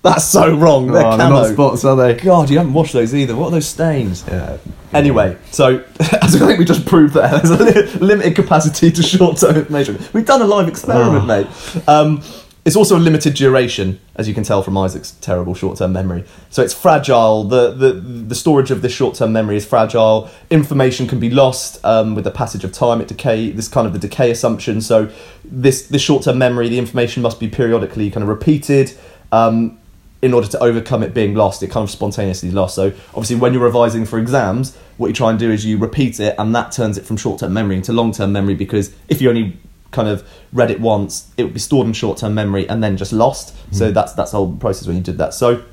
That's 0.03 0.25
so 0.25 0.55
wrong. 0.55 0.87
They're 0.87 1.05
Oh, 1.05 1.17
they're 1.17 1.29
not 1.29 1.47
spots, 1.47 1.83
are 1.83 1.95
they? 1.95 2.13
God, 2.15 2.49
you 2.49 2.57
haven't 2.57 2.73
washed 2.73 2.93
those 2.93 3.13
either. 3.13 3.35
What 3.35 3.47
are 3.47 3.51
those 3.51 3.67
stains? 3.67 4.23
Yeah. 4.27 4.57
Anyway, 4.93 5.37
so 5.51 5.83
as 6.21 6.35
I 6.41 6.47
think 6.47 6.59
we 6.59 6.65
just 6.65 6.85
proved 6.85 7.13
that 7.15 7.43
there's 7.43 7.95
a 7.95 7.97
limited 7.99 8.35
capacity 8.35 8.89
to 8.91 9.03
short-term 9.03 9.57
information. 9.57 9.99
We've 10.13 10.25
done 10.25 10.41
a 10.41 10.45
live 10.47 10.67
experiment, 10.69 11.23
Oh. 11.23 11.25
mate. 11.25 11.47
Um, 11.89 12.21
it's 12.63 12.75
also 12.75 12.97
a 12.97 12.99
limited 12.99 13.33
duration, 13.33 13.99
as 14.15 14.27
you 14.27 14.33
can 14.33 14.43
tell 14.43 14.61
from 14.61 14.77
Isaac's 14.77 15.11
terrible 15.11 15.53
short-term 15.55 15.93
memory. 15.93 16.25
So 16.49 16.61
it's 16.61 16.73
fragile. 16.73 17.43
The 17.45 17.71
the, 17.71 17.93
the 17.93 18.35
storage 18.35 18.71
of 18.71 18.81
this 18.81 18.91
short-term 18.93 19.31
memory 19.33 19.55
is 19.57 19.65
fragile. 19.65 20.29
Information 20.49 21.07
can 21.07 21.19
be 21.19 21.29
lost 21.29 21.83
um, 21.85 22.13
with 22.13 22.23
the 22.25 22.31
passage 22.31 22.63
of 22.65 22.71
time. 22.71 22.99
It 23.01 23.07
decay. 23.07 23.51
This 23.51 23.67
kind 23.69 23.87
of 23.87 23.93
the 23.93 23.99
decay 23.99 24.31
assumption. 24.31 24.81
So 24.81 25.09
this 25.45 25.87
this 25.87 26.01
short-term 26.01 26.37
memory, 26.37 26.67
the 26.69 26.77
information 26.79 27.23
must 27.23 27.39
be 27.39 27.47
periodically 27.47 28.11
kind 28.11 28.21
of 28.23 28.27
repeated. 28.29 28.91
Um, 29.31 29.79
in 30.21 30.33
order 30.33 30.47
to 30.47 30.59
overcome 30.59 31.03
it 31.03 31.13
being 31.13 31.35
lost, 31.35 31.61
it 31.61 31.69
kind 31.69 31.83
of 31.83 31.91
spontaneously 31.91 32.51
lost. 32.51 32.75
So 32.75 32.87
obviously, 33.09 33.35
when 33.35 33.53
you're 33.53 33.63
revising 33.63 34.05
for 34.05 34.19
exams, 34.19 34.75
what 34.97 35.07
you 35.07 35.13
try 35.13 35.29
and 35.29 35.39
do 35.39 35.51
is 35.51 35.65
you 35.65 35.77
repeat 35.77 36.19
it, 36.19 36.35
and 36.37 36.55
that 36.55 36.71
turns 36.71 36.97
it 36.97 37.05
from 37.05 37.17
short-term 37.17 37.53
memory 37.53 37.75
into 37.75 37.93
long-term 37.93 38.31
memory. 38.31 38.55
Because 38.55 38.93
if 39.09 39.21
you 39.21 39.29
only 39.29 39.57
kind 39.91 40.07
of 40.07 40.27
read 40.51 40.71
it 40.71 40.79
once, 40.79 41.31
it 41.37 41.43
would 41.43 41.53
be 41.53 41.59
stored 41.59 41.87
in 41.87 41.93
short-term 41.93 42.33
memory 42.33 42.67
and 42.67 42.83
then 42.83 42.97
just 42.97 43.13
lost. 43.13 43.55
So 43.73 43.91
that's 43.91 44.13
that's 44.13 44.31
the 44.31 44.37
whole 44.37 44.55
process 44.55 44.87
when 44.87 44.97
you 44.97 45.03
did 45.03 45.17
that. 45.19 45.33
So 45.33 45.63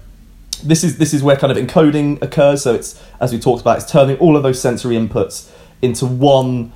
this 0.62 0.84
is 0.84 0.98
this 0.98 1.14
is 1.14 1.22
where 1.22 1.36
kind 1.36 1.50
of 1.50 1.58
encoding 1.58 2.20
occurs. 2.22 2.62
So 2.62 2.74
it's 2.74 3.00
as 3.20 3.32
we 3.32 3.38
talked 3.38 3.60
about, 3.62 3.78
it's 3.78 3.90
turning 3.90 4.16
all 4.18 4.36
of 4.36 4.42
those 4.42 4.60
sensory 4.60 4.96
inputs 4.96 5.50
into 5.82 6.06
one 6.06 6.72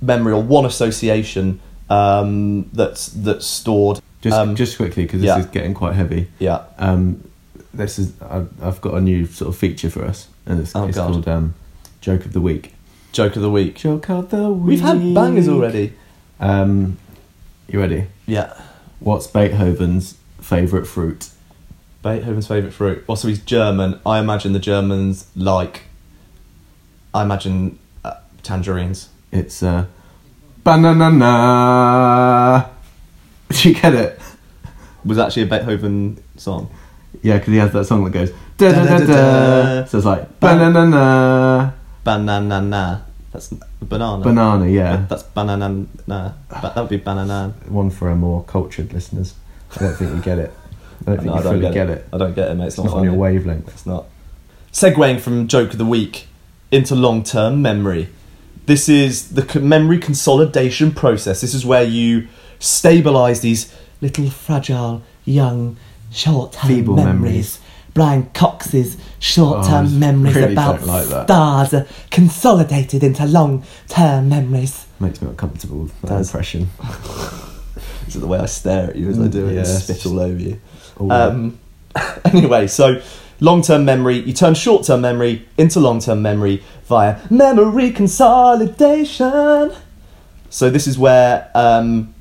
memory 0.00 0.32
or 0.32 0.42
one 0.42 0.66
association 0.66 1.60
um, 1.90 2.68
that's 2.72 3.06
that's 3.08 3.46
stored. 3.46 4.00
Just, 4.22 4.36
Um, 4.36 4.54
just 4.56 4.76
quickly 4.76 5.02
because 5.04 5.20
this 5.20 5.28
yeah. 5.28 5.38
is 5.40 5.46
getting 5.46 5.74
quite 5.74 5.94
heavy. 5.94 6.28
yeah. 6.38 6.62
Um, 6.78 7.28
this 7.74 7.98
is 7.98 8.12
I've, 8.22 8.48
I've 8.62 8.80
got 8.80 8.94
a 8.94 9.00
new 9.00 9.26
sort 9.26 9.48
of 9.48 9.56
feature 9.56 9.90
for 9.90 10.04
us, 10.04 10.28
and 10.46 10.60
it's, 10.60 10.74
Oh, 10.76 10.86
it's 10.86 10.96
called 10.98 11.26
um, 11.28 11.54
joke 12.00 12.24
of 12.24 12.32
the 12.32 12.40
week. 12.40 12.74
Joke 13.12 13.36
of 13.36 13.42
the 13.42 13.50
week. 13.50 13.76
Joke 13.76 14.08
of 14.10 14.30
the 14.30 14.48
week. 14.50 14.66
We've 14.68 14.80
had 14.80 15.14
bangers 15.14 15.48
already. 15.48 15.92
Um, 16.40 16.98
you 17.68 17.80
ready? 17.80 18.06
Yeah. 18.26 18.52
What's 19.00 19.26
Beethoven's 19.26 20.16
favourite 20.40 20.86
fruit? 20.86 21.28
Beethoven's 22.02 22.46
favourite 22.46 22.72
fruit. 22.74 23.04
Well, 23.08 23.16
so 23.16 23.28
he's 23.28 23.40
German. 23.40 24.00
I 24.06 24.18
imagine 24.18 24.52
the 24.52 24.58
Germans 24.60 25.26
like. 25.36 25.82
I 27.14 27.22
imagine 27.22 27.78
uh, 28.04 28.14
tangerines. 28.42 29.08
It's 29.30 29.62
uh, 29.62 29.86
banana. 30.64 32.70
Do 33.62 33.68
you 33.68 33.74
get 33.74 33.94
it? 33.94 34.20
Was 35.04 35.18
actually 35.18 35.42
a 35.42 35.46
Beethoven 35.46 36.22
song. 36.36 36.70
Yeah, 37.22 37.38
because 37.38 37.52
he 37.52 37.58
has 37.58 37.72
that 37.72 37.84
song 37.86 38.04
that 38.04 38.10
goes 38.10 38.30
da 38.56 38.72
da 38.72 38.84
da 38.84 38.98
da. 39.06 39.84
So 39.86 39.98
it's 39.98 40.06
like 40.06 40.40
banana, 40.40 41.74
Banana. 42.04 43.04
That's 43.32 43.48
banana. 43.80 44.22
banana. 44.24 44.66
Yeah, 44.68 45.06
That's 45.08 45.22
banana. 45.22 45.86
Ba- 46.06 46.34
that 46.50 46.76
would 46.76 46.88
be 46.88 46.98
banana. 46.98 47.54
one 47.68 47.90
for 47.90 48.08
our 48.10 48.14
more 48.16 48.44
cultured 48.44 48.92
listeners. 48.92 49.34
I 49.76 49.78
don't 49.80 49.94
think 49.96 50.14
you 50.14 50.20
get 50.22 50.38
it. 50.38 50.52
I 51.06 51.14
don't 51.14 51.16
think 51.22 51.26
No, 51.26 51.32
you 51.34 51.38
I 51.38 51.42
don't 51.42 51.52
fully 51.54 51.60
get, 51.62 51.74
get, 51.74 51.90
it. 51.90 51.98
it. 51.98 52.08
I 52.12 52.18
don't 52.18 52.34
get 52.34 52.48
it, 52.50 52.54
mate. 52.54 52.66
It's, 52.66 52.74
It's 52.76 52.84
not 52.84 52.92
on 52.92 52.98
funny. 52.98 53.06
your 53.06 53.14
wavelength. 53.16 53.68
It's 53.68 53.86
not. 53.86 54.04
Segueing 54.72 55.20
from 55.20 55.48
joke 55.48 55.72
of 55.72 55.78
the 55.78 55.86
week 55.86 56.26
into 56.70 56.94
long 56.94 57.22
term 57.22 57.62
memory. 57.62 58.08
This 58.66 58.88
is 58.88 59.30
the 59.30 59.60
memory 59.60 59.98
consolidation 59.98 60.92
process. 60.92 61.40
This 61.40 61.54
is 61.54 61.64
where 61.66 61.82
you 61.84 62.28
stabilize 62.62 63.40
these 63.40 63.74
Little 64.00 64.30
fragile, 64.30 65.02
young, 65.24 65.76
short-term 66.10 66.68
Feeble 66.68 66.96
memories. 66.96 67.14
memories. 67.22 67.58
Brian 67.94 68.30
Cox's 68.34 68.96
short-term 69.20 69.86
Oh, 69.86 69.90
memories 69.90 70.34
really 70.34 70.52
about 70.54 70.82
like 70.84 71.06
stars 71.06 71.74
are 71.74 71.86
consolidated 72.10 73.04
into 73.04 73.24
long-term 73.26 74.28
memories. 74.28 74.86
Makes 74.98 75.22
me 75.22 75.28
uncomfortable. 75.28 75.82
with 75.84 76.00
That 76.02 76.08
Does. 76.08 76.28
impression. 76.30 76.68
Is 78.08 78.16
it 78.16 78.20
the 78.20 78.26
way 78.26 78.38
I 78.38 78.46
stare 78.46 78.90
at 78.90 78.96
you 78.96 79.08
as 79.10 79.20
I 79.20 79.28
do 79.28 79.46
it 79.48 79.56
and 79.58 79.66
spit 79.66 80.04
all 80.06 80.18
over 80.18 80.38
you? 80.40 80.58
All 80.98 81.12
Um, 81.12 81.58
anyway, 82.24 82.66
so 82.66 83.00
long 83.40 83.62
term 83.62 83.84
memory, 83.84 84.18
you 84.18 84.32
turn 84.32 84.54
short 84.54 84.84
term 84.84 85.00
memory 85.02 85.46
into 85.56 85.78
long 85.78 86.00
term 86.00 86.22
memory 86.22 86.62
via 86.88 87.18
memory 87.30 87.90
consolidation. 87.92 89.72
So 90.50 90.68
this 90.70 90.86
is 90.86 90.98
where 90.98 91.50
um, 91.54 92.11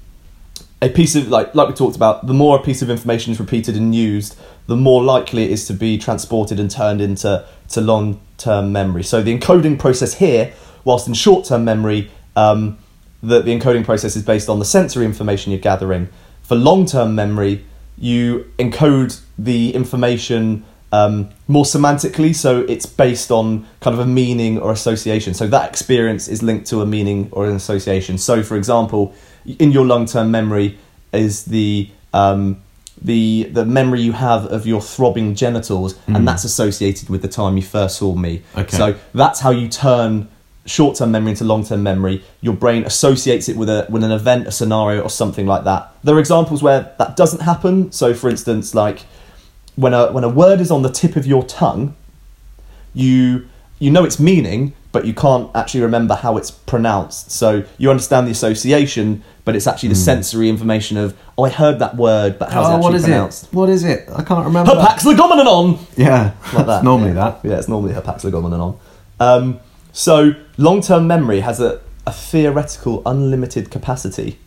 a 0.82 0.90
piece 0.90 1.16
of 1.16 1.28
like 1.30 1.54
like 1.54 1.68
we 1.68 1.74
talked 1.74 1.96
about, 1.96 2.26
the 2.26 2.34
more 2.34 2.58
a 2.58 2.62
piece 2.62 2.82
of 2.82 2.90
information 2.90 3.32
is 3.32 3.40
repeated 3.40 3.76
and 3.76 3.94
used, 3.94 4.38
the 4.68 4.76
more 4.76 5.04
likely 5.04 5.44
it 5.44 5.52
is 5.52 5.68
to 5.68 5.74
be 5.74 5.98
transported 5.98 6.60
and 6.60 6.72
turned 6.72 7.02
into 7.02 7.46
to 7.70 7.82
long 7.82 8.20
term 8.38 8.72
memory. 8.72 9.04
So 9.04 9.22
the 9.22 9.38
encoding 9.38 9.78
process 9.78 10.16
here, 10.16 10.54
whilst 10.84 11.08
in 11.08 11.14
short 11.14 11.46
term 11.46 11.64
memory, 11.64 12.10
um, 12.36 12.78
the, 13.22 13.42
the 13.42 13.58
encoding 13.58 13.86
process 13.86 14.16
is 14.16 14.24
based 14.24 14.50
on 14.50 14.60
the 14.60 14.66
sensory 14.66 15.06
information 15.06 15.52
you're 15.52 15.62
gathering. 15.62 16.10
For 16.42 16.56
long 16.56 16.86
term 16.86 17.14
memory, 17.14 17.64
you 17.98 18.52
encode 18.58 19.22
the 19.38 19.74
information 19.76 20.66
um, 20.92 21.30
more 21.48 21.64
semantically, 21.64 22.36
so 22.36 22.62
it's 22.62 22.86
based 22.86 23.32
on 23.32 23.66
kind 23.80 23.94
of 23.94 24.00
a 24.00 24.06
meaning 24.06 24.60
or 24.60 24.72
association. 24.72 25.34
So 25.34 25.48
that 25.48 25.70
experience 25.70 26.28
is 26.28 26.44
linked 26.44 26.66
to 26.68 26.82
a 26.82 26.86
meaning 26.86 27.30
or 27.32 27.46
an 27.46 27.56
association. 27.56 28.18
So, 28.18 28.44
for 28.44 28.58
example, 28.58 29.14
in 29.46 29.72
your 29.72 29.86
long 29.86 30.06
term 30.06 30.32
memory 30.32 30.78
is 31.14 31.46
the 31.46 31.90
um, 32.14 32.62
the 33.02 33.44
the 33.52 33.66
memory 33.66 34.02
you 34.02 34.12
have 34.14 34.46
of 34.46 34.66
your 34.66 34.82
throbbing 34.82 35.36
genitals, 35.36 35.98
and 36.08 36.28
that's 36.28 36.44
associated 36.44 37.10
with 37.10 37.22
the 37.22 37.28
time 37.28 37.58
you 37.58 37.64
first 37.64 37.98
saw 37.98 38.16
me. 38.16 38.44
Okay. 38.56 38.78
So 38.78 38.96
that's 39.14 39.40
how 39.40 39.52
you 39.52 39.68
turn 39.68 40.30
short-term 40.66 41.12
memory 41.12 41.32
into 41.32 41.44
long-term 41.44 41.82
memory, 41.82 42.24
your 42.42 42.54
brain 42.54 42.84
associates 42.84 43.50
it 43.50 43.58
with 43.58 43.70
a 43.70 43.88
with 43.90 44.04
an 44.04 44.12
event, 44.12 44.48
a 44.48 44.52
scenario, 44.52 45.02
or 45.02 45.10
something 45.10 45.48
like 45.48 45.64
that. 45.64 45.92
There 46.04 46.16
are 46.16 46.20
examples 46.20 46.62
where 46.62 46.94
that 46.98 47.16
doesn't 47.16 47.42
happen. 47.42 47.92
So, 47.92 48.14
for 48.14 48.30
instance, 48.30 48.76
like 48.76 49.00
when 49.76 49.94
a 49.94 50.12
when 50.12 50.24
a 50.24 50.30
word 50.30 50.62
is 50.62 50.72
on 50.72 50.82
the 50.82 50.92
tip 50.92 51.16
of 51.16 51.26
your 51.26 51.44
tongue, 51.44 51.96
you 52.94 53.48
you 53.80 53.90
know 53.92 54.04
its 54.04 54.20
meaning, 54.20 54.74
but 54.92 55.06
you 55.06 55.14
can't 55.14 55.50
actually 55.56 55.82
remember 55.82 56.16
how 56.16 56.38
it's 56.38 56.52
pronounced. 56.52 57.32
So 57.32 57.64
you 57.78 57.90
understand 57.90 58.28
the 58.28 58.32
association, 58.32 59.24
but 59.46 59.56
it's 59.56 59.68
actually 59.68 59.90
the 59.90 59.96
sensory 59.96 60.50
information 60.50 60.98
of 60.98 61.18
oh, 61.38 61.46
I 61.46 61.50
heard 61.50 61.80
that 61.80 61.96
word, 61.96 62.38
but 62.38 62.52
how's 62.52 62.68
it 62.68 62.72
oh, 62.72 62.76
actually 62.76 62.84
what 62.84 62.96
is 62.96 63.04
pronounced? 63.04 63.44
it? 63.46 63.54
What 63.54 63.70
is 63.70 63.84
it? 63.84 64.10
I 64.14 64.24
can't 64.24 64.46
remember. 64.46 64.72
Hapax 64.72 65.00
legomenon! 65.00 65.80
Yeah, 65.98 66.34
like 66.54 66.66
that. 66.66 66.78
It's 66.78 66.84
normally 66.84 67.10
yeah. 67.10 67.14
that. 67.14 67.40
Yeah, 67.44 67.58
it's 67.58 67.68
normally 67.68 67.94
hapax 67.94 68.30
legomenon. 68.30 68.78
Um, 69.20 69.60
so 69.94 70.34
long-term 70.58 71.08
memory 71.08 71.42
has 71.42 71.60
a, 71.60 71.82
a 72.06 72.12
theoretical 72.12 73.02
unlimited 73.06 73.72
capacity, 73.72 74.40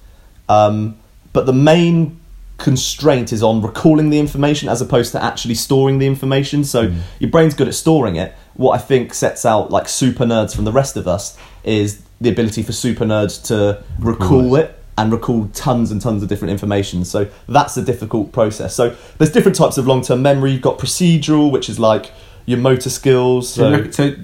um, 0.48 0.98
but 1.32 1.46
the 1.46 1.52
main 1.52 2.20
constraint 2.58 3.32
is 3.32 3.42
on 3.42 3.60
recalling 3.60 4.10
the 4.10 4.18
information 4.18 4.68
as 4.68 4.80
opposed 4.80 5.12
to 5.12 5.22
actually 5.22 5.54
storing 5.54 5.98
the 5.98 6.06
information. 6.06 6.64
So 6.64 6.88
Hmm. 6.88 6.98
your 7.18 7.30
brain's 7.30 7.54
good 7.54 7.68
at 7.68 7.74
storing 7.74 8.16
it. 8.16 8.32
What 8.54 8.72
I 8.72 8.78
think 8.78 9.12
sets 9.12 9.44
out 9.44 9.70
like 9.70 9.88
super 9.88 10.24
nerds 10.24 10.54
from 10.54 10.64
the 10.64 10.72
rest 10.72 10.96
of 10.96 11.08
us 11.08 11.36
is 11.64 12.02
the 12.20 12.30
ability 12.30 12.62
for 12.62 12.72
super 12.72 13.04
nerds 13.04 13.42
to 13.48 13.82
recall 13.98 14.54
it 14.54 14.78
and 14.96 15.10
recall 15.10 15.48
tons 15.52 15.90
and 15.90 16.00
tons 16.00 16.22
of 16.22 16.28
different 16.28 16.52
information. 16.52 17.04
So 17.04 17.26
that's 17.48 17.76
a 17.76 17.82
difficult 17.82 18.30
process. 18.30 18.74
So 18.76 18.94
there's 19.18 19.32
different 19.32 19.56
types 19.56 19.76
of 19.76 19.88
long-term 19.88 20.22
memory. 20.22 20.52
You've 20.52 20.62
got 20.62 20.78
procedural, 20.78 21.50
which 21.50 21.68
is 21.68 21.80
like 21.80 22.12
your 22.46 22.58
motor 22.58 22.88
skills. 22.90 23.52
So, 23.52 23.90
so 23.90 24.14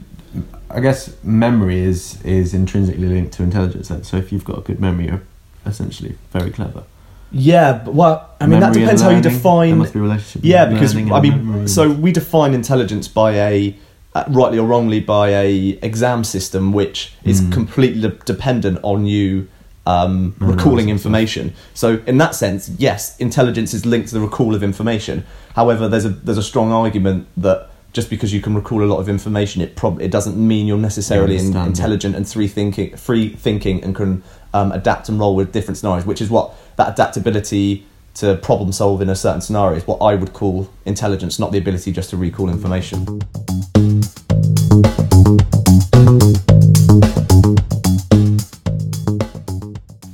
I 0.70 0.78
guess 0.78 1.12
memory 1.24 1.80
is 1.80 2.22
is 2.22 2.54
intrinsically 2.54 3.08
linked 3.08 3.32
to 3.34 3.42
intelligence. 3.42 3.88
Then, 3.88 4.04
so 4.04 4.16
if 4.18 4.30
you've 4.30 4.44
got 4.44 4.58
a 4.58 4.60
good 4.60 4.78
memory, 4.80 5.06
you're 5.06 5.22
essentially 5.66 6.16
very 6.32 6.52
clever. 6.52 6.84
Yeah, 7.32 7.72
but, 7.84 7.94
well, 7.94 8.30
I 8.40 8.46
mean 8.46 8.60
that 8.60 8.66
Memory 8.74 8.82
and 8.82 8.84
depends 8.84 9.02
how 9.02 9.08
you 9.10 9.16
learning, 9.16 9.32
define. 9.32 9.68
There 9.70 9.76
must 9.78 9.92
be 9.92 9.98
a 9.98 10.02
relationship. 10.02 10.40
Yeah, 10.44 10.64
between 10.64 10.78
because 10.80 10.94
learning 10.94 11.12
I 11.12 11.20
mean, 11.20 11.46
memory. 11.50 11.68
so 11.68 11.90
we 11.90 12.12
define 12.12 12.54
intelligence 12.54 13.06
by 13.08 13.32
a 13.32 13.76
uh, 14.14 14.24
rightly 14.28 14.58
or 14.58 14.66
wrongly 14.66 14.98
by 15.00 15.28
a 15.30 15.78
exam 15.82 16.24
system 16.24 16.72
which 16.72 17.12
is 17.24 17.40
Mm. 17.40 17.52
completely 17.52 18.00
de- 18.00 18.16
dependent 18.24 18.78
on 18.82 19.06
you 19.06 19.46
um, 19.86 20.34
recalling 20.40 20.88
information. 20.88 21.54
So 21.74 22.00
in 22.06 22.18
that 22.18 22.34
sense, 22.34 22.68
yes, 22.78 23.16
intelligence 23.18 23.72
is 23.74 23.86
linked 23.86 24.08
to 24.08 24.14
the 24.14 24.20
recall 24.20 24.54
of 24.54 24.62
information. 24.62 25.24
However, 25.54 25.88
there's 25.88 26.04
a 26.04 26.10
there's 26.10 26.38
a 26.38 26.42
strong 26.42 26.70
argument 26.72 27.26
that 27.38 27.68
just 27.92 28.08
because 28.08 28.32
you 28.32 28.40
can 28.40 28.54
recall 28.54 28.82
a 28.84 28.86
lot 28.86 28.98
of 29.00 29.08
information, 29.08 29.62
it 29.62 29.74
prob- 29.76 30.00
it 30.00 30.10
doesn't 30.10 30.36
mean 30.36 30.66
you're 30.66 30.78
necessarily 30.78 31.34
in- 31.36 31.40
understand 31.46 31.66
it. 31.66 31.70
intelligent 31.70 32.14
and 32.16 32.28
free 32.28 32.46
thinking, 32.48 32.96
free 32.96 33.30
thinking, 33.30 33.82
and 33.82 33.94
can 33.96 34.22
um, 34.54 34.70
adapt 34.72 35.08
and 35.08 35.18
roll 35.18 35.34
with 35.34 35.50
different 35.52 35.78
scenarios. 35.78 36.04
Which 36.06 36.20
is 36.20 36.30
what 36.30 36.52
that 36.80 36.94
adaptability 36.94 37.84
to 38.14 38.36
problem 38.36 38.72
solve 38.72 39.02
in 39.02 39.10
a 39.10 39.14
certain 39.14 39.42
scenario 39.42 39.76
is 39.76 39.86
what 39.86 39.98
I 39.98 40.14
would 40.14 40.32
call 40.32 40.70
intelligence, 40.86 41.38
not 41.38 41.52
the 41.52 41.58
ability 41.58 41.92
just 41.92 42.08
to 42.10 42.16
recall 42.16 42.48
information. 42.48 43.20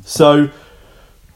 So, 0.04 0.50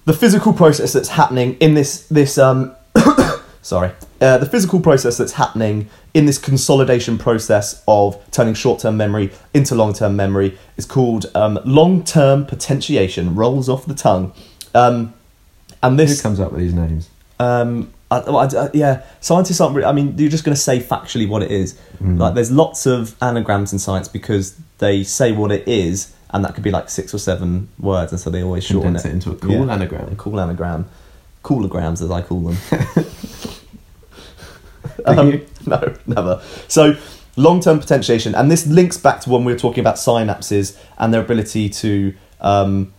the 0.05 0.13
physical 0.13 0.53
process 0.53 0.93
that's 0.93 1.11
happening 1.11 1.55
in 1.61 1.75
this 1.75 2.09
this 2.09 2.37
um, 2.37 2.75
sorry, 3.63 3.93
uh, 4.21 4.39
the 4.39 4.47
physical 4.47 4.81
process 4.81 5.17
that's 5.17 5.35
happening 5.35 5.89
in 6.13 6.27
this 6.27 6.39
consolidation 6.39 7.19
process 7.19 7.85
of 7.87 8.19
turning 8.33 8.55
short-term 8.55 8.97
memory 8.97 9.31
into 9.55 9.77
long-term 9.77 10.17
memory 10.17 10.59
is 10.77 10.87
called 10.87 11.31
um, 11.37 11.61
long-term 11.65 12.47
potentiation. 12.47 13.37
Rolls 13.37 13.69
off 13.69 13.87
the 13.87 13.95
tongue, 13.95 14.33
um, 14.75 15.15
and 15.83 15.99
who 15.99 16.07
this 16.07 16.21
comes 16.23 16.41
up 16.41 16.53
with 16.53 16.61
these 16.61 16.75
names? 16.75 17.09
um, 17.39 17.93
I, 18.11 18.19
I- 18.19 18.45
I- 18.65 18.71
yeah, 18.75 19.03
scientists 19.21 19.61
aren't. 19.61 19.77
Really, 19.77 19.87
I 19.87 19.93
mean, 19.93 20.15
you're 20.19 20.31
just 20.31 20.45
going 20.45 20.55
to 20.55 20.61
say 20.61 20.81
factually 20.81 21.29
what 21.29 21.43
it 21.43 21.51
is. 21.53 21.79
Mm. 22.03 22.19
Like, 22.19 22.35
there's 22.35 22.51
lots 22.51 22.85
of 22.87 23.15
anagrams 23.23 23.73
in 23.73 23.79
science 23.79 24.09
because 24.09 24.57
they 24.79 25.05
say 25.05 25.31
what 25.33 25.53
it 25.53 25.67
is, 25.69 26.13
and 26.31 26.45
that 26.45 26.55
could 26.55 26.65
be 26.65 26.71
like 26.73 26.91
six 26.91 27.15
or 27.15 27.19
seven 27.19 27.69
words, 27.79 28.11
and 28.13 28.21
so 28.21 28.29
they 28.31 28.43
always 28.43 28.65
shorten 28.65 28.95
Condense 28.95 29.05
it 29.05 29.09
it 29.11 29.15
into 29.15 29.31
a 29.31 29.37
cool 29.37 29.67
Yeah. 29.67 29.73
anagram. 29.73 30.13
A 30.13 30.17
cool 30.17 30.41
anagram, 30.41 30.89
coolograms 31.45 32.03
as 32.03 32.11
I 32.11 32.21
call 32.23 32.41
them. 32.41 32.57
Um, 35.07 35.31
you? 35.33 35.47
no, 35.67 35.95
never. 36.07 36.43
So, 36.69 36.95
long 37.37 37.61
term 37.61 37.79
potentiation, 37.79 38.35
and 38.35 38.51
this 38.51 38.67
links 38.67 38.97
back 38.99 39.21
to 39.23 39.31
when 39.31 39.45
we 39.45 39.53
were 39.53 39.59
talking 39.59 39.81
about 39.81 39.97
synapses 39.97 40.77
and 40.99 41.13
their 41.13 41.21
ability 41.23 41.69
to 41.71 42.15
um, 42.41 42.93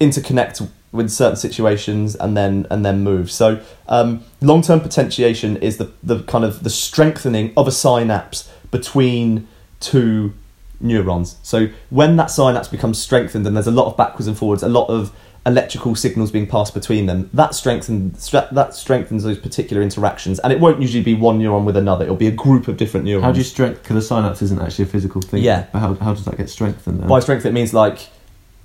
interconnect 0.00 0.66
with 0.94 1.10
certain 1.10 1.36
situations 1.36 2.14
and 2.14 2.36
then 2.36 2.66
and 2.70 2.84
then 2.86 3.02
move. 3.02 3.30
So, 3.30 3.60
um, 3.88 4.24
long 4.40 4.62
term 4.62 4.80
potentiation 4.80 5.56
is 5.58 5.76
the 5.76 5.90
the 6.02 6.22
kind 6.22 6.44
of 6.44 6.62
the 6.62 6.70
strengthening 6.70 7.52
of 7.56 7.68
a 7.68 7.72
synapse 7.72 8.50
between 8.70 9.48
two 9.80 10.32
neurons. 10.80 11.36
So, 11.42 11.68
when 11.90 12.16
that 12.16 12.30
synapse 12.30 12.68
becomes 12.68 12.98
strengthened 12.98 13.46
and 13.46 13.56
there's 13.56 13.66
a 13.66 13.72
lot 13.72 13.86
of 13.86 13.96
backwards 13.96 14.28
and 14.28 14.38
forwards, 14.38 14.62
a 14.62 14.68
lot 14.68 14.86
of 14.88 15.12
electrical 15.46 15.94
signals 15.94 16.30
being 16.30 16.46
passed 16.46 16.72
between 16.72 17.04
them 17.04 17.28
that 17.34 17.54
strengthens 17.54 18.30
that 18.30 18.74
strengthens 18.74 19.24
those 19.24 19.38
particular 19.38 19.82
interactions 19.82 20.38
and 20.38 20.50
it 20.50 20.58
won't 20.58 20.80
usually 20.80 21.02
be 21.02 21.12
one 21.12 21.38
neuron 21.38 21.64
with 21.64 21.76
another 21.76 22.04
it'll 22.04 22.16
be 22.16 22.26
a 22.26 22.30
group 22.32 22.66
of 22.66 22.78
different 22.78 23.04
neurons 23.04 23.24
How 23.24 23.30
do 23.30 23.36
you 23.36 23.44
strengthen? 23.44 23.82
Because 23.82 23.96
the 23.96 24.02
synapse 24.02 24.40
isn't 24.40 24.58
actually 24.58 24.84
a 24.84 24.88
physical 24.88 25.20
thing. 25.20 25.42
Yeah. 25.42 25.66
But 25.70 25.80
how, 25.80 25.94
how 25.96 26.14
does 26.14 26.24
that 26.24 26.38
get 26.38 26.48
strengthened 26.48 27.00
then? 27.00 27.08
by 27.08 27.20
strength 27.20 27.44
it 27.44 27.52
means 27.52 27.74
like 27.74 28.08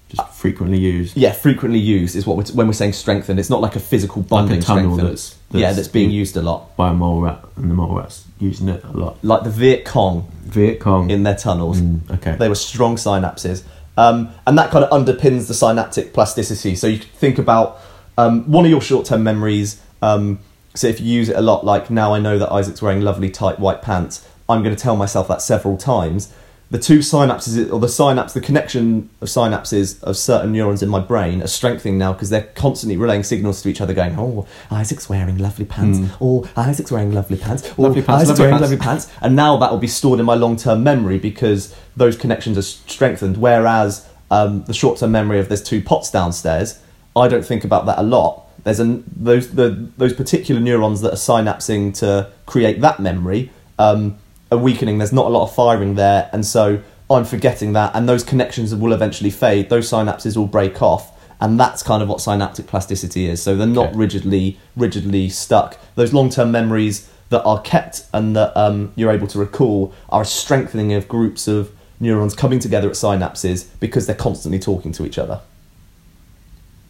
Just 0.09 0.27
frequently 0.33 0.79
used. 0.79 1.15
yeah 1.15 1.31
frequently 1.31 1.79
used 1.79 2.15
is 2.15 2.25
what 2.25 2.35
we're 2.37 2.43
when 2.55 2.65
we're 2.65 2.73
saying 2.73 2.93
strengthened 2.93 3.39
it's 3.39 3.49
not 3.51 3.61
like 3.61 3.75
a 3.75 3.79
physical 3.79 4.23
bonding 4.23 4.59
tunnel 4.59 4.83
strengthened. 4.95 5.07
that's- 5.07 5.35
that's 5.51 5.61
yeah 5.61 5.71
that's 5.73 5.87
being 5.87 6.07
being- 6.09 6.17
used 6.17 6.35
a 6.35 6.41
lot 6.41 6.75
By 6.75 6.89
a 6.89 6.93
mole 6.93 7.21
rat, 7.21 7.43
and 7.57 7.69
the 7.69 7.75
mole 7.75 7.95
rat's 7.95 8.23
using 8.39 8.69
it 8.69 8.83
a 8.83 8.91
lot. 8.97 9.17
like 9.23 9.43
the 9.43 9.49
Viet 9.51 9.85
Cong 9.85 10.27
Viet 10.45 10.79
Cong. 10.79 11.09
in 11.11 11.21
their 11.23 11.35
tunnels 11.35 11.79
Mm, 11.79 12.09
okay. 12.15 12.35
they 12.39 12.49
were 12.49 12.55
strong 12.55 12.95
synapses 12.95 13.63
um, 13.97 14.29
and 14.47 14.57
that 14.57 14.71
kind 14.71 14.83
of 14.85 14.89
underpins 14.91 15.47
the 15.47 15.53
synaptic 15.53 16.13
plasticity 16.13 16.73
so 16.75 16.87
you 16.87 16.97
think 16.97 17.37
about 17.37 17.79
um, 18.17 18.49
one 18.51 18.65
of 18.65 18.71
your 18.71 18.81
short-term 18.81 19.23
memories 19.23 19.79
um, 20.01 20.39
so 20.73 20.87
if 20.87 20.99
you 20.99 21.05
use 21.07 21.29
it 21.29 21.35
a 21.35 21.41
lot 21.41 21.63
like 21.65 21.89
now 21.91 22.13
i 22.15 22.19
know 22.19 22.37
that 22.39 22.51
isaac's 22.51 22.81
wearing 22.81 23.01
lovely 23.01 23.29
tight 23.29 23.59
white 23.59 23.81
pants 23.83 24.25
i'm 24.47 24.63
going 24.63 24.75
to 24.75 24.81
tell 24.81 24.95
myself 24.95 25.27
that 25.27 25.41
several 25.41 25.77
times 25.77 26.33
the 26.71 26.77
two 26.77 26.99
synapses 26.99 27.71
or 27.71 27.79
the 27.79 27.89
synapse 27.89 28.33
the 28.33 28.41
connection 28.41 29.09
of 29.21 29.27
synapses 29.27 30.01
of 30.03 30.15
certain 30.15 30.51
neurons 30.51 30.83
in 30.83 30.89
my 30.89 30.99
brain 30.99 31.41
are 31.41 31.47
strengthening 31.47 31.97
now 31.97 32.13
because 32.13 32.29
they're 32.29 32.49
constantly 32.55 32.95
relaying 32.95 33.23
signals 33.23 33.61
to 33.61 33.69
each 33.69 33.81
other 33.81 33.93
going 33.93 34.15
oh 34.17 34.45
isaac's 34.71 35.09
wearing 35.09 35.37
lovely 35.37 35.65
pants. 35.65 35.99
Or 36.19 36.47
isaac's 36.55 36.91
wearing 36.91 37.13
lovely 37.13 37.37
pants. 37.37 37.67
Or 37.71 37.73
Hmm. 37.73 37.81
Lovely 37.83 38.01
pants, 38.01 38.23
isaac's 38.23 38.39
lovely 38.39 38.51
wearing 38.51 38.59
pants." 38.59 38.71
lovely 38.71 38.85
pants. 38.85 39.11
And 39.21 39.35
now 39.35 39.57
that 39.57 39.71
will 39.71 39.79
be 39.79 39.87
stored 39.87 40.19
in 40.19 40.25
my 40.25 40.35
long-term 40.35 40.83
memory 40.83 41.17
because 41.17 41.75
those 41.97 42.15
connections 42.15 42.57
are 42.57 42.61
strengthened. 42.61 43.37
Whereas 43.37 44.07
um, 44.31 44.63
the 44.65 44.73
short-term 44.73 45.11
memory 45.11 45.39
of 45.39 45.47
there's 45.47 45.63
two 45.63 45.81
pots 45.81 46.11
downstairs 46.11 46.79
i 47.15 47.27
don't 47.27 47.43
think 47.43 47.63
about 47.63 47.85
that 47.87 47.97
a 47.97 48.03
lot. 48.03 48.45
There's 48.63 48.79
an, 48.79 49.03
those 49.15 49.51
the, 49.51 49.89
those 49.97 50.13
particular 50.13 50.61
neurons 50.61 51.01
that 51.01 51.13
are 51.13 51.15
synapsing 51.15 51.97
to 51.99 52.29
create 52.45 52.81
that 52.81 52.99
memory 52.99 53.51
um, 53.79 54.17
are 54.51 54.57
weakening. 54.57 54.97
There's 54.97 55.13
not 55.13 55.25
a 55.25 55.29
lot 55.29 55.43
of 55.43 55.53
firing 55.55 55.95
there 55.95 56.29
and 56.33 56.45
so 56.45 56.81
i'm 57.11 57.25
forgetting 57.25 57.73
that 57.73 57.91
and 57.95 58.07
those 58.07 58.23
connections 58.23 58.73
will 58.75 58.93
eventually 58.93 59.29
fade. 59.31 59.69
Those 59.69 59.89
synapses 59.89 60.37
will 60.37 60.47
break 60.47 60.81
off 60.81 61.11
and 61.41 61.59
that's 61.59 61.81
kind 61.81 62.03
of 62.03 62.09
what 62.09 62.19
synaptic 62.21 62.67
plasticity 62.67 63.27
is. 63.27 63.41
So 63.41 63.55
they're 63.55 63.65
not 63.67 63.87
Okay. 63.89 63.97
rigidly 63.97 64.59
rigidly 64.75 65.29
stuck. 65.29 65.77
Those 65.95 66.13
long-term 66.13 66.51
memories 66.51 67.09
that 67.29 67.43
are 67.43 67.61
kept 67.61 68.03
and 68.13 68.35
that 68.35 68.55
um, 68.57 68.91
you're 68.95 69.11
able 69.11 69.27
to 69.27 69.39
recall 69.39 69.93
are 70.09 70.21
a 70.23 70.25
strengthening 70.25 70.93
of 70.93 71.07
groups 71.07 71.47
of 71.47 71.71
neurons 71.99 72.33
coming 72.33 72.59
together 72.59 72.87
at 72.89 72.95
synapses 72.95 73.67
because 73.79 74.05
they're 74.07 74.15
constantly 74.15 74.57
talking 74.59 74.91
to 74.93 75.05
each 75.05 75.17
other. 75.17 75.41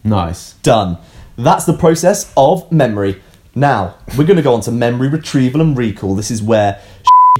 Nice. 0.04 0.54
done. 0.64 0.98
That's 1.38 1.66
the 1.66 1.74
process 1.74 2.32
of 2.36 2.72
memory. 2.72 3.22
Now 3.56 3.96
we're 4.18 4.26
going 4.26 4.38
to 4.38 4.44
go 4.44 4.54
on 4.54 4.62
to 4.62 4.72
memory 4.72 5.08
retrieval 5.10 5.62
and 5.62 5.78
recall. 5.78 6.16
This 6.16 6.32
is 6.32 6.42
where 6.42 6.82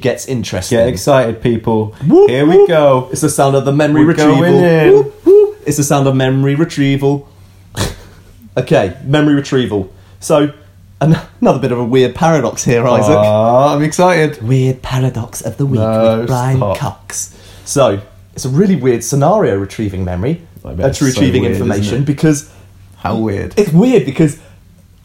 gets 0.00 0.26
interesting 0.26 0.78
Get 0.78 0.88
excited, 0.88 1.40
people. 1.42 1.92
Whoop, 2.06 2.28
Here 2.30 2.46
we 2.46 2.56
whoop. 2.58 2.68
go. 2.68 3.08
it's 3.12 3.20
the 3.20 3.28
sound 3.30 3.54
of 3.56 3.64
the 3.64 3.72
memory 3.72 4.02
We're 4.04 4.12
retrieval. 4.14 5.02
Whoop, 5.02 5.62
it's 5.66 5.76
the 5.76 5.84
sound 5.84 6.06
of 6.08 6.16
memory 6.16 6.54
retrieval 6.54 7.28
okay 8.56 8.96
memory 9.04 9.34
retrieval 9.34 9.92
so 10.18 10.52
an- 11.00 11.16
another 11.40 11.58
bit 11.58 11.70
of 11.72 11.78
a 11.78 11.84
weird 11.84 12.14
paradox 12.14 12.64
here 12.64 12.86
isaac 12.86 13.10
Aw, 13.16 13.74
I'm 13.76 13.82
excited. 13.82 14.42
Weird 14.42 14.82
paradox 14.82 15.40
of 15.42 15.56
the 15.56 15.66
week 15.66 15.80
No, 15.80 16.18
with 16.18 16.26
Brian 16.26 16.56
stop. 16.58 16.76
Cox. 16.76 17.36
So 17.64 18.00
it's 18.34 18.44
a 18.44 18.48
really 18.50 18.76
weird 18.76 19.02
scenario 19.04 19.56
retrieving 19.56 20.04
memory, 20.04 20.42
uh, 20.64 20.74
to 20.74 20.92
so 20.94 21.06
retrieving 21.06 21.42
weird, 21.42 21.52
information 21.54 22.04
because 22.04 22.50
How 22.96 23.16
weird. 23.16 23.54
it's 23.58 23.72
weird 23.72 24.04
because 24.04 24.38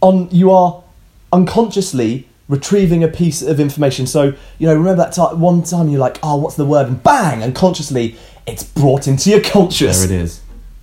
on 0.02 0.28
you 0.32 0.52
are 0.52 0.84
unconsciously 1.32 2.28
retrieving 2.48 3.04
a 3.04 3.08
piece 3.08 3.42
of 3.42 3.60
information. 3.60 4.06
So 4.08 4.34
you 4.58 4.68
know, 4.68 4.76
remember 4.76 5.04
that 5.04 5.14
ti 5.14 5.22
one 5.22 5.64
time 5.64 5.90
you're 5.90 6.00
like, 6.00 6.20
"Oh, 6.22 6.38
what's 6.38 6.56
the 6.56 6.66
word?" 6.66 6.88
and 6.88 7.02
bang, 7.02 7.44
unconsciously, 7.44 8.18
it's 8.46 8.64
brought 8.64 9.08
into 9.08 9.30
your 9.30 9.42
conscious. 9.42 10.06
There 10.06 10.20
it 10.20 10.24
is. 10.24 10.42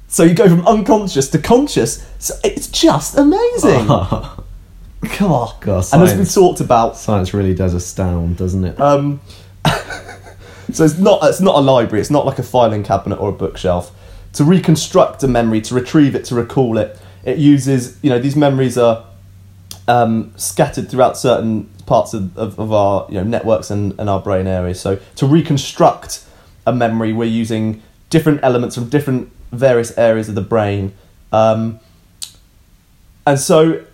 So 0.09 0.25
you 0.25 0.35
go 0.35 0.49
from 0.49 0.67
unconscious 0.67 1.29
to 1.31 1.39
conscious. 1.39 2.07
So 2.19 2.35
it's 2.45 2.67
just 2.67 3.17
amazing. 3.17 3.87
Come 5.05 5.33
on. 5.33 5.55
God, 5.61 5.85
and 5.93 6.03
as 6.03 6.17
we 6.17 6.25
talked 6.25 6.61
about, 6.61 6.97
Science 6.97 7.35
really 7.35 7.55
does 7.55 7.75
astound, 7.75 8.37
doesn't 8.37 8.65
it? 8.65 8.81
um, 8.81 9.21
so 10.73 10.85
it's 10.85 10.99
not 10.99 11.21
it's 11.25 11.41
not 11.41 11.57
a 11.57 11.61
library. 11.61 12.01
It's 12.01 12.11
not 12.11 12.27
like 12.27 12.39
a 12.39 12.43
filing 12.43 12.85
cabinet 12.85 13.17
or 13.17 13.31
a 13.31 13.33
bookshelf. 13.33 13.91
To 14.35 14.45
reconstruct 14.45 15.23
a 15.23 15.29
memory, 15.29 15.61
to 15.63 15.75
retrieve 15.75 16.15
it, 16.15 16.25
to 16.27 16.35
recall 16.35 16.79
it, 16.79 16.99
it 17.25 17.39
uses 17.39 17.99
you 18.03 18.11
know 18.11 18.19
these 18.19 18.37
memories 18.37 18.79
are 18.79 19.05
um, 19.89 20.33
scattered 20.37 20.91
throughout 20.91 21.17
certain 21.17 21.65
parts 21.87 22.15
of, 22.15 22.37
of, 22.39 22.59
of 22.59 22.73
our 22.73 23.07
you 23.09 23.17
know 23.17 23.25
networks 23.25 23.71
and, 23.71 23.99
and 23.99 24.09
our 24.09 24.21
brain 24.21 24.47
areas. 24.47 24.81
So 24.81 24.99
to 25.17 25.27
reconstruct 25.27 26.25
a 26.67 26.73
memory, 26.73 27.13
we're 27.13 27.25
using 27.25 27.83
different 28.11 28.41
elements 28.43 28.77
from 28.77 28.89
different 28.89 29.33
various 29.51 29.97
areas 29.99 30.29
of 30.29 30.35
the 30.35 30.43
brain, 30.43 30.95
um, 31.33 31.81
and 33.27 33.39
so 33.39 33.85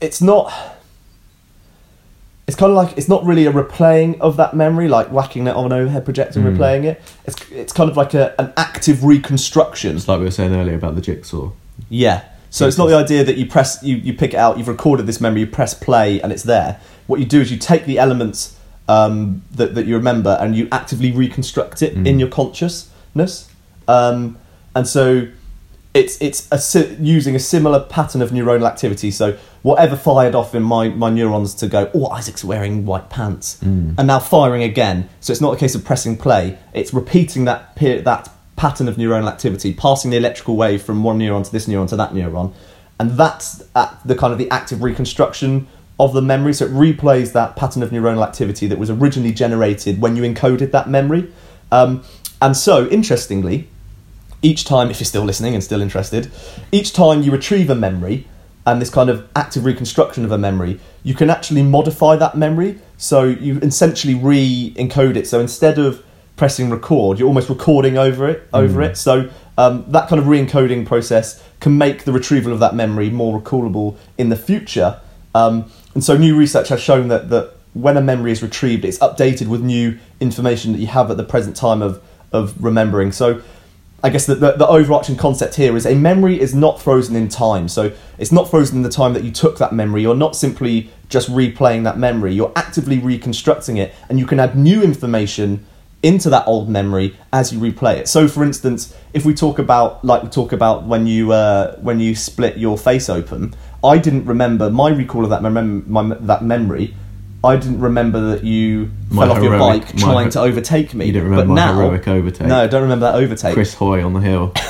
it's 0.00 0.20
not. 0.20 0.52
It's 2.46 2.56
kind 2.56 2.70
of 2.70 2.76
like 2.76 2.96
it's 2.96 3.08
not 3.08 3.24
really 3.24 3.46
a 3.46 3.52
replaying 3.52 4.20
of 4.20 4.36
that 4.36 4.54
memory, 4.54 4.86
like 4.86 5.08
whacking 5.08 5.48
it 5.48 5.56
on 5.56 5.64
an 5.66 5.72
overhead 5.72 6.04
projector 6.04 6.38
and 6.38 6.56
replaying 6.56 6.84
it. 6.84 7.02
It's 7.24 7.50
it's 7.50 7.72
kind 7.72 7.90
of 7.90 7.96
like 7.96 8.14
a, 8.14 8.40
an 8.40 8.52
active 8.56 9.02
reconstruction. 9.02 9.96
It's 9.96 10.06
like 10.06 10.20
we 10.20 10.26
were 10.26 10.30
saying 10.30 10.54
earlier 10.54 10.76
about 10.76 10.94
the 10.94 11.00
jigsaw. 11.00 11.50
Yeah. 11.88 12.22
So 12.50 12.66
it's 12.66 12.78
not 12.78 12.86
the 12.86 12.96
idea 12.96 13.24
that 13.24 13.36
you 13.36 13.46
press, 13.46 13.82
you, 13.82 13.96
you 13.96 14.14
pick 14.14 14.34
it 14.34 14.36
out, 14.36 14.56
you've 14.58 14.68
recorded 14.68 15.06
this 15.06 15.20
memory, 15.20 15.40
you 15.40 15.46
press 15.46 15.74
play, 15.74 16.20
and 16.20 16.32
it's 16.32 16.42
there. 16.44 16.80
What 17.06 17.20
you 17.20 17.26
do 17.26 17.40
is 17.40 17.50
you 17.50 17.58
take 17.58 17.84
the 17.84 17.98
elements 17.98 18.58
um, 18.88 19.42
that, 19.52 19.74
that 19.74 19.86
you 19.86 19.96
remember 19.96 20.36
and 20.40 20.56
you 20.56 20.68
actively 20.72 21.12
reconstruct 21.12 21.82
it 21.82 21.94
in 21.94 22.18
your 22.18 22.28
consciousness. 22.28 23.50
Um, 23.88 24.38
and 24.74 24.86
so 24.86 25.28
it's 25.94 26.20
it's 26.20 26.74
a, 26.74 26.94
using 26.96 27.34
a 27.34 27.38
similar 27.38 27.80
pattern 27.80 28.20
of 28.20 28.30
neuronal 28.30 28.68
activity. 28.68 29.10
So 29.10 29.38
whatever 29.62 29.96
fired 29.96 30.34
off 30.34 30.54
in 30.54 30.62
my, 30.62 30.88
my 30.90 31.10
neurons 31.10 31.54
to 31.56 31.66
go, 31.66 31.90
oh, 31.94 32.08
Isaac's 32.08 32.44
wearing 32.44 32.84
white 32.84 33.08
pants, 33.08 33.60
and 33.98 34.06
now 34.06 34.18
firing 34.18 34.62
again. 34.62 35.08
So 35.20 35.32
it's 35.32 35.40
not 35.40 35.54
a 35.54 35.56
case 35.56 35.74
of 35.74 35.84
pressing 35.84 36.16
play; 36.16 36.58
it's 36.74 36.92
repeating 36.92 37.46
that 37.46 37.74
that 37.76 38.30
pattern 38.56 38.88
of 38.88 38.96
neuronal 38.96 39.30
activity, 39.30 39.72
passing 39.72 40.10
the 40.10 40.16
electrical 40.16 40.56
wave 40.56 40.82
from 40.82 41.02
one 41.04 41.18
neuron 41.18 41.44
to 41.44 41.52
this 41.52 41.66
neuron 41.66 41.88
to 41.88 41.96
that 41.96 42.12
neuron, 42.12 42.52
and 42.98 43.12
that's 43.12 43.62
at 43.74 44.00
the 44.04 44.14
kind 44.14 44.32
of 44.32 44.38
the 44.38 44.50
active 44.50 44.82
reconstruction 44.82 45.66
of 45.98 46.12
the 46.12 46.22
memory. 46.22 46.52
So 46.52 46.66
it 46.66 46.72
replays 46.72 47.32
that 47.32 47.56
pattern 47.56 47.82
of 47.82 47.90
neuronal 47.90 48.26
activity 48.26 48.66
that 48.66 48.78
was 48.78 48.90
originally 48.90 49.32
generated 49.32 50.00
when 50.00 50.16
you 50.16 50.22
encoded 50.22 50.70
that 50.72 50.88
memory. 50.88 51.30
Um, 51.70 52.04
and 52.40 52.56
so, 52.56 52.86
interestingly, 52.88 53.68
each 54.42 54.64
time, 54.64 54.90
if 54.90 55.00
you're 55.00 55.06
still 55.06 55.24
listening 55.24 55.54
and 55.54 55.64
still 55.64 55.80
interested, 55.80 56.30
each 56.70 56.92
time 56.92 57.22
you 57.22 57.32
retrieve 57.32 57.70
a 57.70 57.74
memory 57.74 58.26
and 58.66 58.82
this 58.82 58.90
kind 58.90 59.08
of 59.08 59.28
active 59.34 59.64
reconstruction 59.64 60.24
of 60.24 60.32
a 60.32 60.38
memory, 60.38 60.78
you 61.02 61.14
can 61.14 61.30
actually 61.30 61.62
modify 61.62 62.16
that 62.16 62.36
memory. 62.36 62.78
So 62.96 63.24
you 63.24 63.58
essentially 63.60 64.14
re-encode 64.14 65.16
it. 65.16 65.26
So 65.26 65.40
instead 65.40 65.78
of 65.78 66.04
pressing 66.36 66.70
record, 66.70 67.18
you're 67.18 67.28
almost 67.28 67.48
recording 67.48 67.96
over 67.98 68.28
it, 68.28 68.46
over 68.52 68.82
it. 68.82 68.96
So 68.96 69.30
um, 69.58 69.84
that 69.88 70.08
kind 70.08 70.20
of 70.20 70.28
re-encoding 70.28 70.86
process 70.86 71.42
can 71.60 71.78
make 71.78 72.04
the 72.04 72.12
retrieval 72.12 72.52
of 72.52 72.60
that 72.60 72.74
memory 72.74 73.10
more 73.10 73.40
recallable 73.40 73.96
in 74.18 74.28
the 74.28 74.36
future. 74.36 75.00
Um, 75.34 75.70
and 75.94 76.04
so 76.04 76.16
new 76.16 76.36
research 76.36 76.68
has 76.68 76.80
shown 76.80 77.08
that 77.08 77.30
that 77.30 77.54
when 77.72 77.96
a 77.96 78.00
memory 78.00 78.32
is 78.32 78.42
retrieved, 78.42 78.84
it's 78.84 78.98
updated 78.98 79.48
with 79.48 79.62
new 79.62 79.98
information 80.20 80.72
that 80.72 80.78
you 80.78 80.86
have 80.86 81.10
at 81.10 81.16
the 81.16 81.24
present 81.24 81.56
time 81.56 81.82
of 81.82 82.02
of 82.32 82.62
remembering. 82.62 83.12
So 83.12 83.42
I 84.02 84.10
guess 84.10 84.26
the, 84.26 84.34
the, 84.34 84.52
the 84.52 84.66
overarching 84.66 85.16
concept 85.16 85.54
here 85.54 85.76
is 85.76 85.86
a 85.86 85.94
memory 85.94 86.38
is 86.38 86.54
not 86.54 86.80
frozen 86.80 87.16
in 87.16 87.28
time. 87.28 87.68
So 87.68 87.92
it's 88.18 88.30
not 88.30 88.50
frozen 88.50 88.76
in 88.76 88.82
the 88.82 88.90
time 88.90 89.14
that 89.14 89.24
you 89.24 89.32
took 89.32 89.58
that 89.58 89.72
memory. 89.72 90.02
You're 90.02 90.14
not 90.14 90.36
simply 90.36 90.90
just 91.08 91.30
replaying 91.30 91.84
that 91.84 91.98
memory. 91.98 92.34
You're 92.34 92.52
actively 92.56 92.98
reconstructing 92.98 93.78
it, 93.78 93.94
and 94.08 94.18
you 94.18 94.26
can 94.26 94.38
add 94.38 94.56
new 94.56 94.82
information 94.82 95.64
into 96.06 96.30
that 96.30 96.46
old 96.46 96.68
memory 96.68 97.16
as 97.32 97.52
you 97.52 97.58
replay 97.58 97.96
it. 97.96 98.06
So, 98.06 98.28
for 98.28 98.44
instance, 98.44 98.94
if 99.12 99.24
we 99.24 99.34
talk 99.34 99.58
about 99.58 100.04
like 100.04 100.22
we 100.22 100.28
talk 100.28 100.52
about 100.52 100.84
when 100.84 101.06
you 101.06 101.32
uh, 101.32 101.76
when 101.76 101.98
you 101.98 102.14
split 102.14 102.56
your 102.56 102.78
face 102.78 103.08
open, 103.08 103.54
I 103.82 103.98
didn't 103.98 104.24
remember 104.24 104.70
my 104.70 104.90
recall 104.90 105.24
of 105.24 105.30
that 105.30 105.42
mem- 105.42 105.84
my, 105.90 106.14
that 106.20 106.44
memory. 106.44 106.94
I 107.42 107.56
didn't 107.56 107.80
remember 107.80 108.30
that 108.30 108.44
you 108.44 108.90
My 109.10 109.26
fell 109.26 109.36
off 109.36 109.42
your 109.42 109.58
bike 109.58 109.96
trying 109.96 110.30
to 110.30 110.40
overtake 110.40 110.94
me. 110.94 111.06
You 111.06 111.12
didn't 111.12 111.30
remember 111.30 111.46
but 111.46 111.54
my 111.54 111.66
now, 111.66 111.74
heroic 111.74 112.08
overtake? 112.08 112.46
No, 112.46 112.62
I 112.62 112.66
don't 112.66 112.82
remember 112.82 113.06
that 113.10 113.16
overtake. 113.16 113.54
Chris 113.54 113.74
Hoy 113.74 114.04
on 114.04 114.14
the 114.14 114.20
hill. 114.20 114.52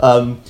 Um, 0.00 0.40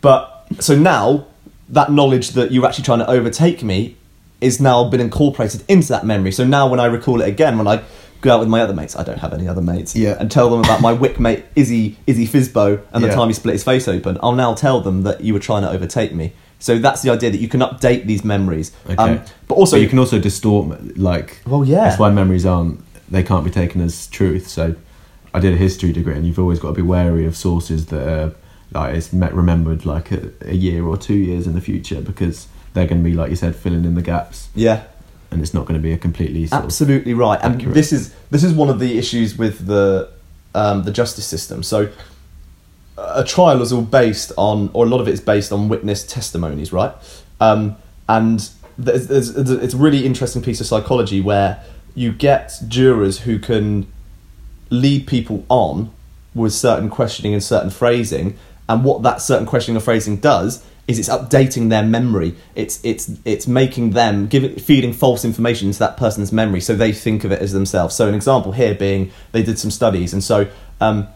but 0.00 0.46
so 0.60 0.74
now 0.74 1.26
that 1.68 1.92
knowledge 1.92 2.30
that 2.30 2.52
you're 2.52 2.64
actually 2.64 2.84
trying 2.84 3.00
to 3.00 3.10
overtake 3.10 3.62
me 3.62 3.96
is 4.40 4.60
now 4.60 4.84
been 4.84 5.00
incorporated 5.00 5.62
into 5.68 5.88
that 5.88 6.06
memory. 6.06 6.32
So 6.32 6.44
now 6.44 6.68
when 6.68 6.80
I 6.80 6.86
recall 6.86 7.20
it 7.20 7.28
again, 7.28 7.58
when 7.58 7.66
I 7.66 7.82
go 8.24 8.34
out 8.34 8.40
with 8.40 8.48
my 8.48 8.60
other 8.62 8.72
mates, 8.74 8.96
I 8.96 9.04
don't 9.04 9.18
have 9.18 9.32
any 9.32 9.46
other 9.46 9.60
mates, 9.60 9.94
Yeah. 9.94 10.16
and 10.18 10.30
tell 10.30 10.48
them 10.50 10.60
about 10.60 10.80
my 10.80 10.92
wick 10.92 11.20
mate 11.20 11.44
Izzy 11.54 11.96
Izzy 12.06 12.26
Fizbo 12.26 12.80
and 12.92 13.04
the 13.04 13.08
Yeah. 13.08 13.14
time 13.14 13.28
he 13.28 13.34
split 13.34 13.52
his 13.54 13.62
face 13.64 13.86
open, 13.86 14.18
I'll 14.22 14.32
now 14.32 14.54
tell 14.54 14.80
them 14.80 15.02
that 15.02 15.20
you 15.20 15.32
were 15.34 15.40
trying 15.40 15.62
to 15.62 15.70
overtake 15.70 16.14
me. 16.14 16.32
So 16.58 16.78
that's 16.78 17.02
the 17.02 17.10
idea 17.10 17.30
that 17.30 17.40
you 17.40 17.48
can 17.48 17.60
update 17.60 18.06
these 18.06 18.24
memories. 18.24 18.72
Okay. 18.86 18.94
Um, 18.96 19.20
but 19.48 19.56
also 19.56 19.76
But 19.76 19.82
you 19.82 19.88
can 19.88 19.98
also 19.98 20.18
distort, 20.18 20.96
like. 20.98 21.40
Well, 21.46 21.64
yeah. 21.64 21.84
That's 21.84 21.98
why 21.98 22.10
memories 22.10 22.46
aren't. 22.46 22.80
They 23.10 23.22
can't 23.22 23.44
be 23.44 23.50
taken 23.50 23.82
as 23.82 24.06
truth. 24.06 24.48
So, 24.48 24.74
I 25.34 25.40
did 25.40 25.52
a 25.52 25.56
history 25.56 25.92
degree, 25.92 26.14
and 26.14 26.24
you've 26.26 26.38
always 26.38 26.58
got 26.58 26.68
to 26.68 26.74
be 26.74 26.82
wary 26.82 27.26
of 27.26 27.36
sources 27.36 27.86
that 27.86 28.08
are 28.08 28.32
like 28.72 28.94
it's 28.94 29.12
met 29.12 29.34
remembered 29.34 29.84
like 29.84 30.10
a, 30.10 30.30
a 30.42 30.54
year 30.54 30.86
or 30.86 30.96
two 30.96 31.14
years 31.14 31.46
in 31.46 31.54
the 31.54 31.60
future 31.60 32.00
because 32.00 32.46
they're 32.72 32.86
going 32.86 33.02
to 33.04 33.08
be 33.08 33.14
like 33.14 33.30
you 33.30 33.36
said 33.36 33.54
filling 33.54 33.84
in 33.84 33.94
the 33.94 34.02
gaps, 34.02 34.48
yeah. 34.54 34.82
And 35.34 35.42
it's 35.42 35.52
not 35.52 35.66
going 35.66 35.78
to 35.78 35.82
be 35.82 35.92
a 35.92 35.98
completely 35.98 36.48
Absolutely 36.50 37.12
right, 37.12 37.38
and 37.42 37.56
accurate. 37.56 37.74
this 37.74 37.92
is 37.92 38.14
this 38.30 38.42
is 38.42 38.54
one 38.54 38.70
of 38.70 38.78
the 38.78 38.96
issues 38.96 39.36
with 39.36 39.66
the 39.66 40.10
um, 40.54 40.84
the 40.84 40.90
justice 40.90 41.26
system. 41.26 41.62
So, 41.62 41.90
a 42.96 43.24
trial 43.24 43.60
is 43.60 43.72
all 43.72 43.82
based 43.82 44.32
on, 44.38 44.70
or 44.72 44.86
a 44.86 44.88
lot 44.88 45.00
of 45.00 45.08
it 45.08 45.12
is 45.12 45.20
based 45.20 45.52
on 45.52 45.68
witness 45.68 46.06
testimonies, 46.06 46.72
right? 46.72 46.94
Um, 47.40 47.76
and 48.08 48.48
there's, 48.78 49.08
there's, 49.08 49.34
there's 49.34 49.50
it's 49.50 49.74
a 49.74 49.78
really 49.78 50.06
interesting 50.06 50.42
piece 50.42 50.60
of 50.60 50.66
psychology 50.66 51.20
where 51.20 51.62
you 51.94 52.12
get 52.12 52.54
jurors 52.68 53.20
who 53.20 53.38
can 53.38 53.86
lead 54.70 55.06
people 55.06 55.44
on 55.48 55.92
with 56.34 56.52
certain 56.52 56.88
questioning 56.88 57.34
and 57.34 57.42
certain 57.42 57.70
phrasing, 57.70 58.38
and 58.68 58.84
what 58.84 59.02
that 59.02 59.20
certain 59.20 59.46
questioning 59.46 59.76
or 59.76 59.80
phrasing 59.80 60.16
does 60.16 60.64
is 60.86 60.98
it's 60.98 61.08
updating 61.08 61.70
their 61.70 61.82
memory. 61.82 62.34
It's 62.54 62.80
it's 62.84 63.10
it's 63.24 63.46
making 63.46 63.90
them 63.90 64.26
giving 64.26 64.56
feeding 64.56 64.92
false 64.92 65.24
information 65.24 65.68
into 65.68 65.78
that 65.80 65.96
person's 65.96 66.32
memory, 66.32 66.60
so 66.60 66.74
they 66.74 66.92
think 66.92 67.24
of 67.24 67.32
it 67.32 67.40
as 67.40 67.52
themselves. 67.52 67.94
So 67.94 68.08
an 68.08 68.14
example 68.14 68.52
here 68.52 68.74
being 68.74 69.10
they 69.32 69.42
did 69.42 69.58
some 69.58 69.70
studies, 69.70 70.12
and 70.12 70.22
so 70.22 70.46
um, 70.80 71.06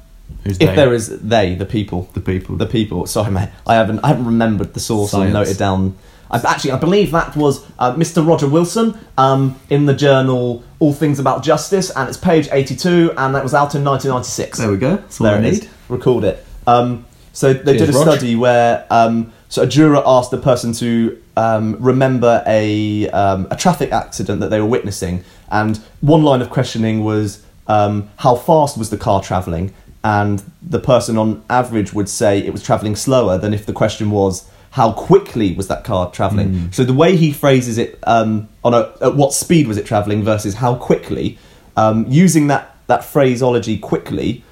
Who's 0.45 0.57
if 0.59 0.69
they? 0.71 0.75
there 0.75 0.93
is 0.95 1.21
they 1.21 1.55
the 1.55 1.67
people 1.67 2.09
the 2.15 2.21
people. 2.21 2.57
the 2.57 2.67
people. 2.67 3.07
Sorry, 3.07 3.31
mate. 3.31 3.51
I 3.67 3.75
haven't. 3.75 4.01
I 4.01 4.09
haven't 4.09 4.27
remembered 4.27 4.75
the 4.75 4.81
source 4.81 5.11
Science. 5.11 5.31
or 5.31 5.33
noted 5.35 5.57
down. 5.59 5.97
I, 6.31 6.37
actually, 6.47 6.73
I 6.73 6.79
believe 6.79 7.11
that 7.13 7.35
was 7.37 7.65
uh, 7.79 7.95
Mr. 7.95 8.27
Roger 8.27 8.47
Wilson 8.47 8.99
um, 9.17 9.59
in 9.71 9.87
the 9.87 9.95
journal 9.95 10.63
All 10.79 10.93
Things 10.93 11.19
About 11.19 11.43
Justice, 11.43 11.91
and 11.91 12.07
it's 12.09 12.19
page 12.19 12.49
eighty-two, 12.53 13.13
and 13.17 13.35
that 13.35 13.43
was 13.43 13.55
out 13.55 13.75
in 13.75 13.83
nineteen 13.85 14.11
ninety-six. 14.11 14.59
there 14.59 14.71
we 14.71 14.77
go. 14.77 14.97
That's 14.97 15.21
all 15.21 15.27
There 15.27 15.37
I 15.37 15.39
it 15.39 15.45
is. 15.47 15.61
need. 15.63 15.71
Record 15.89 16.25
it. 16.25 16.45
Um, 16.67 17.07
so 17.33 17.55
they 17.55 17.79
Cheers, 17.79 17.87
did 17.87 17.95
a 17.95 17.99
Rog. 17.99 18.09
study 18.19 18.37
where 18.37 18.87
um, 18.91 19.33
so 19.49 19.63
a 19.63 19.67
juror 19.67 20.03
asked 20.05 20.31
the 20.31 20.39
person 20.39 20.73
to 20.75 21.21
um, 21.37 21.77
remember 21.81 22.43
a 22.47 23.09
um, 23.11 23.47
a 23.51 23.57
traffic 23.57 23.93
accident 23.93 24.41
that 24.41 24.51
they 24.51 24.61
were 24.61 24.67
witnessing, 24.67 25.25
and 25.51 25.79
one 26.01 26.23
line 26.23 26.43
of 26.43 26.51
questioning 26.51 27.05
was 27.05 27.45
um, 27.67 28.11
how 28.19 28.35
fast 28.37 28.77
was 28.77 28.91
the 28.91 28.99
car 28.99 29.23
travelling, 29.23 29.73
and 30.05 30.43
the 30.63 30.81
person 30.81 31.17
on 31.17 31.43
average 31.49 31.93
would 31.93 32.09
say 32.09 32.39
it 32.39 32.53
was 32.53 32.63
travelling 32.63 32.97
slower 32.97 33.39
than 33.39 33.55
if 33.55 33.65
the 33.65 33.73
question 33.73 34.11
was 34.11 34.49
how 34.71 34.93
quickly 34.93 35.55
was 35.55 35.67
that 35.69 35.83
car 35.83 36.11
travelling. 36.11 36.53
So 36.73 36.85
the 36.85 36.93
way 36.93 37.17
he 37.17 37.33
phrases 37.33 37.79
it 37.79 37.99
um, 38.03 38.49
on 38.63 38.75
a 38.75 38.93
at 39.01 39.15
what 39.17 39.33
speed 39.33 39.67
was 39.67 39.77
it 39.79 39.87
travelling 39.87 40.23
versus 40.23 40.55
how 40.55 40.75
quickly, 40.75 41.39
um, 41.77 42.05
using 42.09 42.49
that 42.49 42.77
that 42.87 43.05
phraseology 43.05 43.79
quickly 43.79 44.45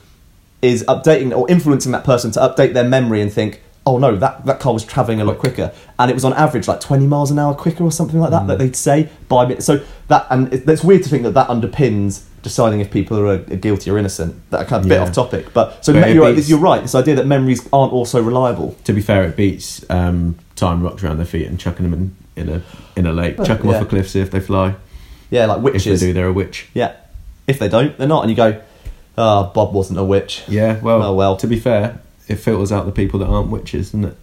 is 0.63 0.85
updating 0.85 1.37
or 1.37 1.49
influencing 1.51 1.93
that 1.93 2.05
person 2.05 2.31
to 2.33 2.41
update 2.41 2.73
their 2.73 2.89
memory 2.97 3.21
and 3.21 3.33
think, 3.33 3.61
oh 3.85 3.99
no, 3.99 4.17
that, 4.17 4.26
that 4.47 4.59
car 4.61 4.73
was 4.73 4.85
traveling 4.85 5.21
a 5.21 5.25
lot 5.25 5.39
quicker, 5.39 5.73
and 5.99 6.11
it 6.11 6.15
was 6.15 6.25
on 6.25 6.33
average 6.33 6.67
like 6.67 6.81
twenty 6.81 7.07
miles 7.07 7.31
an 7.31 7.39
hour 7.39 7.55
quicker 7.55 7.85
or 7.85 7.93
something 7.93 8.19
like 8.21 8.31
that 8.31 8.43
Mm. 8.43 8.47
that 8.49 8.59
they'd 8.59 8.75
say 8.77 9.09
by 9.29 9.45
minute. 9.47 9.63
So 9.63 9.81
that 10.09 10.27
and 10.31 10.53
it, 10.53 10.69
it's 10.69 10.83
weird 10.85 11.03
to 11.05 11.09
think 11.09 11.23
that 11.25 11.35
that 11.35 11.49
underpins 11.49 12.23
deciding 12.43 12.81
if 12.81 12.91
people 12.91 13.19
are, 13.19 13.27
uh 13.27 13.37
guilty 13.37 13.91
or 13.91 13.99
innocent. 13.99 14.35
That 14.51 14.69
kind 14.69 14.83
of 14.85 14.89
bit 14.89 15.01
off 15.01 15.13
topic, 15.13 15.53
but 15.53 15.85
so 15.85 15.93
But 15.93 16.15
you're, 16.15 16.23
right, 16.25 16.35
beats- 16.37 16.49
you're 16.49 16.59
right. 16.61 16.81
This 16.81 16.95
idea 16.95 17.17
that 17.17 17.27
memories 17.27 17.69
aren't 17.73 17.93
also 17.93 18.23
reliable. 18.23 18.77
To 18.85 18.93
be 18.93 19.01
fair, 19.03 19.25
it 19.25 19.37
beats 19.37 19.85
um, 19.91 20.37
tying 20.55 20.81
rocks 20.83 21.03
around 21.03 21.17
their 21.19 21.27
feet 21.27 21.47
and 21.49 21.59
chucking 21.59 21.91
them 21.91 21.93
in, 21.95 22.17
in 22.43 22.49
a 22.57 22.63
in 22.97 23.07
a 23.07 23.13
lake. 23.13 23.37
Chuck 23.45 23.59
them 23.59 23.69
yeah. 23.71 23.77
off 23.77 23.83
a 23.83 23.87
cliff, 23.87 24.09
see 24.09 24.21
if 24.21 24.31
they 24.31 24.41
fly. 24.41 24.75
Yeah, 25.31 25.47
like 25.47 25.59
If 25.59 25.65
witches. 25.65 26.01
they 26.01 26.07
do, 26.09 26.13
they're 26.13 26.29
a 26.29 26.33
witch. 26.33 26.69
Yeah. 26.73 26.93
If 27.49 27.59
they 27.59 27.69
don't, 27.69 27.99
they're 27.99 28.07
not. 28.09 28.23
And 28.23 28.31
you 28.31 28.37
go, 28.37 28.63
Ah, 29.19 29.51
Bob 29.53 29.73
wasn't 29.73 29.99
a 29.99 30.05
witch. 30.05 30.45
Yeah, 30.47 30.79
well, 30.81 31.03
Oh, 31.03 31.15
well. 31.15 31.37
to 31.39 31.47
be 31.49 31.59
fair, 31.59 32.01
it 32.29 32.37
filters 32.37 32.71
out 32.71 32.87
the 32.87 32.93
people 32.93 33.19
that 33.21 33.27
aren't 33.27 33.49
witches, 33.51 33.87
doesn't 33.91 34.05
it? 34.05 34.17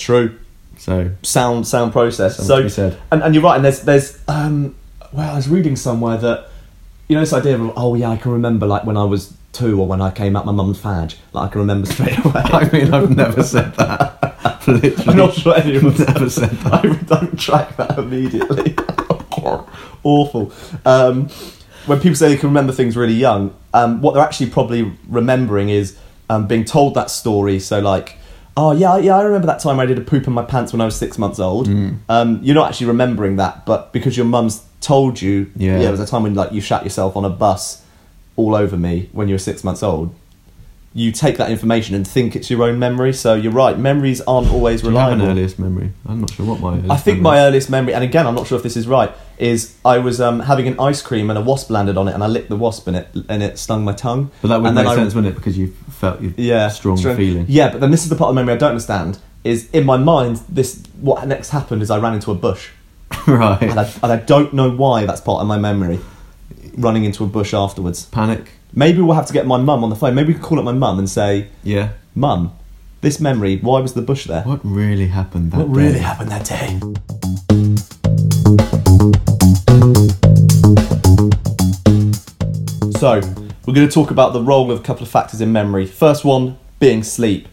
True. 0.00 0.38
So, 0.78 1.10
Sound 1.22 1.66
sound 1.66 1.92
process. 1.92 2.38
So 2.38 2.56
to 2.56 2.62
be 2.64 2.68
said. 2.70 2.98
And, 3.12 3.22
and 3.22 3.34
you're 3.34 3.44
right. 3.44 3.56
And 3.56 3.64
there's 3.64 3.82
there's 3.82 4.18
um 4.28 4.74
well 5.12 5.32
I 5.32 5.36
was 5.36 5.48
reading 5.48 5.76
somewhere 5.76 6.16
that 6.16 6.48
you 7.06 7.14
know 7.14 7.20
this 7.20 7.32
idea 7.34 7.58
of 7.58 7.72
oh 7.76 7.94
yeah 7.94 8.08
I 8.10 8.16
can 8.16 8.32
remember 8.32 8.66
like 8.66 8.84
when 8.84 8.96
I 8.96 9.04
was 9.04 9.34
two 9.52 9.80
or 9.80 9.86
when 9.86 10.00
I 10.00 10.10
came 10.10 10.36
out 10.36 10.46
my 10.46 10.52
mum's 10.52 10.80
fag 10.80 11.16
like 11.32 11.48
I 11.48 11.52
can 11.52 11.60
remember 11.60 11.86
straight 11.86 12.16
away. 12.24 12.32
I 12.34 12.70
mean, 12.72 12.94
I've 12.94 13.14
never 13.14 13.42
said 13.42 13.74
that. 13.74 14.16
Literally. 14.66 14.94
I'm 15.06 15.16
not 15.16 15.34
sure 15.34 15.54
anyone's 15.56 15.98
Never 15.98 16.30
said 16.30 16.50
that. 16.64 16.84
I 16.84 16.88
would 16.88 17.06
don't 17.06 17.38
track 17.38 17.76
that 17.76 17.98
immediately. 17.98 18.74
Awful. 20.02 20.52
Um, 20.86 21.28
when 21.86 22.00
people 22.00 22.16
say 22.16 22.28
they 22.28 22.36
can 22.36 22.48
remember 22.48 22.72
things 22.72 22.96
really 22.96 23.14
young, 23.14 23.54
um, 23.74 24.00
what 24.00 24.14
they're 24.14 24.22
actually 24.22 24.50
probably 24.50 24.92
remembering 25.08 25.68
is 25.68 25.98
um, 26.30 26.46
being 26.46 26.64
told 26.64 26.94
that 26.94 27.10
story. 27.10 27.58
So 27.60 27.80
like, 27.80 28.16
oh 28.60 28.72
yeah, 28.72 28.98
yeah, 28.98 29.16
I 29.16 29.22
remember 29.22 29.46
that 29.46 29.60
time 29.60 29.80
I 29.80 29.86
did 29.86 29.96
a 29.96 30.02
poop 30.02 30.26
in 30.26 30.32
my 30.34 30.44
pants 30.44 30.72
when 30.72 30.80
I 30.80 30.84
was 30.84 30.94
six 30.94 31.16
months 31.18 31.38
old. 31.38 31.66
Mm. 31.68 31.98
Um, 32.08 32.40
you're 32.42 32.54
not 32.54 32.68
actually 32.68 32.88
remembering 32.88 33.36
that, 33.36 33.64
but 33.64 33.92
because 33.92 34.16
your 34.16 34.26
mum's 34.26 34.62
told 34.80 35.20
you, 35.22 35.50
Yeah. 35.56 35.80
yeah, 35.80 35.88
it 35.88 35.90
was 35.90 36.00
a 36.00 36.06
time 36.06 36.22
when 36.24 36.34
like 36.34 36.52
you 36.52 36.60
shat 36.60 36.84
yourself 36.84 37.16
on 37.16 37.24
a 37.24 37.30
bus 37.30 37.82
all 38.36 38.54
over 38.54 38.76
me 38.76 39.08
when 39.12 39.28
you 39.28 39.34
were 39.34 39.38
six 39.38 39.64
months 39.64 39.82
old. 39.82 40.14
You 40.92 41.12
take 41.12 41.36
that 41.36 41.52
information 41.52 41.94
and 41.94 42.04
think 42.06 42.34
it's 42.34 42.50
your 42.50 42.64
own 42.64 42.80
memory. 42.80 43.12
So 43.12 43.34
you're 43.34 43.52
right, 43.52 43.78
memories 43.78 44.20
aren't 44.22 44.50
always 44.50 44.82
Do 44.82 44.90
you 44.90 44.96
have 44.96 45.10
reliable. 45.10 45.24
an 45.26 45.30
earliest 45.30 45.58
memory? 45.60 45.92
I'm 46.04 46.20
not 46.20 46.30
sure 46.32 46.44
what 46.46 46.58
my. 46.58 46.72
Earliest 46.72 46.90
I 46.90 46.96
think 46.96 47.20
my 47.20 47.38
earliest 47.38 47.70
memory, 47.70 47.94
and 47.94 48.02
again, 48.02 48.26
I'm 48.26 48.34
not 48.34 48.48
sure 48.48 48.56
if 48.56 48.64
this 48.64 48.76
is 48.76 48.88
right, 48.88 49.12
is 49.38 49.76
I 49.84 49.98
was 49.98 50.20
um, 50.20 50.40
having 50.40 50.66
an 50.66 50.80
ice 50.80 51.00
cream 51.00 51.30
and 51.30 51.38
a 51.38 51.42
wasp 51.42 51.70
landed 51.70 51.96
on 51.96 52.08
it, 52.08 52.14
and 52.14 52.24
I 52.24 52.26
licked 52.26 52.48
the 52.48 52.56
wasp 52.56 52.88
and 52.88 52.96
it 52.96 53.08
and 53.28 53.40
it 53.40 53.56
stung 53.58 53.84
my 53.84 53.92
tongue. 53.92 54.32
But 54.42 54.48
that 54.48 54.56
would 54.60 54.66
and 54.66 54.74
make 54.74 54.84
then 54.84 54.92
I- 54.92 54.96
sense, 54.96 55.14
wouldn't 55.14 55.32
it? 55.32 55.36
Because 55.36 55.56
you 55.56 55.68
felt 55.90 56.20
your 56.20 56.32
Yeah, 56.36 56.68
strong, 56.68 56.96
feeling. 56.96 57.46
Yeah, 57.48 57.70
but 57.70 57.80
then 57.80 57.92
this 57.92 58.02
is 58.02 58.08
the 58.08 58.16
part 58.16 58.30
of 58.30 58.34
the 58.34 58.40
memory 58.40 58.54
I 58.54 58.58
don't 58.58 58.70
understand. 58.70 59.20
Is 59.44 59.70
in 59.70 59.86
my 59.86 59.96
mind, 59.96 60.40
this 60.48 60.82
what 61.00 61.24
next 61.28 61.50
happened 61.50 61.82
is 61.82 61.90
I 61.92 61.98
ran 61.98 62.14
into 62.14 62.32
a 62.32 62.34
bush, 62.34 62.70
right. 63.28 63.62
and 63.62 63.78
I, 63.78 63.84
and 64.02 64.12
I 64.12 64.16
don't 64.16 64.52
know 64.52 64.70
why 64.70 65.06
that's 65.06 65.20
part 65.20 65.40
of 65.40 65.46
my 65.46 65.56
memory. 65.56 66.00
Running 66.76 67.04
into 67.04 67.22
a 67.24 67.26
bush 67.28 67.54
afterwards. 67.54 68.06
Panic. 68.06 68.50
Maybe 68.72 69.00
we'll 69.00 69.16
have 69.16 69.26
to 69.26 69.32
get 69.32 69.46
my 69.46 69.56
mum 69.56 69.82
on 69.82 69.90
the 69.90 69.96
phone. 69.96 70.14
Maybe 70.14 70.28
we 70.28 70.34
could 70.34 70.42
call 70.42 70.58
up 70.58 70.64
my 70.64 70.72
mum 70.72 70.98
and 70.98 71.10
say, 71.10 71.48
Yeah. 71.64 71.88
"Mum, 72.14 72.52
this 73.00 73.18
memory. 73.18 73.56
Why 73.56 73.80
was 73.80 73.94
the 73.94 74.02
bush 74.02 74.26
there? 74.26 74.42
What 74.42 74.60
really 74.62 75.08
happened 75.08 75.50
that 75.52 75.58
What 75.58 75.74
really 75.74 75.98
happened 75.98 76.30
that 76.30 76.44
day?" 76.44 76.78
So, 83.00 83.20
we're 83.66 83.74
going 83.74 83.88
to 83.88 83.92
talk 83.92 84.10
about 84.12 84.34
the 84.34 84.42
role 84.42 84.70
of 84.70 84.78
a 84.78 84.82
couple 84.82 85.02
of 85.02 85.08
factors 85.08 85.40
in 85.40 85.50
memory. 85.50 85.86
First 85.86 86.24
one 86.24 86.56
being 86.78 87.02
sleep. 87.02 87.48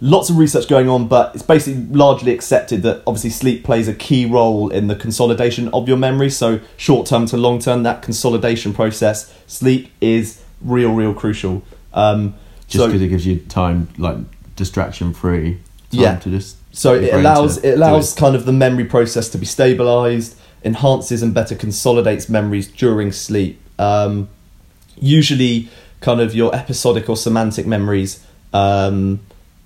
Lots 0.00 0.30
of 0.30 0.38
research 0.38 0.68
going 0.68 0.88
on, 0.88 1.06
but 1.08 1.34
it's 1.34 1.42
basically 1.42 1.84
largely 1.96 2.32
accepted 2.32 2.82
that 2.82 3.02
obviously 3.06 3.30
sleep 3.30 3.64
plays 3.64 3.86
a 3.86 3.94
key 3.94 4.26
role 4.26 4.70
in 4.70 4.86
the 4.86 4.96
consolidation 4.96 5.68
of 5.68 5.86
your 5.86 5.96
memory. 5.96 6.30
So, 6.30 6.60
short 6.76 7.06
term 7.06 7.26
to 7.26 7.36
long 7.36 7.58
term, 7.60 7.84
that 7.84 8.02
consolidation 8.02 8.72
process, 8.72 9.32
sleep 9.46 9.90
is 10.00 10.40
real, 10.60 10.92
real 10.92 11.14
crucial. 11.14 11.62
Um, 11.94 12.34
Just 12.66 12.84
so- 12.84 12.86
because 12.86 13.02
it 13.02 13.08
gives 13.08 13.26
you 13.26 13.38
time, 13.40 13.88
like 13.98 14.16
distraction 14.56 15.12
free. 15.12 15.58
Yeah. 15.90 16.16
To 16.16 16.30
just. 16.30 16.56
So 16.72 16.94
it 16.94 17.12
allows 17.14 17.60
to 17.60 17.68
it 17.68 17.74
allows 17.74 18.14
kind 18.14 18.36
of 18.36 18.44
the 18.44 18.52
memory 18.52 18.84
process 18.84 19.28
to 19.30 19.38
be 19.38 19.46
stabilized, 19.46 20.36
enhances 20.62 21.22
and 21.22 21.32
better 21.32 21.54
consolidates 21.54 22.28
memories 22.28 22.68
during 22.68 23.10
sleep. 23.10 23.58
Um, 23.78 24.28
usually, 25.00 25.68
kind 26.00 26.20
of 26.20 26.34
your 26.34 26.54
episodic 26.54 27.08
or 27.08 27.16
semantic 27.16 27.66
memories 27.66 28.24
um, 28.52 29.20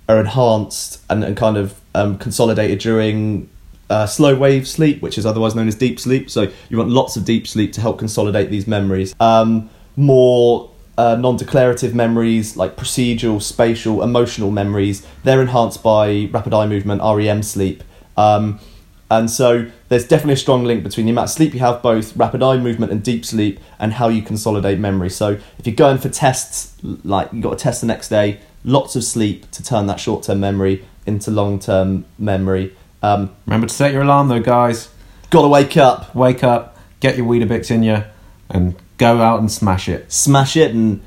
are 0.07 0.19
enhanced 0.19 1.01
and, 1.09 1.23
and 1.23 1.35
kind 1.37 1.57
of 1.57 1.79
um, 1.93 2.17
consolidated 2.17 2.79
during 2.79 3.49
uh, 3.89 4.05
slow 4.07 4.35
wave 4.35 4.67
sleep, 4.67 5.01
which 5.01 5.17
is 5.17 5.25
otherwise 5.25 5.55
known 5.55 5.67
as 5.67 5.75
deep 5.75 5.99
sleep. 5.99 6.29
So 6.29 6.51
you 6.69 6.77
want 6.77 6.89
lots 6.89 7.15
of 7.17 7.25
deep 7.25 7.47
sleep 7.47 7.73
to 7.73 7.81
help 7.81 7.99
consolidate 7.99 8.49
these 8.49 8.65
memories. 8.67 9.13
Um, 9.19 9.69
more 9.95 10.69
uh, 10.97 11.15
non-declarative 11.15 11.95
memories 11.95 12.55
like 12.55 12.75
procedural, 12.75 13.41
spatial, 13.41 14.03
emotional 14.03 14.51
memories, 14.51 15.05
they're 15.23 15.41
enhanced 15.41 15.81
by 15.81 16.29
rapid 16.31 16.53
eye 16.53 16.67
movement, 16.67 17.01
REM 17.01 17.41
sleep. 17.43 17.83
Um, 18.15 18.59
and 19.09 19.29
so 19.29 19.69
there's 19.89 20.07
definitely 20.07 20.33
a 20.33 20.37
strong 20.37 20.63
link 20.63 20.83
between 20.83 21.05
the 21.05 21.11
amount 21.11 21.29
of 21.29 21.33
sleep 21.33 21.53
you 21.53 21.59
have, 21.59 21.81
both 21.81 22.15
rapid 22.17 22.41
eye 22.41 22.57
movement 22.57 22.91
and 22.91 23.03
deep 23.03 23.25
sleep, 23.25 23.59
and 23.79 23.93
how 23.93 24.07
you 24.07 24.21
consolidate 24.21 24.79
memory. 24.79 25.09
So 25.09 25.37
if 25.59 25.65
you're 25.67 25.75
going 25.75 25.97
for 25.99 26.09
tests, 26.09 26.75
like 27.03 27.31
you 27.31 27.41
got 27.41 27.53
a 27.53 27.57
test 27.57 27.81
the 27.81 27.87
next 27.87 28.09
day, 28.09 28.39
lots 28.63 28.95
of 28.95 29.03
sleep 29.03 29.49
to 29.51 29.63
turn 29.63 29.87
that 29.87 29.99
short-term 29.99 30.39
memory 30.39 30.85
into 31.05 31.31
long-term 31.31 32.05
memory. 32.17 32.75
Um, 33.01 33.35
Remember 33.45 33.67
to 33.67 33.73
set 33.73 33.91
your 33.93 34.03
alarm 34.03 34.29
though, 34.29 34.41
guys. 34.41 34.89
gotta 35.29 35.47
wake 35.47 35.75
up, 35.77 36.15
Wake 36.15 36.43
up, 36.43 36.77
get 36.99 37.17
your 37.17 37.27
Weetabix 37.27 37.69
in 37.69 37.83
you, 37.83 38.03
and 38.49 38.75
go 38.97 39.21
out 39.21 39.39
and 39.39 39.51
smash 39.51 39.89
it. 39.89 40.11
smash 40.11 40.55
it, 40.55 40.71
and 40.71 41.01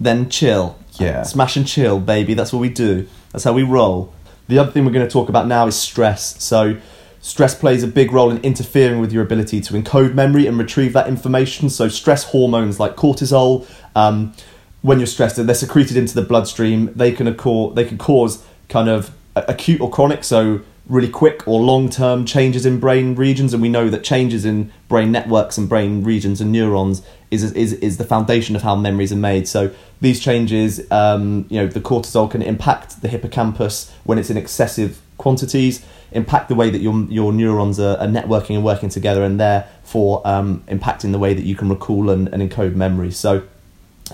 then 0.00 0.28
chill. 0.28 0.78
Yeah. 0.98 1.22
Smash 1.22 1.56
and 1.56 1.66
chill, 1.66 2.00
baby. 2.00 2.34
That's 2.34 2.52
what 2.52 2.60
we 2.60 2.68
do. 2.68 3.06
That's 3.32 3.44
how 3.44 3.52
we 3.52 3.62
roll. 3.62 4.12
The 4.48 4.58
other 4.58 4.70
thing 4.70 4.84
we're 4.84 4.92
going 4.92 5.06
to 5.06 5.12
talk 5.12 5.28
about 5.28 5.46
now 5.46 5.66
is 5.66 5.76
stress. 5.76 6.42
So, 6.42 6.78
stress 7.20 7.54
plays 7.54 7.82
a 7.82 7.88
big 7.88 8.12
role 8.12 8.30
in 8.30 8.38
interfering 8.38 9.00
with 9.00 9.12
your 9.12 9.22
ability 9.22 9.60
to 9.62 9.74
encode 9.74 10.14
memory 10.14 10.46
and 10.46 10.56
retrieve 10.58 10.92
that 10.92 11.08
information. 11.08 11.68
So, 11.68 11.88
stress 11.88 12.24
hormones 12.24 12.78
like 12.78 12.96
cortisol, 12.96 13.68
um, 13.94 14.34
when 14.82 14.98
you're 14.98 15.06
stressed, 15.06 15.44
they're 15.44 15.54
secreted 15.54 15.96
into 15.96 16.14
the 16.14 16.22
bloodstream. 16.22 16.92
They 16.94 17.12
can 17.12 17.26
occur, 17.26 17.70
they 17.70 17.84
can 17.84 17.98
cause 17.98 18.44
kind 18.68 18.88
of 18.88 19.10
acute 19.34 19.80
or 19.80 19.90
chronic, 19.90 20.24
so 20.24 20.60
really 20.88 21.08
quick 21.08 21.46
or 21.48 21.60
long 21.60 21.88
term 21.88 22.24
changes 22.24 22.64
in 22.64 22.78
brain 22.78 23.14
regions. 23.14 23.52
And 23.52 23.62
we 23.62 23.68
know 23.68 23.88
that 23.88 24.04
changes 24.04 24.44
in 24.44 24.72
brain 24.88 25.10
networks 25.10 25.58
and 25.58 25.68
brain 25.68 26.04
regions 26.04 26.40
and 26.40 26.52
neurons 26.52 27.02
is 27.30 27.42
is 27.52 27.72
is 27.74 27.96
the 27.96 28.04
foundation 28.04 28.54
of 28.54 28.62
how 28.62 28.76
memories 28.76 29.12
are 29.12 29.16
made. 29.16 29.48
So 29.48 29.72
these 30.00 30.20
changes, 30.20 30.90
um, 30.90 31.46
you 31.48 31.58
know, 31.60 31.66
the 31.66 31.80
cortisol 31.80 32.30
can 32.30 32.42
impact 32.42 33.02
the 33.02 33.08
hippocampus 33.08 33.92
when 34.04 34.18
it's 34.18 34.30
in 34.30 34.36
excessive 34.36 35.00
quantities, 35.18 35.84
impact 36.12 36.48
the 36.48 36.54
way 36.54 36.70
that 36.70 36.80
your 36.80 36.94
your 37.08 37.32
neurons 37.32 37.80
are, 37.80 37.96
are 37.98 38.06
networking 38.06 38.54
and 38.54 38.64
working 38.64 38.88
together, 38.88 39.24
and 39.24 39.40
therefore 39.40 40.22
um, 40.26 40.62
impacting 40.68 41.12
the 41.12 41.18
way 41.18 41.34
that 41.34 41.44
you 41.44 41.56
can 41.56 41.68
recall 41.68 42.10
and, 42.10 42.28
and 42.28 42.42
encode 42.48 42.74
memories. 42.74 43.16
So. 43.16 43.42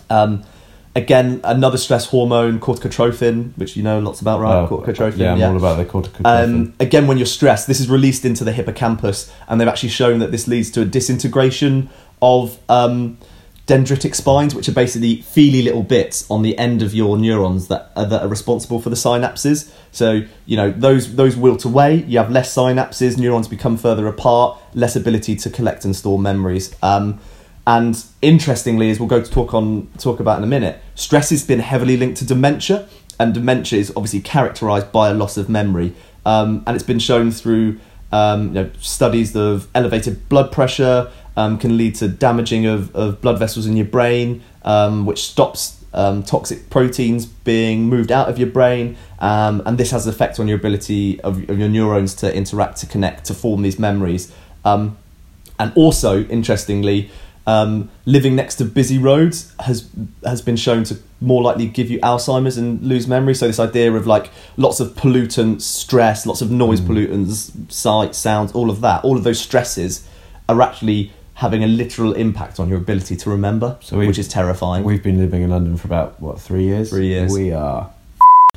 Um, 0.08 0.44
Again, 0.94 1.40
another 1.42 1.78
stress 1.78 2.06
hormone, 2.06 2.60
corticotrophin, 2.60 3.56
which 3.56 3.76
you 3.76 3.82
know 3.82 3.98
lots 3.98 4.20
about, 4.20 4.40
right? 4.40 4.56
Oh, 4.56 4.68
corticotrophin. 4.68 5.18
Yeah, 5.18 5.32
I'm 5.32 5.52
all 5.52 5.56
about 5.56 5.76
the 5.78 5.86
corticotrophin. 5.86 6.44
Um, 6.44 6.74
again, 6.80 7.06
when 7.06 7.16
you're 7.16 7.24
stressed, 7.26 7.66
this 7.66 7.80
is 7.80 7.88
released 7.88 8.26
into 8.26 8.44
the 8.44 8.52
hippocampus, 8.52 9.32
and 9.48 9.58
they've 9.58 9.68
actually 9.68 9.88
shown 9.88 10.18
that 10.18 10.32
this 10.32 10.46
leads 10.46 10.70
to 10.72 10.82
a 10.82 10.84
disintegration 10.84 11.88
of 12.20 12.58
um, 12.68 13.16
dendritic 13.66 14.14
spines, 14.14 14.54
which 14.54 14.68
are 14.68 14.72
basically 14.72 15.22
feely 15.22 15.62
little 15.62 15.82
bits 15.82 16.30
on 16.30 16.42
the 16.42 16.58
end 16.58 16.82
of 16.82 16.92
your 16.92 17.16
neurons 17.16 17.68
that 17.68 17.90
are, 17.96 18.04
that 18.04 18.22
are 18.22 18.28
responsible 18.28 18.80
for 18.80 18.90
the 18.90 18.96
synapses. 18.96 19.72
So 19.92 20.22
you 20.44 20.56
know 20.56 20.70
those 20.70 21.16
those 21.16 21.36
wilt 21.36 21.64
away. 21.64 22.04
You 22.06 22.18
have 22.18 22.30
less 22.30 22.54
synapses. 22.54 23.16
Neurons 23.16 23.48
become 23.48 23.76
further 23.76 24.06
apart. 24.06 24.58
Less 24.74 24.94
ability 24.94 25.36
to 25.36 25.50
collect 25.50 25.84
and 25.84 25.94
store 25.94 26.18
memories. 26.18 26.74
Um, 26.82 27.20
and 27.66 28.02
interestingly, 28.20 28.90
as 28.90 28.98
we'll 28.98 29.08
go 29.08 29.22
to 29.22 29.30
talk 29.30 29.54
on 29.54 29.88
talk 29.98 30.18
about 30.18 30.38
in 30.38 30.44
a 30.44 30.48
minute, 30.48 30.80
stress 30.94 31.30
has 31.30 31.44
been 31.44 31.60
heavily 31.60 31.96
linked 31.96 32.18
to 32.18 32.24
dementia, 32.24 32.88
and 33.20 33.32
dementia 33.32 33.78
is 33.78 33.92
obviously 33.94 34.20
characterised 34.20 34.90
by 34.90 35.10
a 35.10 35.14
loss 35.14 35.36
of 35.36 35.48
memory. 35.48 35.94
Um, 36.26 36.64
and 36.66 36.74
it's 36.74 36.84
been 36.84 36.98
shown 36.98 37.30
through 37.30 37.78
um, 38.10 38.48
you 38.48 38.54
know, 38.54 38.70
studies 38.80 39.34
of 39.36 39.68
elevated 39.74 40.28
blood 40.28 40.50
pressure 40.50 41.10
um, 41.36 41.58
can 41.58 41.76
lead 41.76 41.94
to 41.96 42.08
damaging 42.08 42.66
of, 42.66 42.94
of 42.96 43.20
blood 43.20 43.38
vessels 43.38 43.66
in 43.66 43.76
your 43.76 43.86
brain, 43.86 44.42
um, 44.64 45.06
which 45.06 45.22
stops 45.22 45.84
um, 45.94 46.22
toxic 46.22 46.68
proteins 46.68 47.26
being 47.26 47.84
moved 47.84 48.10
out 48.10 48.28
of 48.28 48.38
your 48.38 48.48
brain, 48.48 48.96
um, 49.20 49.62
and 49.66 49.78
this 49.78 49.92
has 49.92 50.06
an 50.06 50.12
effect 50.12 50.40
on 50.40 50.48
your 50.48 50.58
ability 50.58 51.20
of, 51.20 51.48
of 51.48 51.58
your 51.58 51.68
neurons 51.68 52.14
to 52.14 52.34
interact, 52.34 52.78
to 52.78 52.86
connect, 52.86 53.26
to 53.26 53.34
form 53.34 53.62
these 53.62 53.78
memories. 53.78 54.32
And 54.64 55.72
also, 55.76 56.24
interestingly, 56.24 57.10
um, 57.46 57.90
living 58.06 58.36
next 58.36 58.56
to 58.56 58.64
busy 58.64 58.98
roads 58.98 59.54
has 59.60 59.88
has 60.24 60.40
been 60.40 60.56
shown 60.56 60.84
to 60.84 60.98
more 61.20 61.42
likely 61.42 61.66
give 61.66 61.90
you 61.90 61.98
Alzheimer's 62.00 62.56
and 62.56 62.82
lose 62.82 63.06
memory. 63.06 63.34
So 63.34 63.46
this 63.46 63.60
idea 63.60 63.92
of 63.92 64.06
like 64.06 64.30
lots 64.56 64.80
of 64.80 64.90
pollutants, 64.90 65.62
stress, 65.62 66.26
lots 66.26 66.42
of 66.42 66.50
noise 66.50 66.80
pollutants, 66.80 67.72
sight, 67.72 68.14
sounds, 68.14 68.52
all 68.52 68.70
of 68.70 68.80
that, 68.80 69.04
all 69.04 69.16
of 69.16 69.24
those 69.24 69.40
stresses 69.40 70.06
are 70.48 70.60
actually 70.60 71.12
having 71.34 71.64
a 71.64 71.66
literal 71.66 72.12
impact 72.12 72.60
on 72.60 72.68
your 72.68 72.78
ability 72.78 73.16
to 73.16 73.30
remember, 73.30 73.78
So 73.80 73.98
which 73.98 74.18
is 74.18 74.28
terrifying. 74.28 74.84
We've 74.84 75.02
been 75.02 75.18
living 75.18 75.42
in 75.42 75.50
London 75.50 75.76
for 75.76 75.88
about 75.88 76.20
what 76.20 76.40
three 76.40 76.64
years. 76.64 76.90
Three 76.90 77.08
years. 77.08 77.32
We 77.32 77.52
are. 77.52 77.90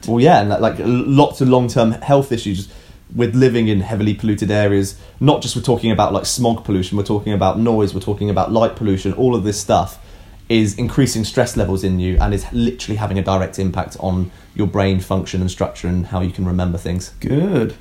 Well, 0.08 0.20
yeah, 0.20 0.42
and 0.42 0.50
like 0.50 0.76
lots 0.80 1.42
of 1.42 1.50
long 1.50 1.68
term 1.68 1.94
health 1.94 2.32
issues 2.32 2.70
with 3.14 3.36
living 3.36 3.68
in 3.68 3.82
heavily 3.82 4.14
polluted 4.14 4.50
areas. 4.50 5.00
Not 5.20 5.42
just 5.42 5.56
we're 5.56 5.62
talking 5.62 5.92
about 5.92 6.14
like 6.14 6.26
smog 6.26 6.64
pollution, 6.64 6.98
we're 6.98 7.04
talking 7.04 7.34
about 7.34 7.60
noise, 7.60 7.94
we're 7.94 8.00
talking 8.00 8.30
about 8.30 8.52
light 8.52 8.76
pollution. 8.76 9.14
All 9.14 9.36
of 9.36 9.44
this 9.44 9.60
stuff 9.60 10.00
is 10.48 10.78
increasing 10.78 11.24
stress 11.24 11.58
levels 11.58 11.84
in 11.84 12.00
you 12.00 12.18
and 12.22 12.34
is 12.34 12.46
literally 12.54 12.98
having 12.98 13.18
a 13.18 13.24
direct 13.24 13.58
impact 13.58 13.98
on 14.00 14.32
your 14.54 14.68
brain 14.68 15.00
function 15.00 15.42
and 15.42 15.50
structure 15.50 15.88
and 15.88 16.08
how 16.08 16.22
you 16.22 16.32
can 16.32 16.46
remember 16.46 16.78
things. 16.78 17.10
Good. 17.20 17.76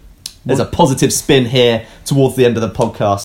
There's 0.46 0.60
a 0.60 0.64
positive 0.66 1.12
spin 1.12 1.46
here 1.46 1.86
towards 2.04 2.36
the 2.36 2.44
end 2.44 2.56
of 2.56 2.62
the 2.62 2.70
podcast. 2.70 3.24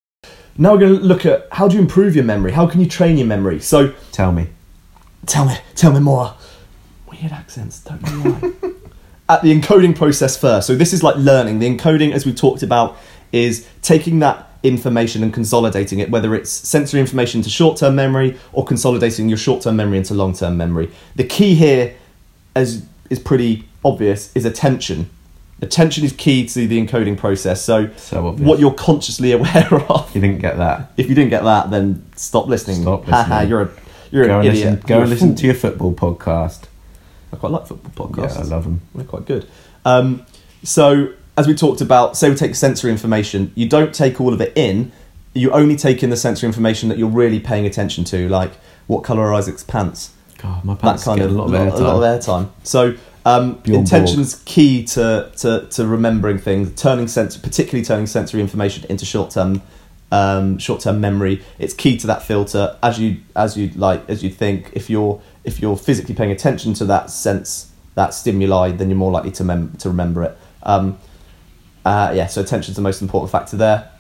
Now 0.58 0.74
we're 0.74 0.80
going 0.80 0.98
to 0.98 1.02
look 1.02 1.26
at 1.26 1.48
how 1.54 1.68
do 1.70 1.76
you 1.76 1.82
improve 1.82 2.16
your 2.16 2.26
memory? 2.26 2.52
How 2.52 2.68
can 2.68 2.82
you 2.82 2.88
train 2.88 3.18
your 3.18 3.28
memory? 3.28 3.60
So 3.62 3.94
Tell 4.12 4.32
me. 4.32 4.50
tell 5.26 5.46
me, 5.46 5.56
tell 5.76 5.94
me 5.94 6.00
more. 6.02 6.34
Weird 7.10 7.32
accents, 7.32 7.82
don't 7.82 8.02
know 8.02 8.32
why. 8.32 8.72
At 9.30 9.42
the 9.44 9.54
encoding 9.58 9.96
process 9.96 10.36
first. 10.36 10.66
So 10.68 10.76
this 10.76 10.92
is 10.92 11.04
like 11.04 11.16
learning. 11.18 11.60
The 11.60 11.70
encoding, 11.78 12.12
as 12.14 12.26
we've 12.26 12.36
talked 12.36 12.64
about, 12.64 12.98
is 13.32 13.68
taking 13.82 14.20
that 14.20 14.48
information 14.64 15.24
and 15.24 15.34
consolidating 15.34 16.00
it, 16.00 16.10
whether 16.10 16.34
it's 16.36 16.50
sensory 16.50 17.00
information 17.00 17.42
to 17.44 17.50
short-term 17.50 17.96
memory 17.96 18.38
or 18.52 18.66
consolidating 18.66 19.30
your 19.30 19.38
short-term 19.38 19.76
memory 19.76 19.98
into 20.00 20.14
long-term 20.14 20.58
memory. 20.58 20.90
The 21.16 21.24
key 21.24 21.54
here, 21.56 21.96
as 22.56 22.84
is 23.10 23.20
pretty 23.20 23.68
obvious, 23.86 24.36
is 24.36 24.46
attention. 24.46 25.10
Attention 25.62 26.04
is 26.06 26.14
key 26.14 26.46
to 26.48 26.68
the 26.68 26.86
encoding 26.86 27.18
process. 27.18 27.62
So, 27.62 27.90
So 27.98 28.32
what 28.34 28.60
you're 28.60 28.74
consciously 28.74 29.32
aware 29.40 29.68
of. 29.90 30.14
You 30.16 30.22
didn't 30.22 30.40
get 30.40 30.58
that. 30.58 30.92
If 30.98 31.08
you 31.08 31.16
didn't 31.16 31.30
get 31.30 31.44
that, 31.44 31.70
then 31.70 32.06
stop 32.16 32.48
listening. 32.48 32.82
Stop 32.82 33.06
Haha, 33.06 33.42
listening. 33.42 33.50
you're 33.50 33.62
a 33.62 33.70
you're 34.12 34.26
Go 34.26 34.40
an 34.40 34.46
idiot. 34.48 34.66
listen. 34.66 34.88
Go 34.88 34.94
You're 34.96 35.02
and 35.04 35.10
listen 35.12 35.36
to 35.36 35.46
your 35.46 35.56
football 35.56 35.94
podcast. 35.94 36.64
I 37.32 37.36
quite 37.36 37.52
like 37.52 37.68
football 37.68 38.08
podcasts. 38.10 38.36
Yeah, 38.36 38.42
I 38.42 38.46
love 38.46 38.64
them. 38.64 38.82
They're 38.96 39.06
quite 39.06 39.26
good. 39.26 39.48
Um, 39.86 40.26
so, 40.64 41.14
as 41.38 41.48
we 41.48 41.56
talked 41.56 41.82
about, 41.82 42.18
say 42.18 42.30
we 42.30 42.36
take 42.36 42.56
sensory 42.56 42.92
information, 42.92 43.52
you 43.56 43.68
don't 43.68 43.94
take 43.94 44.20
all 44.20 44.34
of 44.34 44.42
it 44.42 44.54
in. 44.56 44.92
You 45.34 45.52
only 45.52 45.76
take 45.76 46.04
in 46.04 46.10
the 46.10 46.18
sensory 46.18 46.48
information 46.48 46.90
that 46.90 46.98
you're 46.98 47.10
really 47.10 47.40
paying 47.40 47.66
attention 47.66 48.04
to, 48.06 48.28
like 48.30 48.52
what 48.88 49.04
colour 49.04 49.24
are 49.24 49.34
Isaac's 49.36 49.64
pants, 49.64 50.14
God, 50.38 50.66
my 50.66 50.74
that 50.74 50.82
pants 50.82 51.04
kind 51.04 51.20
get 51.20 51.30
of 51.30 51.36
a 51.36 51.42
lot 51.42 51.46
of 51.46 51.52
airtime. 51.52 51.80
a 51.80 51.84
lot 51.84 52.04
of 52.04 52.20
airtime. 52.20 52.50
So, 52.64 52.96
um, 53.26 53.62
intention's 53.66 54.42
key 54.46 54.84
to, 54.86 55.32
to, 55.38 55.68
to 55.72 55.86
remembering 55.86 56.40
things, 56.40 56.74
turning 56.82 57.08
sense, 57.08 57.38
particularly 57.38 57.86
turning 57.86 58.08
sensory 58.08 58.42
information 58.42 58.86
into 58.90 59.06
short 59.06 59.32
term 59.32 59.62
um, 60.12 60.58
short 60.58 60.82
term 60.82 61.00
memory. 61.00 61.44
It's 61.58 61.74
key 61.74 61.98
to 61.98 62.08
that 62.08 62.24
filter. 62.24 62.78
As 62.82 63.00
you 63.00 63.18
as 63.36 63.58
you 63.58 63.70
like 63.76 64.10
as 64.10 64.24
you 64.24 64.30
think, 64.30 64.72
if 64.74 64.90
you're 64.90 65.22
if 65.44 65.62
you're 65.62 65.78
physically 65.78 66.16
paying 66.16 66.32
attention 66.32 66.74
to 66.76 66.86
that 66.86 67.10
sense 67.10 67.72
that 67.96 68.14
stimuli, 68.14 68.72
then 68.72 68.90
you're 68.90 68.98
more 68.98 69.12
likely 69.12 69.32
to 69.32 69.44
mem- 69.44 69.74
to 69.78 69.90
remember 69.90 70.24
it. 70.24 70.38
Um, 70.64 70.98
uh, 71.86 72.14
yeah, 72.16 72.28
so 72.28 72.42
attention's 72.42 72.76
the 72.76 72.82
most 72.82 73.02
important 73.02 73.32
factor 73.32 73.58
there. 73.58 73.92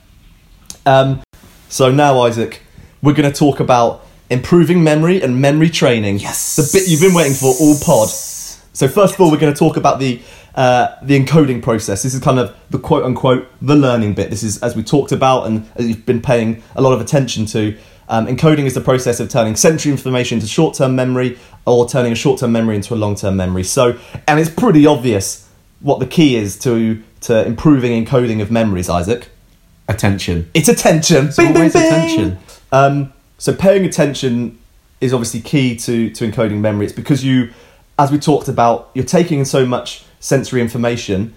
Um, 0.86 1.22
so 1.70 1.92
now, 1.92 2.22
Isaac, 2.22 2.62
we're 3.02 3.14
going 3.14 3.32
to 3.32 3.38
talk 3.38 3.60
about 3.60 4.06
improving 4.30 4.84
memory 4.84 5.22
and 5.22 5.42
memory 5.42 5.70
training. 5.70 6.20
Yes. 6.20 6.56
the 6.56 6.70
bit 6.78 6.88
you've 6.88 7.02
been 7.02 7.14
waiting 7.14 7.34
for 7.34 7.54
all 7.60 7.78
pod. 7.80 8.10
So 8.10 8.88
first 8.88 9.16
of 9.16 9.22
all, 9.22 9.32
we're 9.32 9.40
going 9.40 9.54
to 9.54 9.60
talk 9.60 9.78
about 9.78 10.00
the 10.00 10.22
uh, 10.56 10.96
the 11.02 11.20
encoding 11.20 11.62
process. 11.62 12.04
This 12.04 12.14
is 12.14 12.22
kind 12.22 12.40
of 12.40 12.56
the 12.70 12.80
quote 12.80 13.04
unquote 13.04 13.48
the 13.62 13.76
learning 13.76 14.14
bit. 14.14 14.30
This 14.30 14.44
is 14.44 14.62
as 14.62 14.76
we 14.76 14.84
talked 14.84 15.12
about 15.12 15.48
and 15.48 15.70
as 15.76 15.88
you've 15.88 16.06
been 16.06 16.22
paying 16.22 16.64
a 16.76 16.82
lot 16.82 16.94
of 16.94 17.02
attention 17.02 17.46
to. 17.48 17.78
Um, 18.10 18.26
encoding 18.26 18.66
is 18.66 18.74
the 18.74 18.82
process 18.82 19.20
of 19.20 19.30
turning 19.30 19.56
sensory 19.56 19.92
information 19.92 20.38
into 20.38 20.48
short 20.48 20.76
term 20.76 20.96
memory 20.96 21.38
or 21.66 21.88
turning 21.88 22.12
a 22.12 22.16
short 22.16 22.40
term 22.40 22.52
memory 22.52 22.76
into 22.76 22.94
a 22.94 22.98
long 22.98 23.16
term 23.16 23.36
memory. 23.36 23.64
So, 23.64 23.98
and 24.28 24.40
it's 24.40 24.50
pretty 24.50 24.86
obvious 24.86 25.48
what 25.80 26.00
the 26.00 26.08
key 26.08 26.36
is 26.36 26.58
to 26.60 27.02
to 27.22 27.46
improving 27.46 28.04
encoding 28.04 28.42
of 28.42 28.52
memories, 28.52 28.90
Isaac. 28.90 29.30
Attention. 29.88 30.50
It's 30.54 30.70
attention. 30.70 31.28
It's 31.28 31.40
always 31.40 31.76
attention. 31.76 32.38
Um, 32.72 33.14
so 33.38 33.54
paying 33.54 33.86
attention 33.86 34.60
is 35.02 35.14
obviously 35.14 35.42
key 35.42 35.76
to, 35.78 36.10
to 36.12 36.30
encoding 36.30 36.60
memory. 36.60 36.86
It's 36.86 36.94
because 36.94 37.24
you, 37.24 37.52
as 37.98 38.12
we 38.12 38.20
talked 38.20 38.48
about, 38.48 38.92
you're 38.94 39.06
taking 39.06 39.40
in 39.40 39.46
so 39.46 39.66
much 39.66 40.04
sensory 40.20 40.62
information, 40.62 41.34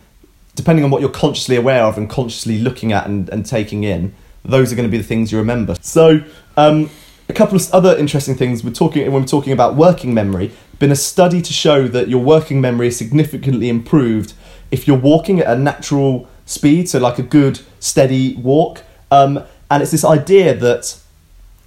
depending 0.55 0.85
on 0.85 0.91
what 0.91 1.01
you're 1.01 1.11
consciously 1.11 1.57
aware 1.57 1.85
of 1.85 1.97
and 1.97 2.11
consciously 2.11 2.59
looking 2.59 2.93
at 2.93 3.07
and, 3.07 3.29
and 3.31 3.47
taking 3.47 3.85
in, 3.85 4.15
those 4.45 4.73
are 4.73 4.77
going 4.77 4.89
to 4.89 4.91
be 4.91 4.99
the 4.99 5.05
things 5.05 5.33
you 5.33 5.39
remember. 5.39 5.77
So 5.81 6.25
um, 6.57 6.91
a 7.29 7.33
couple 7.33 7.57
of 7.57 7.73
other 7.73 7.97
interesting 7.97 8.35
things 8.35 8.65
we're 8.65 8.73
talking 8.73 9.03
when 9.11 9.23
we're 9.23 9.29
talking 9.29 9.53
about 9.53 9.77
working 9.77 10.13
memory. 10.13 10.53
Been 10.79 10.93
a 10.93 10.97
study 10.97 11.41
to 11.41 11.53
show 11.53 11.87
that 11.89 12.09
your 12.09 12.23
working 12.23 12.61
memory 12.61 12.89
is 12.89 12.97
significantly 12.97 13.69
improved 13.69 14.35
if 14.71 14.89
you're 14.89 14.99
walking 14.99 15.41
at 15.41 15.47
a 15.47 15.61
natural 15.61 16.29
speed, 16.45 16.89
so 16.89 16.99
like 16.99 17.19
a 17.19 17.23
good 17.23 17.61
steady 17.79 18.35
walk. 18.37 18.83
Um, 19.11 19.45
and 19.71 19.83
it's 19.83 19.93
this 19.93 20.05
idea 20.05 20.55
that 20.55 20.99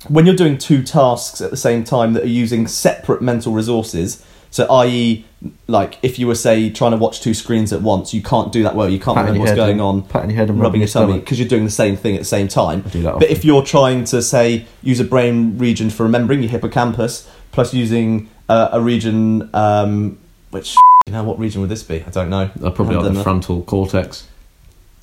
when 0.08 0.26
you're 0.26 0.36
doing 0.36 0.58
two 0.58 0.84
tasks 0.84 1.42
at 1.42 1.52
the 1.52 1.58
same 1.58 1.84
time 1.84 2.14
that 2.14 2.24
are 2.24 2.28
using 2.28 2.68
separate 2.68 3.22
mental 3.22 3.54
resources, 3.54 4.26
so 4.56 4.66
i.e., 4.68 5.26
like 5.68 5.98
if 6.02 6.18
you 6.18 6.28
were 6.28 6.34
say 6.36 6.70
trying 6.70 6.92
to 6.92 6.98
watch 6.98 7.20
two 7.20 7.34
screens 7.34 7.74
at 7.74 7.82
once, 7.82 8.14
you 8.14 8.22
can't 8.22 8.54
do 8.54 8.64
that 8.64 8.74
well. 8.74 8.88
You 8.90 9.00
can't 9.00 9.16
Patting 9.18 9.34
remember 9.34 9.38
your 9.38 9.42
what's 9.42 9.50
head 9.52 9.56
going 9.58 9.72
and- 9.72 9.82
on, 9.82 10.02
patting 10.04 10.30
your 10.30 10.38
head 10.38 10.50
and 10.50 10.58
rubbing 10.60 10.80
rubbing 10.80 10.82
your 10.82 10.88
tummy 10.88 11.20
because 11.20 11.38
you're 11.40 11.48
doing 11.50 11.66
the 11.66 11.70
same 11.84 11.98
thing 11.98 12.16
at 12.16 12.20
the 12.20 12.26
same 12.38 12.48
time. 12.48 12.82
I 12.86 12.90
do 12.90 13.02
that 13.02 13.14
But 13.16 13.24
often. 13.24 13.32
if 13.38 13.44
you're 13.44 13.64
trying 13.64 14.06
to 14.06 14.22
say 14.22 14.66
use 14.82 15.00
a 15.02 15.04
brain 15.04 15.58
region 15.58 15.90
for 15.90 16.04
remembering 16.04 16.42
your 16.42 16.50
hippocampus, 16.52 17.30
plus 17.52 17.74
using 17.74 18.30
uh, 18.48 18.70
a 18.72 18.80
region 18.80 19.50
um, 19.54 20.18
which 20.52 20.76
you 21.06 21.12
know 21.14 21.24
what 21.24 21.38
region 21.38 21.60
would 21.62 21.70
this 21.70 21.84
be? 21.84 22.02
I 22.02 22.10
don't 22.10 22.30
know. 22.30 22.50
Uh, 22.64 22.72
probably 22.72 22.96
like 22.96 23.04
the 23.04 23.12
know. 23.12 23.24
frontal 23.24 23.62
cortex. 23.64 24.28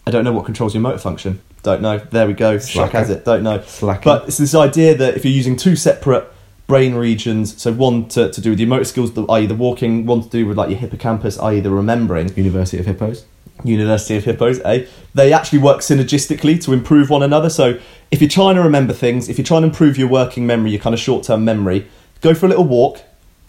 I 0.07 0.11
don't 0.11 0.25
know 0.25 0.33
what 0.33 0.47
controls 0.47 0.73
your 0.75 0.81
motor 0.81 0.99
function. 0.99 1.41
Don't 1.63 1.83
know. 1.83 1.99
There 1.99 2.27
we 2.27 2.33
go. 2.33 2.59
Slack 2.59 2.91
Slacker. 2.91 2.99
has 2.99 3.11
it. 3.11 3.25
Don't 3.25 3.45
know. 3.45 3.61
Slacker. 3.61 4.03
But 4.05 4.29
it's 4.29 4.39
this 4.39 4.55
idea 4.55 4.97
that 4.97 5.15
if 5.17 5.25
you're 5.25 5.33
using 5.35 5.57
two 5.57 5.77
separate 5.77 6.25
brain 6.67 6.95
regions, 6.95 7.61
so 7.61 7.73
one 7.73 8.09
to, 8.11 8.31
to 8.31 8.41
do 8.41 8.51
with 8.51 8.61
your 8.61 8.69
motor 8.69 8.85
skills, 8.85 9.13
the- 9.13 9.27
i.e. 9.27 9.47
the 9.47 9.55
walking, 9.55 10.07
one 10.07 10.23
to 10.23 10.29
do 10.29 10.47
with 10.47 10.57
like 10.57 10.71
your 10.71 10.79
hippocampus, 10.79 11.39
i.e. 11.39 11.61
the 11.61 11.71
remembering, 11.71 12.33
University 12.37 12.79
of 12.79 12.87
Hippos. 12.87 13.25
University 13.65 14.17
of 14.17 14.25
Hippos, 14.25 14.61
eh? 14.65 14.87
They 15.15 15.33
actually 15.33 15.59
work 15.61 15.81
synergistically 15.81 16.61
to 16.65 16.73
improve 16.73 17.11
one 17.11 17.23
another. 17.23 17.51
So 17.51 17.79
if 18.11 18.21
you're 18.21 18.31
trying 18.31 18.57
to 18.57 18.63
remember 18.63 18.93
things, 18.93 19.29
if 19.29 19.39
you're 19.39 19.45
trying 19.45 19.63
to 19.63 19.69
improve 19.69 19.99
your 19.99 20.09
working 20.09 20.47
memory, 20.47 20.71
your 20.71 20.81
kind 20.81 20.95
of 20.95 21.01
short-term 21.01 21.45
memory, 21.45 21.87
go 22.23 22.35
for 22.35 22.47
a 22.47 22.49
little 22.49 22.65
walk, 22.65 23.03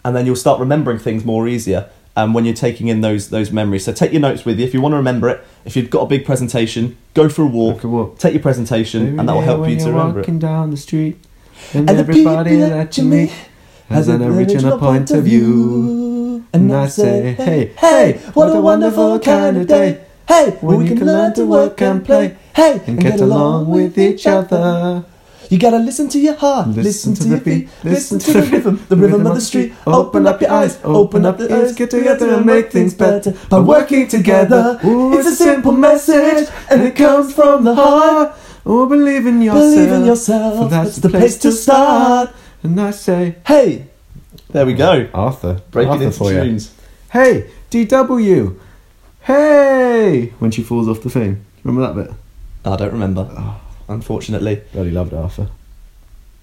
and 0.04 0.14
then 0.14 0.26
you'll 0.26 0.36
start 0.36 0.60
remembering 0.60 0.98
things 0.98 1.24
more 1.24 1.48
easier. 1.48 1.88
Um, 2.16 2.32
when 2.32 2.44
you're 2.44 2.54
taking 2.54 2.86
in 2.86 3.00
those 3.00 3.30
those 3.30 3.50
memories, 3.50 3.84
so 3.86 3.92
take 3.92 4.12
your 4.12 4.20
notes 4.20 4.44
with 4.44 4.60
you 4.60 4.64
if 4.64 4.72
you 4.72 4.80
want 4.80 4.92
to 4.92 4.96
remember 4.98 5.28
it. 5.30 5.44
If 5.64 5.74
you've 5.76 5.90
got 5.90 6.02
a 6.02 6.06
big 6.06 6.24
presentation, 6.24 6.96
go 7.12 7.28
for 7.28 7.42
a 7.42 7.46
walk, 7.46 7.80
Go 7.82 7.88
a 7.88 7.90
walk. 7.90 8.18
take 8.20 8.34
your 8.34 8.42
presentation, 8.42 9.18
and 9.18 9.28
that 9.28 9.32
will 9.34 9.40
help 9.40 9.68
you 9.68 9.76
to 9.80 9.86
remember 9.86 10.20
it. 10.20 10.22
walking 10.22 10.38
down 10.38 10.70
the 10.70 10.76
street, 10.76 11.16
and, 11.72 11.88
And 11.90 11.98
everybody 11.98 12.56
that 12.56 12.96
you 12.98 13.04
meet 13.04 13.32
has 13.88 14.08
an 14.08 14.22
original 14.22 14.78
point 14.78 15.10
of 15.10 15.24
view. 15.24 16.44
And 16.52 16.72
I 16.72 16.86
say, 16.88 17.32
hey, 17.34 17.72
hey, 17.78 18.20
what 18.34 18.54
a 18.54 18.60
wonderful 18.60 19.18
kind 19.20 19.56
of 19.56 19.66
day. 19.66 20.04
Hey, 20.28 20.50
when 20.60 20.78
we 20.78 20.88
can 20.88 21.04
learn 21.04 21.34
to 21.34 21.44
work 21.44 21.80
and 21.82 22.04
play. 22.04 22.36
Hey, 22.54 22.80
and 22.86 23.00
get 23.00 23.20
along 23.20 23.68
with 23.68 23.98
each 23.98 24.26
other. 24.26 25.04
You 25.50 25.58
gotta 25.58 25.78
listen 25.78 26.08
to 26.08 26.18
your 26.18 26.34
heart, 26.34 26.68
listen, 26.68 27.14
to, 27.14 27.28
your 27.28 27.38
feet, 27.38 27.68
listen 27.84 28.18
to 28.18 28.32
the 28.32 28.42
rhythm, 28.42 28.86
the 28.88 28.96
rhythm 28.96 29.26
of 29.26 29.34
the 29.34 29.40
street. 29.40 29.74
Open 29.86 30.26
up 30.26 30.40
your 30.40 30.50
eyes, 30.50 30.80
open 30.82 31.26
up 31.26 31.36
the 31.36 31.52
ears, 31.54 31.74
get 31.74 31.90
together 31.90 32.30
and 32.34 32.46
make 32.46 32.72
things 32.72 32.94
better 32.94 33.34
by 33.50 33.58
working 33.58 34.08
together. 34.08 34.80
Ooh, 34.84 35.16
It's 35.18 35.28
a 35.28 35.34
simple 35.36 35.72
message, 35.72 36.48
and 36.70 36.82
it 36.82 36.96
comes 36.96 37.34
from 37.34 37.64
the 37.64 37.74
heart. 37.74 38.34
Oh, 38.66 38.86
believe 38.86 39.26
in 39.26 39.42
yourself. 39.42 39.74
Believe 39.74 39.92
in 39.92 40.04
yourself, 40.06 40.58
For 40.58 40.68
that's 40.68 40.96
the 40.96 41.10
place 41.10 41.36
to 41.38 41.52
start. 41.52 42.30
And 42.62 42.80
I 42.80 42.90
say, 42.92 43.36
Hey, 43.46 43.86
there 44.50 44.64
we 44.64 44.72
go. 44.74 45.08
Arthur, 45.12 45.60
Break 45.70 45.88
Arthur 45.88 46.04
into 46.04 46.24
you. 46.24 46.40
tunes. 46.40 46.74
Hey, 47.12 47.50
DW. 47.70 48.58
Hey, 49.22 50.32
when 50.38 50.50
she 50.50 50.62
falls 50.62 50.88
off 50.88 51.02
the 51.02 51.10
thing. 51.10 51.44
Remember 51.62 51.86
that 51.92 52.06
bit? 52.08 52.16
I 52.64 52.76
don't 52.76 52.92
remember, 52.92 53.54
unfortunately. 53.88 54.62
Bloody 54.72 54.90
loved 54.90 55.12
Arthur. 55.14 55.48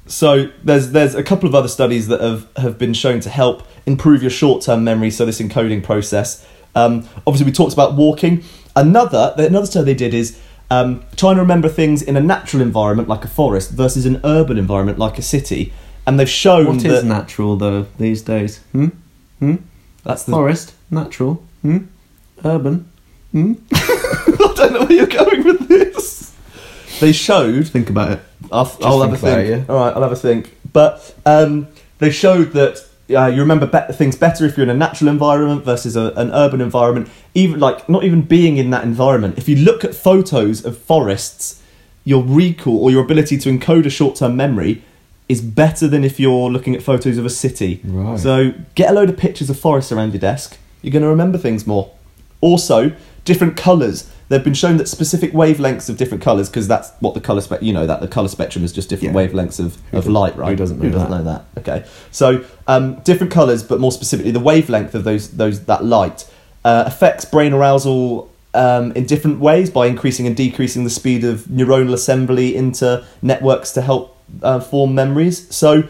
So 0.07 0.49
there's 0.63 0.91
there's 0.91 1.15
a 1.15 1.23
couple 1.23 1.47
of 1.47 1.55
other 1.55 1.67
studies 1.67 2.07
that 2.07 2.21
have, 2.21 2.47
have 2.57 2.77
been 2.77 2.93
shown 2.93 3.19
to 3.21 3.29
help 3.29 3.63
improve 3.85 4.21
your 4.21 4.31
short 4.31 4.61
term 4.63 4.83
memory. 4.83 5.11
So 5.11 5.25
this 5.25 5.39
encoding 5.39 5.83
process. 5.83 6.45
Um, 6.75 7.07
obviously, 7.27 7.45
we 7.45 7.51
talked 7.51 7.73
about 7.73 7.95
walking. 7.95 8.43
Another 8.75 9.33
another 9.37 9.65
study 9.65 9.85
they 9.85 9.97
did 9.97 10.13
is 10.13 10.39
um, 10.71 11.03
trying 11.17 11.35
to 11.35 11.41
remember 11.41 11.67
things 11.67 12.01
in 12.01 12.15
a 12.15 12.21
natural 12.21 12.61
environment 12.61 13.09
like 13.09 13.25
a 13.25 13.27
forest 13.27 13.71
versus 13.71 14.05
an 14.05 14.21
urban 14.23 14.57
environment 14.57 14.97
like 14.97 15.17
a 15.17 15.21
city. 15.21 15.73
And 16.07 16.17
they've 16.17 16.29
shown 16.29 16.65
What 16.65 16.79
that 16.79 16.91
is 16.91 17.03
natural 17.03 17.57
though 17.57 17.87
these 17.99 18.21
days? 18.21 18.59
Hmm? 18.71 18.87
Hmm? 19.39 19.55
that's 20.03 20.23
the 20.23 20.31
Forest, 20.31 20.73
natural. 20.89 21.43
Hmm? 21.61 21.79
Urban. 22.45 22.89
Hmm? 23.33 23.53
I 23.73 24.53
don't 24.55 24.73
know 24.73 24.79
where 24.85 24.93
you're 24.93 25.07
going 25.07 25.43
with 25.43 25.67
this. 25.67 26.33
They 27.01 27.11
showed 27.11 27.67
Think 27.67 27.89
about 27.89 28.13
it. 28.13 28.19
I'll, 28.49 28.77
I'll 28.81 29.01
have 29.01 29.13
a 29.13 29.17
think 29.17 29.39
it, 29.39 29.49
yeah. 29.49 29.65
All 29.67 29.75
right, 29.75 29.93
I'll 29.93 30.03
have 30.03 30.11
a 30.11 30.15
think. 30.15 30.55
But 30.71 31.13
um, 31.25 31.67
they 31.99 32.11
showed 32.11 32.53
that 32.53 32.85
uh, 33.09 33.27
you 33.27 33.41
remember 33.41 33.65
be- 33.65 33.93
things 33.93 34.15
better 34.15 34.45
if 34.45 34.55
you're 34.55 34.63
in 34.63 34.69
a 34.69 34.73
natural 34.73 35.09
environment 35.09 35.65
versus 35.65 35.95
a, 35.95 36.13
an 36.15 36.31
urban 36.31 36.61
environment. 36.61 37.09
Even 37.33 37.59
like 37.59 37.87
not 37.89 38.03
even 38.03 38.21
being 38.21 38.57
in 38.57 38.69
that 38.69 38.83
environment. 38.83 39.37
If 39.37 39.49
you 39.49 39.55
look 39.55 39.83
at 39.83 39.95
photos 39.95 40.63
of 40.65 40.77
forests, 40.77 41.61
your 42.03 42.23
recall 42.23 42.77
or 42.77 42.91
your 42.91 43.03
ability 43.03 43.37
to 43.37 43.49
encode 43.49 43.85
a 43.85 43.89
short-term 43.89 44.35
memory 44.35 44.83
is 45.29 45.41
better 45.41 45.87
than 45.87 46.03
if 46.03 46.19
you're 46.19 46.49
looking 46.49 46.75
at 46.75 46.83
photos 46.83 47.17
of 47.17 47.25
a 47.25 47.29
city. 47.29 47.79
Right. 47.83 48.19
So 48.19 48.53
get 48.75 48.89
a 48.89 48.93
load 48.93 49.09
of 49.09 49.17
pictures 49.17 49.49
of 49.49 49.59
forests 49.59 49.91
around 49.91 50.11
your 50.13 50.19
desk. 50.19 50.57
You're 50.81 50.91
going 50.91 51.03
to 51.03 51.09
remember 51.09 51.37
things 51.37 51.65
more. 51.67 51.91
Also, 52.41 52.91
different 53.25 53.55
colours. 53.57 54.09
They've 54.29 54.43
been 54.43 54.53
shown 54.53 54.77
that 54.77 54.87
specific 54.87 55.33
wavelengths 55.33 55.89
of 55.89 55.97
different 55.97 56.23
colours, 56.23 56.47
because 56.49 56.67
that's 56.67 56.91
what 57.01 57.13
the 57.13 57.19
colour 57.21 57.41
spec. 57.41 57.61
You 57.61 57.73
know 57.73 57.85
that 57.85 57.99
the 58.01 58.07
colour 58.07 58.29
spectrum 58.29 58.63
is 58.63 58.71
just 58.71 58.89
different 58.89 59.13
Yeah. 59.13 59.21
wavelengths 59.27 59.59
of, 59.59 59.75
Who 59.91 59.97
of 59.97 60.03
doesn't- 60.03 60.13
light, 60.13 60.37
right? 60.37 60.49
who 60.49 60.55
doesn't 60.55 60.77
know 60.79 60.85
who 60.85 60.91
doesn't 60.91 61.11
that? 61.11 61.17
know 61.17 61.23
that? 61.23 61.45
Okay. 61.59 61.85
So 62.11 62.43
um, 62.67 62.95
different 63.03 63.31
colours, 63.33 63.61
but 63.63 63.79
more 63.79 63.91
specifically, 63.91 64.31
the 64.31 64.39
wavelength 64.39 64.95
of 64.95 65.03
those 65.03 65.29
those 65.31 65.65
that 65.65 65.83
light 65.83 66.25
uh, 66.63 66.83
affects 66.87 67.25
brain 67.25 67.53
arousal 67.53 68.29
um, 68.53 68.91
in 68.93 69.05
different 69.05 69.39
ways 69.39 69.69
by 69.69 69.87
increasing 69.87 70.27
and 70.27 70.35
decreasing 70.35 70.83
the 70.83 70.89
speed 70.89 71.23
of 71.23 71.41
neuronal 71.45 71.93
assembly 71.93 72.55
into 72.55 73.03
networks 73.21 73.71
to 73.73 73.81
help 73.81 74.17
uh, 74.43 74.59
form 74.59 74.93
memories. 74.95 75.53
So 75.53 75.83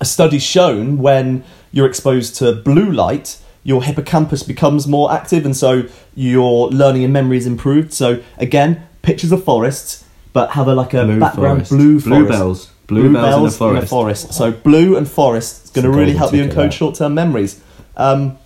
a 0.00 0.04
study 0.04 0.38
shown 0.38 0.98
when 0.98 1.44
you're 1.72 1.86
exposed 1.86 2.36
to 2.36 2.52
blue 2.52 2.90
light, 2.90 3.38
your 3.64 3.82
hippocampus 3.82 4.42
becomes 4.42 4.86
more 4.86 5.12
active, 5.12 5.44
and 5.44 5.56
so 5.56 5.84
your 6.14 6.68
learning 6.70 7.04
and 7.04 7.12
memory 7.12 7.36
is 7.36 7.46
improved. 7.46 7.92
So 7.92 8.22
again, 8.38 8.86
pictures 9.02 9.32
of 9.32 9.44
forests, 9.44 10.04
but 10.32 10.50
have 10.50 10.68
a 10.68 10.74
like 10.74 10.94
a 10.94 11.04
Blue 11.04 11.20
background 11.20 11.68
forest. 11.68 11.70
blue 11.70 12.00
forest. 12.00 12.28
bells. 12.30 12.70
Blue 12.86 13.12
bells 13.12 13.60
in 13.60 13.76
a 13.76 13.86
forest. 13.86 14.32
So 14.32 14.50
blue 14.50 14.96
and 14.96 15.06
forest 15.06 15.64
is 15.66 15.70
going 15.70 15.84
to 15.84 15.90
really 15.90 16.14
help 16.14 16.32
you 16.32 16.42
encode 16.42 16.72
short-term 16.72 17.12
memories. 17.14 17.60
Um, 17.96 18.38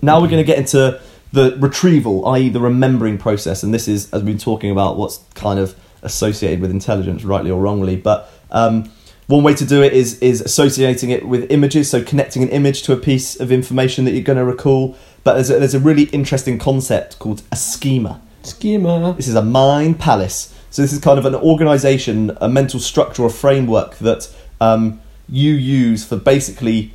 now 0.00 0.20
we're 0.20 0.28
going 0.28 0.42
to 0.42 0.46
get 0.46 0.58
into 0.58 0.98
the 1.32 1.54
retrieval, 1.58 2.26
i.e., 2.28 2.48
the 2.48 2.60
remembering 2.60 3.18
process, 3.18 3.62
and 3.62 3.74
this 3.74 3.86
is 3.86 4.10
as 4.12 4.22
we've 4.22 4.34
been 4.34 4.38
talking 4.38 4.70
about 4.70 4.96
what's 4.96 5.18
kind 5.34 5.58
of 5.58 5.74
associated 6.02 6.60
with 6.60 6.70
intelligence, 6.70 7.24
rightly 7.24 7.50
or 7.50 7.60
wrongly. 7.60 7.96
But 7.96 8.30
um, 8.50 8.90
one 9.26 9.42
way 9.42 9.54
to 9.54 9.64
do 9.64 9.82
it 9.82 9.92
is 9.92 10.18
is 10.20 10.40
associating 10.40 11.10
it 11.10 11.26
with 11.26 11.50
images, 11.50 11.88
so 11.90 12.02
connecting 12.02 12.42
an 12.42 12.50
image 12.50 12.82
to 12.82 12.92
a 12.92 12.96
piece 12.96 13.40
of 13.40 13.50
information 13.50 14.04
that 14.04 14.12
you're 14.12 14.22
going 14.22 14.38
to 14.38 14.44
recall. 14.44 14.96
But 15.22 15.34
there's 15.34 15.50
a, 15.50 15.58
there's 15.58 15.74
a 15.74 15.80
really 15.80 16.04
interesting 16.04 16.58
concept 16.58 17.18
called 17.18 17.42
a 17.50 17.56
schema. 17.56 18.20
Schema. 18.42 19.14
This 19.16 19.28
is 19.28 19.34
a 19.34 19.42
mind 19.42 19.98
palace. 19.98 20.54
So 20.70 20.82
this 20.82 20.92
is 20.92 21.00
kind 21.00 21.18
of 21.18 21.24
an 21.24 21.34
organization, 21.34 22.36
a 22.40 22.48
mental 22.48 22.80
structure 22.80 23.22
or 23.22 23.30
framework 23.30 23.96
that 23.98 24.28
um, 24.60 25.00
you 25.28 25.52
use 25.52 26.04
for 26.04 26.16
basically 26.16 26.92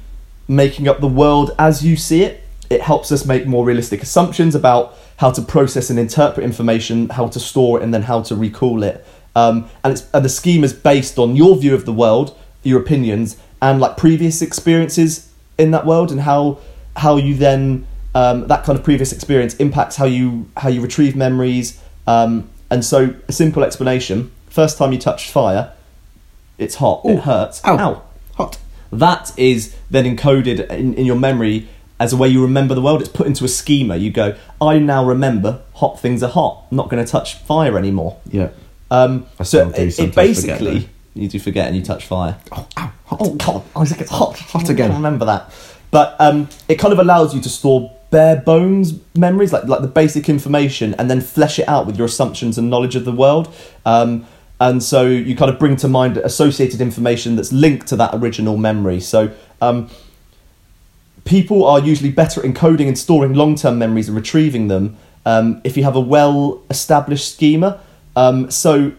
making 0.47 0.87
up 0.87 0.99
the 0.99 1.07
world 1.07 1.51
as 1.57 1.83
you 1.83 1.95
see 1.95 2.23
it. 2.23 2.43
It 2.69 2.81
helps 2.81 3.11
us 3.11 3.25
make 3.25 3.47
more 3.47 3.65
realistic 3.65 4.03
assumptions 4.03 4.53
about 4.53 4.95
how 5.17 5.31
to 5.31 5.41
process 5.41 5.89
and 5.89 5.97
interpret 5.97 6.45
information, 6.45 7.09
how 7.09 7.27
to 7.29 7.39
store 7.39 7.79
it, 7.79 7.83
and 7.83 7.93
then 7.93 8.03
how 8.03 8.21
to 8.23 8.35
recall 8.35 8.83
it. 8.83 9.03
Um, 9.35 9.69
and, 9.83 9.93
it's, 9.93 10.09
and 10.13 10.23
the 10.23 10.29
scheme 10.29 10.63
is 10.63 10.73
based 10.73 11.17
on 11.17 11.35
your 11.35 11.55
view 11.57 11.73
of 11.73 11.85
the 11.85 11.93
world, 11.93 12.35
your 12.63 12.79
opinions, 12.79 13.37
and 13.61 13.79
like 13.79 13.97
previous 13.97 14.41
experiences 14.41 15.31
in 15.57 15.71
that 15.71 15.85
world, 15.85 16.11
and 16.11 16.21
how 16.21 16.59
how 16.95 17.17
you 17.17 17.35
then 17.35 17.87
um, 18.15 18.47
that 18.47 18.63
kind 18.63 18.77
of 18.77 18.83
previous 18.83 19.11
experience 19.11 19.55
impacts 19.55 19.95
how 19.97 20.05
you 20.05 20.49
how 20.57 20.69
you 20.69 20.81
retrieve 20.81 21.15
memories. 21.15 21.79
Um, 22.07 22.49
and 22.69 22.83
so, 22.83 23.15
a 23.27 23.31
simple 23.31 23.63
explanation: 23.63 24.31
first 24.49 24.77
time 24.77 24.91
you 24.91 24.99
touch 24.99 25.29
fire, 25.29 25.73
it's 26.57 26.75
hot, 26.75 27.01
Ooh. 27.05 27.09
it 27.09 27.19
hurts, 27.19 27.61
Ow. 27.65 28.03
Hot. 28.35 28.57
that 28.91 29.31
is 29.37 29.75
then 29.89 30.05
encoded 30.05 30.69
in, 30.69 30.93
in 30.93 31.05
your 31.05 31.17
memory 31.17 31.67
as 31.99 32.13
a 32.13 32.17
way 32.17 32.27
you 32.27 32.41
remember 32.41 32.73
the 32.73 32.81
world. 32.81 33.01
It's 33.01 33.09
put 33.09 33.27
into 33.27 33.43
a 33.43 33.49
schema. 33.49 33.97
You 33.97 34.11
go, 34.11 34.35
I 34.61 34.79
now 34.79 35.05
remember 35.05 35.61
hot 35.75 35.99
things 35.99 36.23
are 36.23 36.29
hot. 36.29 36.65
I'm 36.71 36.77
not 36.77 36.89
going 36.89 37.03
to 37.03 37.09
touch 37.09 37.35
fire 37.35 37.77
anymore. 37.77 38.17
Yeah. 38.29 38.49
Um, 38.91 39.27
so 39.43 39.69
do 39.69 39.75
it, 39.75 39.99
it 39.99 40.15
basically 40.15 40.81
forget, 40.81 40.89
you 41.13 41.27
do 41.27 41.39
forget 41.39 41.67
and 41.67 41.75
you 41.75 41.83
touch 41.83 42.05
fire. 42.05 42.37
Oh, 42.51 42.67
ow. 42.77 42.91
Hot. 43.05 43.19
Oh 43.21 43.33
God! 43.35 43.63
I 43.75 43.79
was 43.79 43.91
like, 43.91 44.01
it's 44.01 44.11
hot, 44.11 44.37
Hot 44.37 44.69
again. 44.69 44.91
I 44.91 44.95
remember 44.95 45.25
that, 45.25 45.51
but 45.89 46.15
um, 46.19 46.47
it 46.67 46.75
kind 46.75 46.93
of 46.93 46.99
allows 46.99 47.33
you 47.33 47.41
to 47.41 47.49
store 47.49 47.91
bare 48.11 48.35
bones 48.35 48.93
memories, 49.15 49.51
like 49.51 49.63
like 49.65 49.81
the 49.81 49.87
basic 49.87 50.29
information, 50.29 50.93
and 50.99 51.09
then 51.09 51.19
flesh 51.19 51.57
it 51.57 51.67
out 51.67 51.87
with 51.87 51.97
your 51.97 52.05
assumptions 52.05 52.57
and 52.59 52.69
knowledge 52.69 52.95
of 52.95 53.05
the 53.05 53.11
world. 53.11 53.51
Um, 53.85 54.27
and 54.59 54.83
so 54.83 55.07
you 55.07 55.35
kind 55.35 55.49
of 55.49 55.57
bring 55.57 55.75
to 55.77 55.87
mind 55.87 56.17
associated 56.17 56.81
information 56.81 57.35
that's 57.35 57.51
linked 57.51 57.87
to 57.87 57.95
that 57.95 58.13
original 58.13 58.57
memory. 58.57 58.99
So 58.99 59.31
um, 59.61 59.89
people 61.25 61.65
are 61.65 61.79
usually 61.79 62.11
better 62.11 62.41
at 62.41 62.45
encoding 62.45 62.87
and 62.87 62.97
storing 62.97 63.33
long-term 63.33 63.79
memories 63.79 64.07
and 64.09 64.17
retrieving 64.17 64.67
them 64.67 64.97
um, 65.25 65.61
if 65.63 65.77
you 65.77 65.83
have 65.83 65.95
a 65.95 66.01
well-established 66.01 67.33
schema. 67.33 67.81
Um, 68.19 68.51
so 68.51 68.91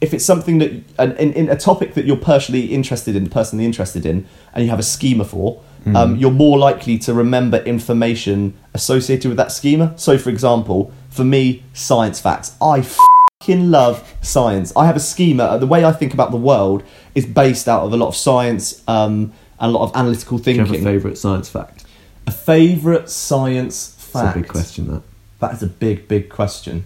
if 0.00 0.12
it's 0.12 0.24
something 0.24 0.58
that 0.58 0.70
an, 0.98 1.16
in, 1.16 1.32
in 1.32 1.48
a 1.48 1.56
topic 1.56 1.94
that 1.94 2.04
you're 2.04 2.24
personally 2.34 2.66
interested 2.66 3.16
in, 3.16 3.28
personally 3.30 3.64
interested 3.64 4.04
in, 4.04 4.26
and 4.52 4.64
you 4.64 4.70
have 4.70 4.78
a 4.78 4.88
schema 4.96 5.24
for, 5.24 5.62
um, 5.94 6.16
you're 6.16 6.32
more 6.32 6.58
likely 6.58 6.98
to 6.98 7.14
remember 7.14 7.58
information 7.58 8.54
associated 8.74 9.28
with 9.28 9.36
that 9.36 9.52
schema. 9.52 9.96
So, 9.96 10.18
for 10.18 10.30
example, 10.30 10.92
for 11.10 11.22
me, 11.22 11.62
science 11.74 12.18
facts. 12.20 12.56
I 12.60 12.82
fucking 12.82 13.70
love 13.70 13.94
science. 14.20 14.72
I 14.74 14.86
have 14.86 14.96
a 14.96 15.00
schema. 15.00 15.58
The 15.60 15.66
way 15.68 15.84
I 15.84 15.92
think 15.92 16.12
about 16.12 16.32
the 16.32 16.36
world 16.38 16.82
is 17.14 17.24
based 17.24 17.68
out 17.68 17.82
of 17.84 17.92
a 17.92 17.96
lot 17.96 18.08
of 18.08 18.16
science 18.16 18.82
um, 18.88 19.32
and 19.60 19.70
a 19.70 19.78
lot 19.78 19.84
of 19.88 19.96
analytical 19.96 20.38
Do 20.38 20.50
you 20.50 20.58
have 20.58 20.66
a 20.66 20.72
thinking. 20.72 20.84
favourite 20.84 21.18
science 21.18 21.48
fact? 21.48 21.84
A 22.26 22.32
favorite 22.32 23.08
science 23.08 23.94
fact. 23.96 24.36
a 24.36 24.40
big 24.40 24.48
question. 24.48 24.88
That. 24.88 25.02
That 25.38 25.52
is 25.54 25.62
a 25.62 25.68
big, 25.68 26.08
big 26.08 26.30
question. 26.30 26.84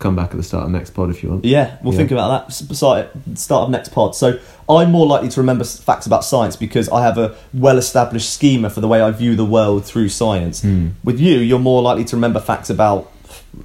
Come 0.00 0.16
back 0.16 0.30
at 0.32 0.36
the 0.38 0.42
start 0.42 0.64
of 0.64 0.70
next 0.70 0.90
pod 0.90 1.10
if 1.10 1.22
you 1.22 1.28
want. 1.28 1.44
Yeah, 1.44 1.76
we'll 1.82 1.92
Yeah. 1.94 1.98
think 1.98 2.10
about 2.10 2.48
that 2.48 2.52
start 3.36 3.62
of 3.64 3.70
next 3.70 3.90
pod. 3.92 4.16
So 4.16 4.38
I'm 4.68 4.90
more 4.90 5.06
likely 5.06 5.28
to 5.28 5.40
remember 5.40 5.62
facts 5.64 6.06
about 6.06 6.24
science 6.24 6.56
because 6.56 6.88
I 6.88 7.02
have 7.02 7.16
a 7.18 7.34
well-established 7.54 8.28
schema 8.30 8.70
for 8.70 8.80
the 8.80 8.88
way 8.88 9.00
I 9.00 9.10
view 9.12 9.36
the 9.36 9.44
world 9.44 9.84
through 9.84 10.08
science. 10.08 10.62
Hmm. 10.62 10.88
With 11.04 11.20
you, 11.20 11.36
you're 11.38 11.58
more 11.60 11.82
likely 11.82 12.04
to 12.06 12.16
remember 12.16 12.40
facts 12.40 12.70
about 12.70 13.10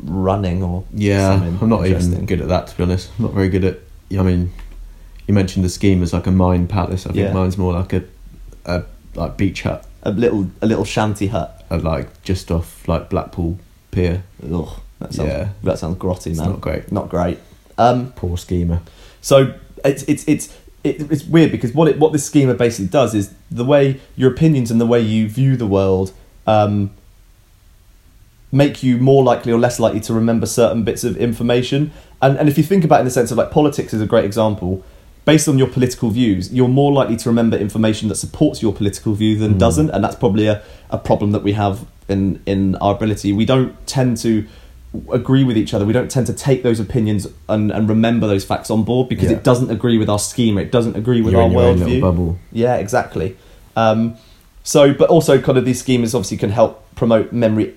running 0.03 0.61
or 0.63 0.83
Yeah, 0.93 1.33
I'm 1.61 1.69
not 1.69 1.85
even 1.87 2.25
good 2.25 2.41
at 2.41 2.47
that 2.49 2.67
to 2.67 2.77
be 2.77 2.83
honest. 2.83 3.09
I'm 3.17 3.25
not 3.25 3.33
very 3.33 3.49
good 3.49 3.63
at. 3.63 3.79
I 4.17 4.21
mean, 4.21 4.51
you 5.27 5.33
mentioned 5.33 5.65
the 5.65 5.69
scheme 5.69 6.03
as 6.03 6.13
like 6.13 6.27
a 6.27 6.31
mine 6.31 6.67
palace. 6.67 7.05
I 7.05 7.09
think 7.13 7.17
Yeah. 7.27 7.33
mine's 7.33 7.57
more 7.57 7.73
like 7.73 7.93
a, 7.93 8.03
a 8.65 8.83
like 9.15 9.37
beach 9.37 9.63
hut, 9.63 9.85
A 10.03 10.11
little 10.11 10.47
a 10.61 10.65
little 10.67 10.85
shanty 10.85 11.27
hut. 11.27 11.63
uh, 11.71 11.77
like 11.79 12.21
just 12.23 12.51
off 12.51 12.87
like 12.87 13.09
Blackpool 13.09 13.57
Pier. 13.91 14.23
Ugh, 14.51 14.69
that 14.99 15.13
sounds 15.13 15.29
Yeah. 15.29 15.49
that 15.63 15.79
sounds 15.79 15.97
grotty, 15.97 16.27
It's 16.31 16.39
man. 16.39 16.49
not 16.51 16.61
great. 16.61 16.91
Not 16.91 17.09
great. 17.09 17.39
Um, 17.77 18.13
Poor 18.15 18.37
schemer. 18.37 18.81
So 19.21 19.53
it's 19.83 20.03
it's 20.03 20.23
it's 20.27 20.49
it, 20.83 21.11
it's 21.11 21.25
weird 21.25 21.51
because 21.51 21.73
what 21.73 21.87
it 21.87 21.99
what 21.99 22.11
this 22.13 22.25
schema 22.25 22.53
basically 22.53 22.87
does 22.87 23.13
is 23.15 23.33
the 23.51 23.65
way 23.65 23.99
your 24.15 24.31
opinions 24.31 24.71
and 24.71 24.79
the 24.79 24.85
way 24.85 25.01
you 25.01 25.27
view 25.27 25.57
the 25.57 25.67
world 25.67 26.11
um, 26.47 26.91
make 28.51 28.83
you 28.83 28.97
more 28.97 29.23
likely 29.23 29.51
or 29.51 29.59
less 29.59 29.79
likely 29.79 29.99
to 30.01 30.13
remember 30.13 30.45
certain 30.45 30.83
bits 30.83 31.03
of 31.03 31.17
information. 31.17 31.91
And 32.21 32.37
and 32.37 32.47
if 32.47 32.57
you 32.57 32.63
think 32.63 32.83
about 32.83 32.97
it 32.97 32.99
in 33.01 33.05
the 33.05 33.11
sense 33.11 33.31
of 33.31 33.37
like 33.37 33.51
politics 33.51 33.93
is 33.93 34.01
a 34.01 34.05
great 34.05 34.25
example. 34.25 34.83
Based 35.25 35.47
on 35.47 35.57
your 35.57 35.65
political 35.67 36.11
views, 36.11 36.53
you're 36.53 36.67
more 36.67 36.91
likely 36.93 37.17
to 37.17 37.29
remember 37.29 37.57
information 37.57 38.09
that 38.09 38.15
supports 38.15 38.61
your 38.61 38.71
political 38.71 39.15
view 39.15 39.35
than 39.39 39.57
doesn't, 39.57 39.89
and 39.89 40.03
that's 40.03 40.15
probably 40.15 40.45
a, 40.45 40.61
a 40.91 40.99
problem 40.99 41.31
that 41.31 41.41
we 41.41 41.53
have 41.53 41.83
in 42.07 42.39
in 42.45 42.75
our 42.75 42.93
ability. 42.93 43.33
We 43.33 43.43
don't 43.43 43.73
tend 43.87 44.17
to 44.17 44.45
agree 45.11 45.43
with 45.43 45.57
each 45.57 45.73
other. 45.73 45.85
We 45.85 45.93
don't 45.93 46.09
tend 46.11 46.27
to 46.27 46.33
take 46.33 46.63
those 46.63 46.79
opinions 46.79 47.27
and, 47.49 47.71
and 47.71 47.87
remember 47.89 48.27
those 48.27 48.43
facts 48.45 48.69
on 48.69 48.83
board 48.83 49.09
because 49.09 49.29
Yeah. 49.31 49.37
it 49.37 49.43
doesn't 49.43 49.69
agree 49.71 49.97
with 49.97 50.09
our 50.09 50.19
schema. 50.19 50.61
It 50.61 50.71
doesn't 50.71 50.95
agree 50.95 51.21
with 51.21 51.33
You're 51.33 51.41
our 51.41 51.47
in 51.47 51.53
your 51.53 51.61
own 51.63 51.79
little 51.79 52.13
worldview. 52.13 52.37
Yeah, 52.51 52.75
exactly. 52.75 53.35
Um, 53.75 54.15
so, 54.63 54.93
but 54.93 55.09
also, 55.09 55.39
kind 55.41 55.57
of 55.57 55.65
these 55.65 55.83
schemas 55.83 56.15
obviously 56.15 56.37
can 56.37 56.49
help 56.49 56.83
promote 56.95 57.31
memory 57.31 57.75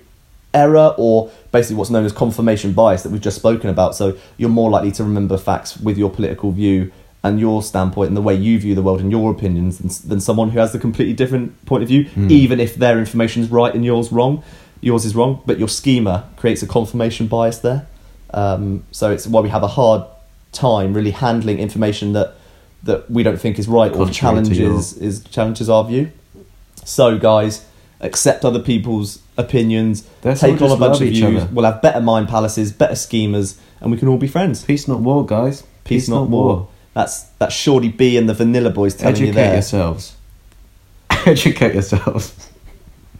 error 0.53 0.95
or 0.97 1.29
basically 1.51 1.75
what's 1.75 1.91
known 1.91 2.05
as 2.05 2.11
confirmation 2.11 2.73
bias 2.73 3.03
that 3.03 3.11
we've 3.11 3.21
just 3.21 3.37
spoken 3.37 3.69
about. 3.69 3.95
So, 3.95 4.17
you're 4.37 4.49
more 4.49 4.69
likely 4.69 4.91
to 4.93 5.03
remember 5.03 5.37
facts 5.37 5.77
with 5.77 5.97
your 5.97 6.09
political 6.09 6.51
view 6.51 6.91
and 7.21 7.37
your 7.39 7.61
standpoint 7.61 8.07
and 8.07 8.15
the 8.15 8.21
way 8.21 8.33
you 8.33 8.57
view 8.57 8.73
the 8.73 8.81
world 8.81 9.01
and 9.01 9.11
your 9.11 9.29
opinions 9.29 9.77
than, 9.79 10.09
than 10.09 10.21
someone 10.21 10.49
who 10.51 10.57
has 10.59 10.73
a 10.73 10.79
completely 10.79 11.13
different 11.13 11.65
point 11.65 11.83
of 11.83 11.89
view, 11.89 12.07
even 12.29 12.61
if 12.61 12.75
their 12.75 12.97
information 12.97 13.43
is 13.43 13.49
right 13.51 13.75
and 13.75 13.83
yours 13.83 14.09
wrong. 14.11 14.41
Yours 14.81 15.05
is 15.05 15.15
wrong, 15.15 15.41
but 15.45 15.59
your 15.59 15.67
schema 15.67 16.29
creates 16.37 16.63
a 16.63 16.67
confirmation 16.67 17.27
bias 17.27 17.59
there. 17.59 17.87
Um, 18.33 18.83
so 18.91 19.11
it's 19.11 19.27
why 19.27 19.41
we 19.41 19.49
have 19.49 19.63
a 19.63 19.67
hard 19.67 20.03
time 20.51 20.93
really 20.93 21.11
handling 21.11 21.59
information 21.59 22.13
that 22.13 22.35
that 22.83 23.09
we 23.11 23.23
don't 23.23 23.39
think 23.39 23.59
is 23.59 23.67
right 23.67 23.91
or 23.93 24.09
challenges 24.09 24.97
is 24.97 25.23
challenges 25.25 25.69
our 25.69 25.83
view. 25.83 26.11
So 26.85 27.17
guys, 27.17 27.65
accept 27.99 28.45
other 28.45 28.59
people's 28.59 29.21
opinions, 29.37 30.07
all 30.23 30.35
take 30.35 30.61
on 30.61 30.71
a 30.71 30.77
bunch 30.77 31.01
of 31.01 31.09
views. 31.09 31.43
other. 31.43 31.49
We'll 31.51 31.65
have 31.65 31.81
better 31.81 32.01
mind 32.01 32.29
palaces, 32.29 32.71
better 32.71 32.93
schemas, 32.93 33.57
and 33.81 33.91
we 33.91 33.97
can 33.97 34.07
all 34.07 34.17
be 34.17 34.27
friends. 34.27 34.63
Peace, 34.63 34.87
not 34.87 34.99
war, 35.01 35.25
guys. 35.25 35.63
Peace, 35.83 36.07
not 36.07 36.29
war. 36.29 36.67
That's 36.93 37.23
that's 37.39 37.53
Shorty 37.53 37.89
B 37.89 38.17
and 38.17 38.27
the 38.29 38.33
Vanilla 38.33 38.69
Boys 38.69 38.95
telling 38.95 39.17
you 39.17 39.27
Educate 39.29 39.53
yourselves. 39.53 40.15
Educate 41.25 41.73
yourselves. 41.73 42.48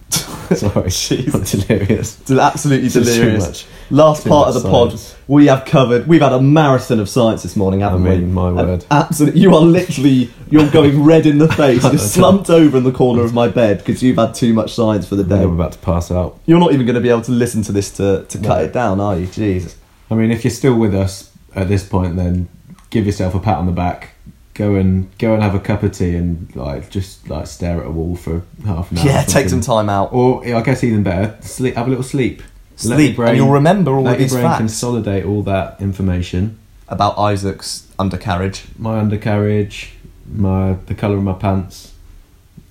Sorry, 0.55 0.89
Jeez. 0.89 1.33
I'm 1.35 1.43
delirious. 1.67 2.19
It's 2.21 2.31
absolutely 2.31 2.89
just 2.89 3.07
too 3.13 3.19
delirious. 3.21 3.45
much. 3.47 3.65
Last 3.91 4.23
Too 4.23 4.29
part 4.29 4.47
much 4.47 4.55
of 4.57 4.63
the 4.63 4.69
pod, 4.69 4.99
we 5.27 5.45
have 5.47 5.65
covered. 5.65 6.07
We've 6.07 6.21
had 6.21 6.33
a 6.33 6.41
marathon 6.41 6.99
of 6.99 7.07
science 7.09 7.43
this 7.43 7.55
morning, 7.55 7.81
haven't 7.81 8.05
I 8.07 8.15
we? 8.15 8.21
my 8.25 8.51
word. 8.51 8.85
Absolutely, 8.89 9.41
You 9.41 9.53
are 9.55 9.61
literally. 9.61 10.31
You're 10.49 10.69
going 10.71 11.03
red 11.03 11.25
in 11.27 11.37
the 11.37 11.47
face. 11.53 11.83
You're 11.83 11.97
slumped 11.99 12.49
over 12.49 12.77
in 12.77 12.83
the 12.83 12.91
corner 12.91 13.21
of 13.23 13.33
my 13.33 13.47
bed 13.47 13.79
because 13.79 14.01
you've 14.01 14.17
had 14.17 14.33
too 14.33 14.53
much 14.53 14.73
science 14.73 15.07
for 15.07 15.15
the 15.15 15.23
day. 15.23 15.43
I'm 15.43 15.53
about 15.53 15.73
to 15.73 15.79
pass 15.79 16.09
out. 16.11 16.39
You're 16.47 16.59
not 16.59 16.73
even 16.73 16.85
going 16.87 16.95
to 16.95 17.01
be 17.01 17.09
able 17.09 17.21
to 17.23 17.31
listen 17.31 17.61
to 17.63 17.71
this 17.71 17.91
to, 17.97 18.25
to 18.25 18.37
cut 18.39 18.57
No. 18.59 18.63
it 18.63 18.73
down, 18.73 18.99
are 18.99 19.17
you? 19.19 19.27
Jesus. 19.27 19.75
I 20.09 20.15
mean, 20.15 20.31
if 20.31 20.43
you're 20.43 20.51
still 20.51 20.75
with 20.77 20.95
us 20.95 21.31
at 21.55 21.67
this 21.67 21.87
point, 21.87 22.15
then 22.15 22.49
give 22.89 23.05
yourself 23.05 23.35
a 23.35 23.39
pat 23.39 23.57
on 23.57 23.67
the 23.67 23.71
back. 23.71 24.15
Go 24.59 24.75
and 24.75 25.07
go 25.17 25.33
and 25.33 25.41
have 25.41 25.55
a 25.55 25.59
cup 25.59 25.83
of 25.83 25.93
tea 25.93 26.15
and 26.15 26.53
like 26.55 26.89
just 26.89 27.29
like 27.29 27.47
stare 27.47 27.79
at 27.79 27.87
a 27.87 27.91
wall 27.91 28.15
for 28.17 28.41
half 28.65 28.91
an 28.91 28.97
hour. 28.99 29.05
Yeah, 29.05 29.23
take 29.23 29.47
some 29.49 29.61
time 29.61 29.87
out. 29.89 30.11
Or 30.11 30.45
I 30.45 30.61
guess 30.61 30.83
even 30.83 31.01
better, 31.03 31.37
sleep. 31.41 31.75
Have 31.75 31.87
a 31.87 31.89
little 31.89 32.03
sleep. 32.03 32.41
Let 32.41 32.95
Sleep, 32.97 33.17
your 33.17 33.25
and 33.27 33.37
you'll 33.37 33.51
remember 33.51 33.91
all 33.91 34.03
let 34.03 34.15
of 34.15 34.19
your 34.19 34.25
these 34.27 34.33
brain 34.33 34.43
facts 34.45 34.57
consolidate 34.59 35.23
all 35.25 35.43
that 35.43 35.81
information. 35.81 36.57
about 36.89 37.17
Isaac's 37.17 37.87
undercarriage. 37.97 38.65
My 38.77 38.99
undercarriage, 38.99 39.93
my 40.29 40.75
the 40.87 40.95
colour 40.95 41.17
of 41.17 41.23
my 41.23 41.33
pants, 41.33 41.93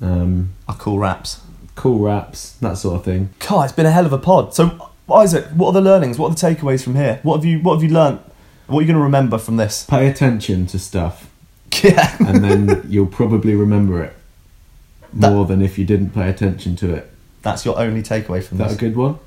um, 0.03 0.51
Our 0.69 0.75
cool 0.77 0.99
raps. 0.99 1.41
cool 1.75 1.99
wraps, 2.01 2.53
that 2.61 2.77
sort 2.79 2.97
of 2.97 3.05
thing. 3.05 3.31
God, 3.49 3.65
it's 3.65 3.73
been 3.73 3.87
a 3.87 3.91
hell 3.91 4.07
of 4.07 4.13
a 4.13 4.19
pod. 4.19 4.55
So, 4.55 4.91
Isaac, 5.13 5.47
what 5.55 5.69
are 5.69 5.73
the 5.75 5.81
learnings? 5.81 6.19
What 6.19 6.29
are 6.31 6.35
the 6.35 6.41
takeaways 6.57 6.83
from 6.85 6.97
here? 6.97 7.21
What 7.23 7.37
have 7.37 7.45
you 7.45 7.61
What 7.61 7.75
have 7.77 7.83
you 7.83 7.95
learnt? 7.95 8.21
What 8.67 8.79
are 8.79 8.83
you 8.83 8.87
going 8.89 8.99
to 8.99 9.03
remember 9.05 9.39
from 9.39 9.57
this? 9.57 9.85
Pay 9.89 10.07
attention 10.09 10.67
to 10.67 10.79
stuff, 10.79 11.31
Yeah. 11.83 12.17
and 12.21 12.43
then 12.43 12.85
you'll 12.89 13.07
probably 13.07 13.55
remember 13.55 14.03
it 14.03 14.15
more 15.13 15.47
than 15.47 15.63
if 15.63 15.79
you 15.79 15.85
didn't 15.85 16.11
pay 16.11 16.29
attention 16.29 16.75
to 16.77 16.93
it. 16.95 17.11
That's 17.43 17.65
your 17.65 17.79
only 17.79 18.03
takeaway 18.03 18.43
from 18.43 18.61
Is 18.61 18.69
that 18.69 18.73
a 18.73 18.77
good 18.77 18.97
one? 18.97 19.19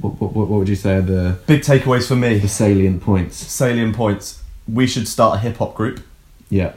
What, 0.00 0.20
what, 0.20 0.32
what 0.34 0.48
would 0.48 0.68
you 0.68 0.76
say 0.76 0.96
are 0.96 1.02
the, 1.02 1.38
Big 1.46 1.60
takeaways 1.60 2.08
for 2.08 2.16
me. 2.16 2.38
the 2.38 2.48
salient 2.48 3.02
points? 3.02 3.36
Salient 3.36 3.94
points. 3.94 4.42
We 4.72 4.86
should 4.86 5.06
start 5.06 5.36
a 5.36 5.38
hip 5.40 5.58
hop 5.58 5.74
group. 5.74 6.00
Yeah. 6.48 6.72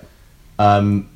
Um, 0.59 1.09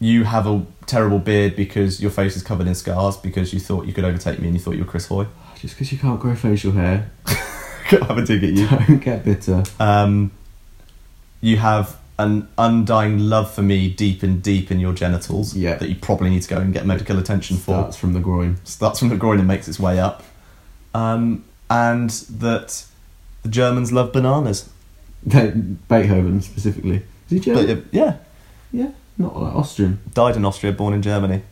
you 0.00 0.24
have 0.24 0.46
a 0.46 0.64
terrible 0.86 1.18
beard 1.18 1.54
because 1.56 2.00
your 2.00 2.10
face 2.10 2.36
is 2.36 2.42
covered 2.42 2.66
in 2.66 2.74
scars 2.74 3.16
because 3.16 3.52
you 3.52 3.60
thought 3.60 3.86
you 3.86 3.92
could 3.92 4.04
overtake 4.04 4.38
me 4.40 4.46
and 4.48 4.56
you 4.56 4.60
thought 4.60 4.74
you 4.74 4.84
were 4.84 4.90
Chris 4.90 5.06
Hoy. 5.06 5.26
Just 5.60 5.74
because 5.74 5.92
you 5.92 5.98
can't 5.98 6.18
grow 6.20 6.34
facial 6.34 6.72
hair, 6.72 7.10
have 7.26 8.18
a 8.18 8.24
dig 8.24 8.44
at 8.44 8.50
you. 8.50 8.68
don't 8.68 8.98
get 8.98 9.24
bitter. 9.24 9.62
Um, 9.80 10.30
you 11.40 11.56
have 11.56 11.96
an 12.18 12.48
undying 12.58 13.18
love 13.18 13.50
for 13.52 13.62
me 13.62 13.88
deep 13.88 14.22
and 14.24 14.42
deep 14.42 14.70
in 14.72 14.80
your 14.80 14.92
genitals 14.92 15.54
Yeah. 15.54 15.76
that 15.76 15.88
you 15.88 15.94
probably 15.94 16.30
need 16.30 16.42
to 16.42 16.48
go 16.48 16.56
and 16.58 16.72
get 16.72 16.84
medical 16.84 17.18
attention 17.18 17.56
for. 17.56 17.72
Starts 17.74 17.96
from 17.96 18.12
the 18.12 18.20
groin. 18.20 18.56
starts 18.64 18.98
from 18.98 19.08
the 19.08 19.16
groin 19.16 19.38
and 19.38 19.46
makes 19.46 19.68
its 19.68 19.78
way 19.78 19.98
up. 20.00 20.22
Um, 20.94 21.44
and 21.70 22.10
that 22.10 22.84
the 23.42 23.48
Germans 23.48 23.92
love 23.92 24.12
bananas. 24.12 24.68
Beethoven 25.26 26.40
specifically. 26.40 26.96
Is 26.96 27.30
he 27.30 27.40
German? 27.40 27.66
But, 27.66 27.76
uh, 27.76 27.80
yeah, 27.92 28.16
yeah, 28.72 28.90
not 29.16 29.40
like 29.40 29.54
Austrian. 29.54 30.00
died 30.14 30.36
in 30.36 30.44
Austria, 30.44 30.72
born 30.72 30.94
in 30.94 31.02
Germany. 31.02 31.42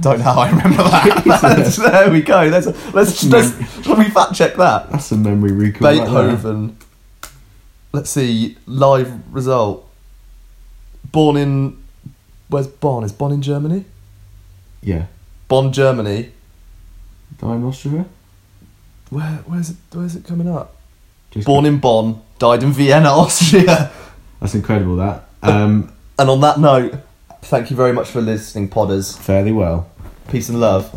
Don't 0.00 0.18
know 0.18 0.24
how 0.24 0.40
I 0.40 0.50
remember 0.50 0.82
that. 0.82 1.74
there 1.92 2.10
we 2.10 2.20
go. 2.22 2.44
Let's 2.44 2.66
let's, 2.94 3.24
let's 3.24 3.82
shall 3.82 3.96
we 3.96 4.04
fact 4.10 4.34
check 4.34 4.54
that? 4.56 4.90
That's 4.90 5.10
a 5.12 5.16
memory 5.16 5.52
recall. 5.52 5.88
right. 5.88 5.98
Beethoven. 5.98 6.76
Let's 7.92 8.10
see 8.10 8.58
live 8.66 9.12
result. 9.34 9.87
Born 11.12 11.36
in 11.36 11.82
where's 12.48 12.66
Bonn? 12.66 13.04
Is 13.04 13.12
Bonn 13.12 13.32
in 13.32 13.42
Germany? 13.42 13.84
Yeah. 14.82 15.06
Bonn, 15.48 15.72
Germany. 15.72 16.30
Die 17.38 17.54
in 17.54 17.64
Austria? 17.64 18.04
Where 19.10 19.42
where's 19.46 19.70
it 19.70 19.76
where's 19.92 20.16
it 20.16 20.24
coming 20.26 20.48
up? 20.48 20.76
Just 21.30 21.46
Born 21.46 21.66
in 21.66 21.78
Bonn, 21.78 22.22
died 22.38 22.62
in 22.62 22.72
Vienna, 22.72 23.08
Austria. 23.12 23.90
That's 24.40 24.54
incredible, 24.54 24.96
that. 24.96 25.28
Um, 25.42 25.92
And 26.20 26.28
on 26.30 26.40
that 26.40 26.58
note, 26.58 26.94
thank 27.42 27.70
you 27.70 27.76
very 27.76 27.92
much 27.92 28.08
for 28.10 28.20
listening, 28.20 28.68
Podders. 28.68 29.16
fairly 29.16 29.52
well. 29.52 29.88
Peace 30.28 30.48
and 30.48 30.58
love. 30.58 30.90